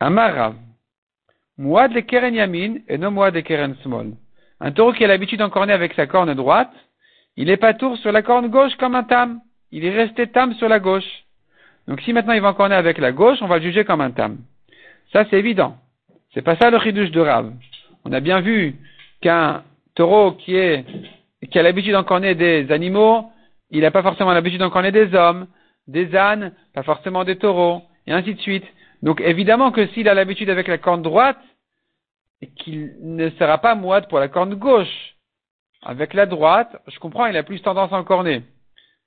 Amarav. 0.00 0.54
Mouad 1.56 1.92
le 1.92 2.00
keren 2.00 2.34
yamin 2.34 2.78
et 2.88 2.98
non 2.98 3.12
mouad 3.12 3.32
le 3.32 3.42
keren 3.42 3.76
small. 3.82 4.12
Un 4.60 4.72
taureau 4.72 4.92
qui 4.92 5.04
a 5.04 5.06
l'habitude 5.06 5.38
d'encorner 5.38 5.72
avec 5.72 5.94
sa 5.94 6.08
corne 6.08 6.34
droite, 6.34 6.72
il 7.36 7.48
est 7.50 7.56
pas 7.56 7.74
tour 7.74 7.96
sur 7.98 8.10
la 8.10 8.22
corne 8.22 8.48
gauche 8.48 8.74
comme 8.76 8.96
un 8.96 9.04
tam. 9.04 9.40
Il 9.70 9.84
est 9.84 9.94
resté 9.94 10.26
tam 10.26 10.52
sur 10.54 10.68
la 10.68 10.80
gauche. 10.80 11.24
Donc 11.86 12.00
si 12.00 12.12
maintenant 12.12 12.32
il 12.32 12.40
va 12.40 12.48
encorner 12.48 12.74
avec 12.74 12.98
la 12.98 13.12
gauche, 13.12 13.38
on 13.40 13.46
va 13.46 13.58
le 13.58 13.62
juger 13.62 13.84
comme 13.84 14.00
un 14.00 14.10
tam. 14.10 14.38
Ça 15.12 15.24
c'est 15.30 15.38
évident. 15.38 15.76
C'est 16.32 16.42
pas 16.42 16.56
ça 16.56 16.70
le 16.70 16.76
ridouche 16.76 17.12
de 17.12 17.20
Rav. 17.20 17.52
On 18.04 18.12
a 18.12 18.20
bien 18.20 18.40
vu 18.40 18.76
qu'un 19.20 19.64
taureau 19.94 20.32
qui 20.32 20.56
est, 20.56 20.84
qui 21.50 21.58
a 21.58 21.62
l'habitude 21.62 21.92
d'encorner 21.92 22.34
des 22.34 22.70
animaux, 22.70 23.30
il 23.70 23.80
n'a 23.80 23.90
pas 23.90 24.02
forcément 24.02 24.32
l'habitude 24.32 24.60
d'encorner 24.60 24.92
des 24.92 25.14
hommes, 25.14 25.46
des 25.86 26.14
ânes, 26.14 26.52
pas 26.74 26.82
forcément 26.82 27.24
des 27.24 27.36
taureaux, 27.36 27.82
et 28.06 28.12
ainsi 28.12 28.34
de 28.34 28.40
suite. 28.40 28.64
Donc 29.02 29.20
évidemment 29.20 29.72
que 29.72 29.86
s'il 29.88 30.08
a 30.08 30.14
l'habitude 30.14 30.50
avec 30.50 30.68
la 30.68 30.78
corne 30.78 31.02
droite, 31.02 31.38
qu'il 32.56 32.94
ne 33.00 33.30
sera 33.30 33.58
pas 33.58 33.74
moite 33.74 34.08
pour 34.08 34.18
la 34.18 34.28
corne 34.28 34.54
gauche. 34.54 35.14
Avec 35.82 36.14
la 36.14 36.26
droite, 36.26 36.76
je 36.88 36.98
comprends, 36.98 37.26
il 37.26 37.36
a 37.36 37.42
plus 37.42 37.60
tendance 37.60 37.92
à 37.92 37.96
encorner. 37.96 38.42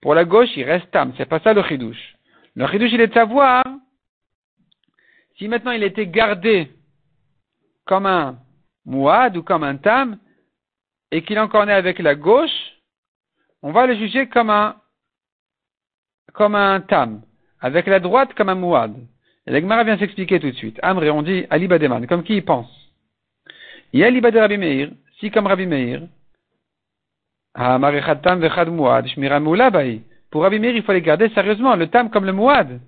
Pour 0.01 0.13
la 0.13 0.25
gauche, 0.25 0.49
il 0.55 0.63
reste 0.63 0.91
tam. 0.91 1.13
C'est 1.17 1.25
pas 1.25 1.39
ça 1.39 1.53
le 1.53 1.63
chidouche. 1.63 2.15
Le 2.55 2.67
chidouche, 2.67 2.91
il 2.93 3.01
est 3.01 3.07
de 3.07 3.13
savoir 3.13 3.63
si 5.37 5.47
maintenant 5.47 5.71
il 5.71 5.83
était 5.83 6.07
gardé 6.07 6.71
comme 7.85 8.05
un 8.05 8.37
mouad 8.87 9.37
ou 9.37 9.43
comme 9.43 9.63
un 9.63 9.75
tam, 9.75 10.17
et 11.11 11.21
qu'il 11.21 11.37
encornait 11.39 11.73
avec 11.73 11.99
la 11.99 12.15
gauche, 12.15 12.49
on 13.61 13.71
va 13.71 13.85
le 13.85 13.95
juger 13.95 14.27
comme 14.27 14.49
un, 14.49 14.75
comme 16.33 16.57
tam. 16.87 17.21
Avec 17.59 17.85
la 17.87 17.99
droite, 17.99 18.33
comme 18.33 18.49
un 18.49 18.55
mouad. 18.55 18.95
Et 19.45 19.51
l'Egmara 19.51 19.83
vient 19.83 19.97
s'expliquer 19.97 20.39
tout 20.39 20.49
de 20.49 20.55
suite. 20.55 20.79
Amré, 20.81 21.09
on 21.09 21.21
dit 21.21 21.45
Ali 21.49 21.67
Bademan, 21.67 22.07
comme 22.07 22.23
qui 22.23 22.37
y 22.37 22.41
pense? 22.41 22.69
Il 23.93 23.99
y 23.99 24.03
a 24.03 24.09
l'Iba 24.09 24.31
de 24.31 24.39
Rabbi 24.39 24.57
Meir, 24.57 24.89
si 25.19 25.31
comme 25.31 25.47
Rabbi 25.47 25.65
Meir, 25.65 26.01
pour 30.29 30.41
Rabbi 30.43 30.59
Meir, 30.59 30.75
il 30.75 30.83
faut 30.83 30.91
les 30.91 31.01
garder 31.01 31.29
sérieusement, 31.29 31.75
le 31.75 31.87
tam 31.87 32.09
comme 32.09 32.25
le 32.25 32.33
mouad. 32.33 32.79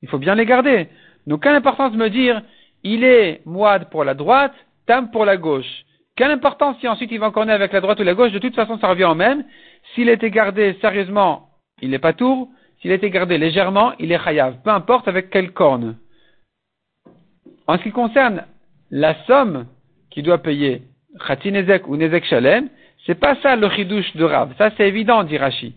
Il 0.00 0.08
faut 0.08 0.18
bien 0.18 0.34
les 0.34 0.46
garder. 0.46 0.88
Donc, 1.26 1.44
quelle 1.44 1.54
importance 1.54 1.92
de 1.92 1.96
me 1.96 2.10
dire, 2.10 2.42
il 2.82 3.04
est 3.04 3.42
mouad 3.46 3.88
pour 3.90 4.02
la 4.02 4.14
droite, 4.14 4.54
tam 4.86 5.10
pour 5.10 5.24
la 5.24 5.36
gauche. 5.36 5.84
Quelle 6.16 6.30
importance 6.30 6.76
si 6.80 6.88
ensuite 6.88 7.10
il 7.10 7.18
va 7.18 7.28
encore 7.28 7.48
avec 7.48 7.72
la 7.72 7.80
droite 7.80 8.00
ou 8.00 8.02
la 8.02 8.14
gauche, 8.14 8.32
de 8.32 8.38
toute 8.38 8.54
façon 8.54 8.78
ça 8.78 8.88
revient 8.88 9.04
au 9.04 9.14
même. 9.14 9.44
S'il 9.94 10.08
était 10.08 10.30
gardé 10.30 10.76
sérieusement, 10.80 11.48
il 11.80 11.90
n'est 11.90 11.98
pas 11.98 12.12
tour. 12.12 12.48
S'il 12.80 12.90
était 12.90 13.10
gardé 13.10 13.38
légèrement, 13.38 13.92
il 13.98 14.12
est 14.12 14.22
chayav. 14.22 14.56
Peu 14.62 14.70
importe 14.70 15.08
avec 15.08 15.30
quelle 15.30 15.52
corne. 15.52 15.96
En 17.66 17.78
ce 17.78 17.82
qui 17.82 17.92
concerne 17.92 18.44
la 18.90 19.14
somme 19.24 19.66
qui 20.10 20.22
doit 20.22 20.38
payer 20.38 20.82
Khatinezek 21.26 21.88
ou 21.88 21.96
Nezek 21.96 22.24
Shalem, 22.24 22.68
c'est 23.06 23.14
pas 23.18 23.36
ça 23.36 23.56
le 23.56 23.70
chidouche 23.70 24.14
de 24.16 24.24
Rav. 24.24 24.54
Ça 24.58 24.70
c'est 24.76 24.88
évident, 24.88 25.24
dit 25.24 25.38
Rashi. 25.38 25.74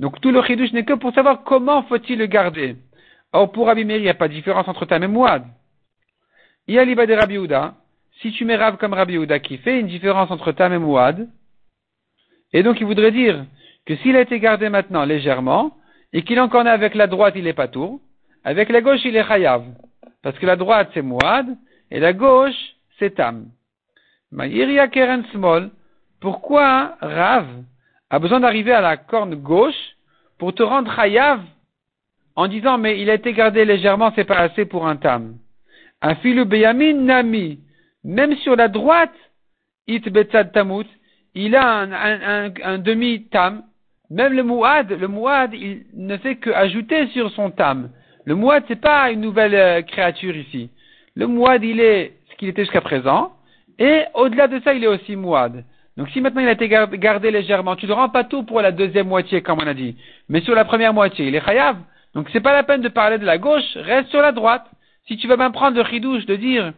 Donc 0.00 0.20
tout 0.20 0.30
le 0.30 0.42
chidouche 0.42 0.72
n'est 0.72 0.84
que 0.84 0.94
pour 0.94 1.12
savoir 1.14 1.44
comment 1.44 1.82
faut-il 1.84 2.18
le 2.18 2.26
garder. 2.26 2.76
Or 3.32 3.52
pour 3.52 3.66
Rabbi 3.66 3.84
Meir, 3.84 3.98
il 3.98 4.02
n'y 4.02 4.08
a 4.08 4.14
pas 4.14 4.28
de 4.28 4.34
différence 4.34 4.68
entre 4.68 4.84
Tam 4.86 5.02
et 5.02 5.08
Mouad. 5.08 5.44
Il 6.66 6.74
y 6.74 6.78
a 6.78 6.84
l'Iba 6.84 7.06
de 7.06 7.14
Rabbi 7.14 7.38
Houda. 7.38 7.74
Si 8.20 8.32
tu 8.32 8.44
mets 8.44 8.56
Rav 8.56 8.76
comme 8.78 8.94
Rabbi 8.94 9.18
Houda 9.18 9.38
qui 9.38 9.58
fait 9.58 9.80
une 9.80 9.88
différence 9.88 10.30
entre 10.30 10.52
Tam 10.52 10.72
et 10.72 10.78
Mouad, 10.78 11.28
et 12.52 12.62
donc 12.62 12.80
il 12.80 12.86
voudrait 12.86 13.12
dire 13.12 13.44
que 13.84 13.96
s'il 13.96 14.16
a 14.16 14.20
été 14.20 14.40
gardé 14.40 14.68
maintenant 14.68 15.04
légèrement, 15.04 15.76
et 16.12 16.22
qu'il 16.22 16.40
en 16.40 16.48
connaît 16.48 16.70
avec 16.70 16.94
la 16.94 17.06
droite, 17.06 17.34
il 17.36 17.46
est 17.46 17.52
pas 17.52 17.68
avec 18.44 18.68
la 18.70 18.80
gauche, 18.80 19.00
il 19.04 19.16
est 19.16 19.26
chayav. 19.26 19.64
Parce 20.22 20.38
que 20.38 20.46
la 20.46 20.56
droite, 20.56 20.90
c'est 20.94 21.02
Mouad, 21.02 21.46
et 21.90 22.00
la 22.00 22.12
gauche, 22.12 22.54
c'est 22.98 23.16
Tam. 23.16 23.46
Maïria 24.32 24.88
Keren 24.88 25.24
Small, 25.32 25.70
pourquoi 26.20 26.96
Rav 27.00 27.46
a 28.08 28.18
besoin 28.18 28.40
d'arriver 28.40 28.72
à 28.72 28.80
la 28.80 28.96
corne 28.96 29.34
gauche 29.34 29.96
pour 30.38 30.54
te 30.54 30.62
rendre 30.62 30.94
chayav 30.94 31.40
en 32.34 32.48
disant 32.48 32.78
mais 32.78 33.00
il 33.00 33.10
a 33.10 33.14
été 33.14 33.32
gardé 33.32 33.64
légèrement, 33.64 34.12
c'est 34.14 34.24
pas 34.24 34.38
assez 34.38 34.64
pour 34.64 34.86
un 34.86 34.96
tam? 34.96 35.36
Un 36.02 36.14
filu 36.16 36.44
beyamin 36.44 36.94
nami, 36.94 37.60
même 38.06 38.36
sur 38.36 38.54
la 38.54 38.68
droite, 38.68 39.12
it 39.88 40.08
betzad 40.08 40.52
tamut, 40.52 40.86
il 41.34 41.56
a 41.56 41.80
un, 41.80 42.52
un, 42.62 42.78
demi 42.78 43.24
tam. 43.24 43.64
Même 44.08 44.32
le 44.32 44.44
muad, 44.44 44.92
le 44.92 45.08
muad, 45.08 45.52
il 45.52 45.84
ne 45.94 46.16
fait 46.16 46.36
que 46.36 46.50
ajouter 46.50 47.08
sur 47.08 47.30
son 47.32 47.50
tam. 47.50 47.90
Le 48.24 48.36
muad, 48.36 48.62
c'est 48.68 48.80
pas 48.80 49.10
une 49.10 49.20
nouvelle 49.20 49.54
euh, 49.54 49.82
créature 49.82 50.36
ici. 50.36 50.70
Le 51.16 51.26
muad, 51.26 51.64
il 51.64 51.80
est 51.80 52.12
ce 52.30 52.36
qu'il 52.36 52.48
était 52.48 52.62
jusqu'à 52.62 52.80
présent. 52.80 53.32
Et 53.78 54.04
au-delà 54.14 54.46
de 54.46 54.60
ça, 54.60 54.72
il 54.72 54.84
est 54.84 54.88
aussi 54.88 55.16
mouad. 55.16 55.64
Donc 55.96 56.08
si 56.10 56.20
maintenant 56.20 56.42
il 56.42 56.48
a 56.48 56.52
été 56.52 56.68
gardé 56.68 57.30
légèrement, 57.30 57.74
tu 57.74 57.86
ne 57.86 57.92
rends 57.92 58.08
pas 58.08 58.24
tout 58.24 58.42
pour 58.44 58.60
la 58.60 58.70
deuxième 58.70 59.08
moitié, 59.08 59.42
comme 59.42 59.58
on 59.62 59.66
a 59.66 59.74
dit. 59.74 59.96
Mais 60.28 60.42
sur 60.42 60.54
la 60.54 60.64
première 60.64 60.94
moitié, 60.94 61.26
il 61.26 61.34
est 61.34 61.44
chayav. 61.44 61.76
Donc 62.14 62.28
c'est 62.32 62.40
pas 62.40 62.52
la 62.52 62.62
peine 62.62 62.82
de 62.82 62.88
parler 62.88 63.18
de 63.18 63.24
la 63.24 63.38
gauche, 63.38 63.76
reste 63.76 64.10
sur 64.10 64.20
la 64.20 64.32
droite. 64.32 64.66
Si 65.08 65.16
tu 65.16 65.26
veux 65.26 65.36
bien 65.36 65.50
prendre 65.50 65.76
le 65.76 66.24
de 66.26 66.36
dire 66.36 66.72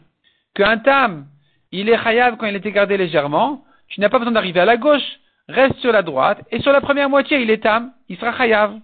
qu'un 0.59 0.79
tam, 0.79 1.27
il 1.71 1.89
est 1.89 2.03
chayav 2.03 2.37
quand 2.37 2.47
il 2.47 2.57
est 2.57 2.67
écarté 2.67 2.97
légèrement, 2.97 3.65
tu 3.89 4.01
n'as 4.01 4.09
pas 4.09 4.19
besoin 4.19 4.33
d'arriver 4.33 4.61
à 4.61 4.65
la 4.65 4.77
gauche, 4.77 5.09
reste 5.49 5.77
sur 5.77 5.93
la 5.93 6.03
droite, 6.03 6.45
et 6.51 6.61
sur 6.61 6.73
la 6.73 6.81
première 6.81 7.09
moitié, 7.09 7.41
il 7.41 7.51
est 7.51 7.63
tam, 7.63 7.93
il 8.09 8.17
sera 8.19 8.37
chayav. 8.37 8.81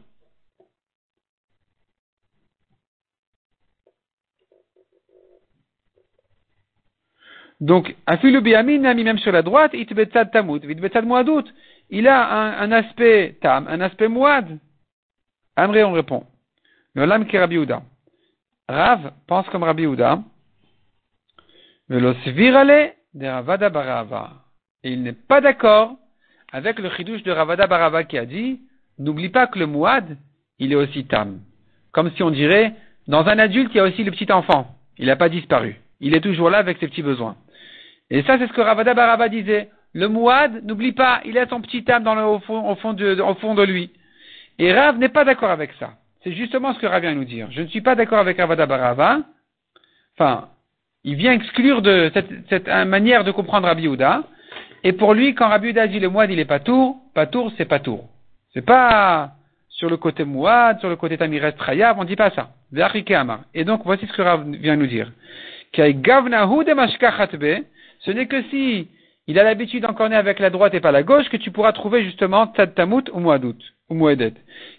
Donc, 7.61 7.97
afilu 8.07 8.41
biamin 8.41 8.85
a 8.85 8.95
même 8.95 9.19
sur 9.19 9.33
la 9.33 9.43
droite, 9.43 9.73
tamut. 10.33 10.61
Il 11.91 12.09
a 12.09 12.61
un, 12.61 12.73
aspect 12.73 13.37
tam, 13.41 13.67
un 13.69 13.81
aspect 13.81 14.09
moad. 14.09 14.59
Amré, 15.57 15.85
on 15.85 15.93
répond. 15.93 16.25
Le 16.95 17.05
lame 17.05 17.27
qui 17.27 17.39
Rav 18.69 19.13
pense 19.27 19.49
comme 19.49 19.63
Rabbi 19.63 19.87
Houda. 19.87 20.21
Et 21.91 21.99
il 24.85 25.03
n'est 25.03 25.13
pas 25.13 25.41
d'accord 25.41 25.97
avec 26.53 26.79
le 26.79 26.91
chidouche 26.91 27.23
de 27.23 27.31
Ravada 27.31 27.67
Barava 27.67 28.05
qui 28.05 28.17
a 28.17 28.25
dit, 28.25 28.61
n'oublie 28.99 29.29
pas 29.29 29.47
que 29.47 29.59
le 29.59 29.67
mouad, 29.67 30.17
il 30.59 30.73
est 30.73 30.77
aussi 30.77 31.05
tam. 31.07 31.41
Comme 31.93 32.11
si 32.13 32.23
on 32.23 32.31
dirait, 32.31 32.75
dans 33.07 33.27
un 33.27 33.39
adulte, 33.39 33.71
il 33.75 33.79
y 33.79 33.81
a 33.81 33.85
aussi 33.85 34.05
le 34.05 34.11
petit 34.11 34.31
enfant. 34.33 34.75
Il 34.99 35.07
n'a 35.07 35.17
pas 35.17 35.29
disparu. 35.29 35.77
Il 36.01 36.15
est 36.15 36.21
toujours 36.21 36.51
là 36.51 36.59
avec 36.59 36.79
ses 36.79 36.89
petits 36.89 37.03
besoins. 37.03 37.37
Et 38.11 38.23
ça, 38.23 38.39
c'est 38.39 38.47
ce 38.47 38.53
que 38.53 38.61
Ravada 38.61 38.95
Barava 38.95 39.29
disait. 39.29 39.71
Le 39.93 40.09
mouad, 40.09 40.65
n'oublie 40.65 40.93
pas, 40.93 41.21
il 41.25 41.39
a 41.39 41.47
son 41.47 41.61
petit 41.61 41.89
âme 41.91 42.03
dans 42.03 42.17
le, 42.17 42.25
au, 42.25 42.41
fond, 42.41 42.69
au 42.69 42.75
fond 42.77 42.95
de 42.95 43.63
lui. 43.63 43.93
Et 44.59 44.73
Rav 44.73 44.99
n'est 44.99 45.09
pas 45.09 45.25
d'accord 45.25 45.51
avec 45.51 45.73
ça. 45.79 45.95
C'est 46.23 46.33
justement 46.33 46.75
ce 46.75 46.79
que 46.79 46.87
Rav 46.87 47.03
vient 47.03 47.15
nous 47.15 47.25
dire. 47.25 47.49
Je 47.51 47.63
ne 47.63 47.67
suis 47.69 47.81
pas 47.81 47.95
d'accord 47.95 48.19
avec 48.19 48.39
Ravada 48.39 48.67
Barava. 48.67 49.21
Enfin, 50.17 50.49
il 51.05 51.17
vient 51.17 51.33
exclure 51.33 51.83
de 51.83 52.11
cette, 52.15 52.31
cette 52.49 52.69
manière 52.69 53.25
de 53.25 53.31
comprendre 53.31 53.67
Rabbi 53.67 53.83
Yehuda. 53.83 54.25
Et 54.83 54.93
pour 54.93 55.15
lui, 55.15 55.35
quand 55.35 55.49
Rabbi 55.49 55.69
Yehuda 55.69 55.87
dit 55.87 56.01
le 56.01 56.09
mouad, 56.09 56.31
il 56.31 56.39
est 56.39 56.45
pas 56.45 56.61
tour, 56.61 56.97
pas 57.15 57.27
tour, 57.27 57.53
c'est 57.57 57.65
pas 57.67 57.79
tour. 57.79 58.09
C'est 58.53 58.65
pas 58.65 59.33
sur 59.69 59.91
le 59.91 59.97
côté 59.97 60.25
mouad, 60.25 60.81
sur 60.81 60.89
le 60.89 60.97
côté 60.97 61.19
tamires 61.19 61.55
trayav, 61.57 61.97
on 61.99 62.05
dit 62.05 62.17
pas 62.17 62.31
ça. 62.31 62.51
Et 63.55 63.65
donc, 63.65 63.83
voici 63.85 64.07
ce 64.07 64.13
que 64.13 64.23
Rav 64.23 64.49
vient 64.51 64.77
nous 64.77 64.87
dire. 64.87 65.13
Ce 68.01 68.11
n'est 68.11 68.27
que 68.27 68.43
si 68.51 68.89
il 69.27 69.39
a 69.39 69.45
l'habitude 69.45 69.83
d'encorner 69.83 70.17
avec 70.17 70.39
la 70.39 70.51
droite 70.51 70.75
et 70.75 70.81
pas 70.81 70.93
la 70.93 71.03
gauche 71.03 71.29
que 71.29 71.37
tu 71.37 71.51
pourras 71.51 71.73
trouver 71.73 72.05
justement 72.05 72.47
tzad 72.53 72.75
tamut 72.75 73.05
ou 73.13 73.21
muadout, 73.21 73.57
ou. 73.89 74.09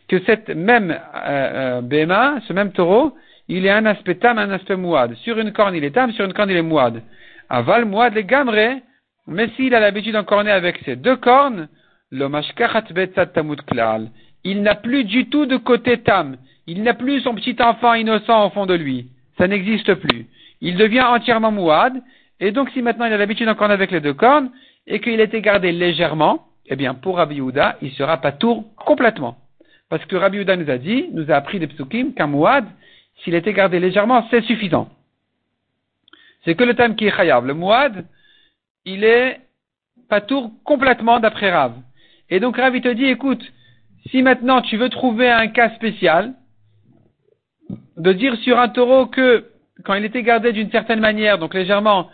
Que 0.08 0.20
cette 0.26 0.50
même 0.50 0.92
euh, 0.92 1.82
euh, 1.82 2.40
ce 2.48 2.54
même 2.54 2.72
taureau, 2.72 3.16
il 3.48 3.66
est 3.66 3.72
un 3.72 3.86
aspect 3.86 4.16
tam, 4.16 4.38
un 4.38 4.52
aspect 4.52 4.76
mouad. 4.76 5.16
Sur 5.16 5.38
une 5.40 5.52
corne 5.52 5.76
il 5.76 5.84
est 5.84 5.92
tam, 5.92 6.12
sur 6.12 6.26
une 6.26 6.34
corne 6.34 6.50
il 6.50 6.58
est 6.58 6.62
mouad. 6.62 7.02
Aval 7.50 7.86
mouad 7.86 8.14
les 8.14 8.24
gamre, 8.24 8.82
mais 9.28 9.50
s'il 9.56 9.74
a 9.76 9.80
l'habitude 9.80 10.14
d'encorner 10.14 10.52
avec 10.52 10.78
ses 10.86 10.96
deux 10.96 11.16
cornes, 11.16 11.68
il 14.44 14.62
n'a 14.62 14.76
plus 14.76 15.04
du 15.04 15.30
tout 15.30 15.46
de 15.46 15.58
côté 15.58 15.98
tam. 16.00 16.38
Il 16.68 16.84
n'a 16.84 16.94
plus 16.94 17.22
son 17.22 17.36
petit 17.36 17.56
enfant 17.62 17.94
innocent 17.94 18.48
au 18.48 18.50
fond 18.52 18.66
de 18.66 18.74
lui. 18.74 19.08
Ça 19.38 19.48
n'existe 19.48 19.94
plus. 19.96 20.28
Il 20.62 20.78
devient 20.78 21.02
entièrement 21.02 21.52
mouad. 21.52 22.02
Et 22.40 22.52
donc, 22.52 22.70
si 22.72 22.82
maintenant 22.82 23.06
il 23.06 23.14
a 23.14 23.18
l'habitude 23.18 23.48
d'encorner 23.48 23.74
avec 23.74 23.92
les 23.92 24.02
deux 24.02 24.14
cornes, 24.14 24.50
et 24.88 25.00
qu'il 25.00 25.20
était 25.20 25.42
gardé 25.42 25.72
légèrement, 25.72 26.48
eh 26.68 26.76
bien, 26.76 26.94
pour 26.94 27.18
Rabbi 27.18 27.36
Yehuda, 27.36 27.78
il 27.82 27.92
sera 27.92 28.18
pas 28.18 28.32
tour 28.32 28.66
complètement. 28.78 29.38
Parce 29.90 30.06
que 30.06 30.16
Rabbi 30.16 30.38
Yehuda 30.38 30.56
nous 30.58 30.70
a 30.70 30.78
dit, 30.78 31.10
nous 31.12 31.32
a 31.32 31.36
appris 31.36 31.60
des 31.60 31.68
psukim, 31.68 32.14
qu'un 32.14 32.28
mouad, 32.28 32.66
s'il 33.26 33.34
était 33.34 33.54
gardé 33.54 33.80
légèrement, 33.80 34.26
c'est 34.30 34.44
suffisant. 34.44 34.88
C'est 36.44 36.54
que 36.56 36.64
le 36.64 36.76
tam 36.76 36.96
qui 36.96 37.08
est 37.08 37.16
chayav. 37.16 37.46
Le 37.46 37.56
mouad, 37.56 38.06
il 38.86 39.04
est 39.04 39.42
pas 40.08 40.22
tour 40.22 40.52
complètement 40.64 41.20
d'après 41.20 41.52
Rav. 41.52 41.74
Et 42.30 42.40
donc 42.40 42.56
Rav, 42.56 42.76
il 42.76 42.84
te 42.84 42.94
dit, 42.94 43.06
écoute, 43.06 43.44
si 44.12 44.22
maintenant 44.22 44.62
tu 44.62 44.78
veux 44.78 44.90
trouver 44.90 45.30
un 45.30 45.48
cas 45.48 45.72
spécial, 45.72 46.36
de 47.98 48.14
dire 48.14 48.38
sur 48.38 48.60
un 48.60 48.70
taureau 48.70 49.08
que 49.08 49.50
quand 49.84 49.96
il 49.96 50.06
était 50.06 50.22
gardé 50.22 50.54
d'une 50.54 50.70
certaine 50.70 51.00
manière, 51.00 51.40
donc 51.40 51.56
légèrement, 51.56 52.12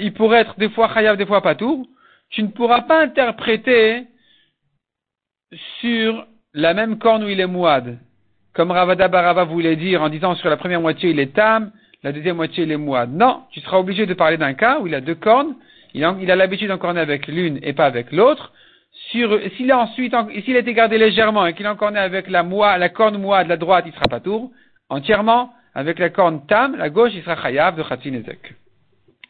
il 0.00 0.12
pourrait 0.14 0.40
être 0.40 0.58
des 0.58 0.70
fois 0.70 0.92
chayav, 0.92 1.16
des 1.16 1.26
fois 1.26 1.42
pas 1.42 1.54
tout, 1.54 1.88
tu 2.30 2.42
ne 2.42 2.48
pourras 2.48 2.82
pas 2.82 3.02
interpréter 3.04 4.08
sur 5.80 6.26
la 6.54 6.74
même 6.74 6.98
corne 6.98 7.22
où 7.22 7.28
il 7.28 7.38
est 7.38 7.46
mouad. 7.46 7.98
Comme 8.58 8.72
Ravada 8.72 9.06
Barava 9.06 9.44
voulait 9.44 9.76
dire 9.76 10.02
en 10.02 10.08
disant 10.08 10.34
sur 10.34 10.50
la 10.50 10.56
première 10.56 10.80
moitié 10.80 11.10
il 11.10 11.20
est 11.20 11.32
tam, 11.32 11.70
la 12.02 12.10
deuxième 12.10 12.34
moitié 12.34 12.64
il 12.64 12.72
est 12.72 12.76
mouad. 12.76 13.08
Non, 13.08 13.42
tu 13.52 13.60
seras 13.60 13.78
obligé 13.78 14.04
de 14.04 14.14
parler 14.14 14.36
d'un 14.36 14.54
cas 14.54 14.80
où 14.80 14.88
il 14.88 14.96
a 14.96 15.00
deux 15.00 15.14
cornes, 15.14 15.54
il 15.94 16.02
a, 16.04 16.34
l'habitude 16.34 16.66
d'encorner 16.66 16.98
avec 16.98 17.28
l'une 17.28 17.60
et 17.62 17.72
pas 17.72 17.86
avec 17.86 18.10
l'autre. 18.10 18.52
S'il 19.12 19.70
a 19.70 19.78
ensuite, 19.78 20.12
s'il 20.44 20.56
a 20.56 20.58
été 20.58 20.74
gardé 20.74 20.98
légèrement 20.98 21.46
et 21.46 21.54
qu'il 21.54 21.66
a 21.66 21.76
avec 21.98 22.28
la 22.28 22.42
moua, 22.42 22.76
la 22.78 22.88
corne 22.88 23.16
moua 23.18 23.44
de 23.44 23.48
la 23.48 23.56
droite, 23.56 23.84
il 23.86 23.92
sera 23.92 24.08
pas 24.08 24.18
tour. 24.18 24.50
Entièrement, 24.88 25.52
avec 25.76 26.00
la 26.00 26.08
corne 26.08 26.44
tam, 26.48 26.74
la 26.74 26.90
gauche, 26.90 27.12
il 27.14 27.22
sera 27.22 27.40
chayav 27.40 27.76
de 27.76 27.84
Khatinezek. 27.84 28.54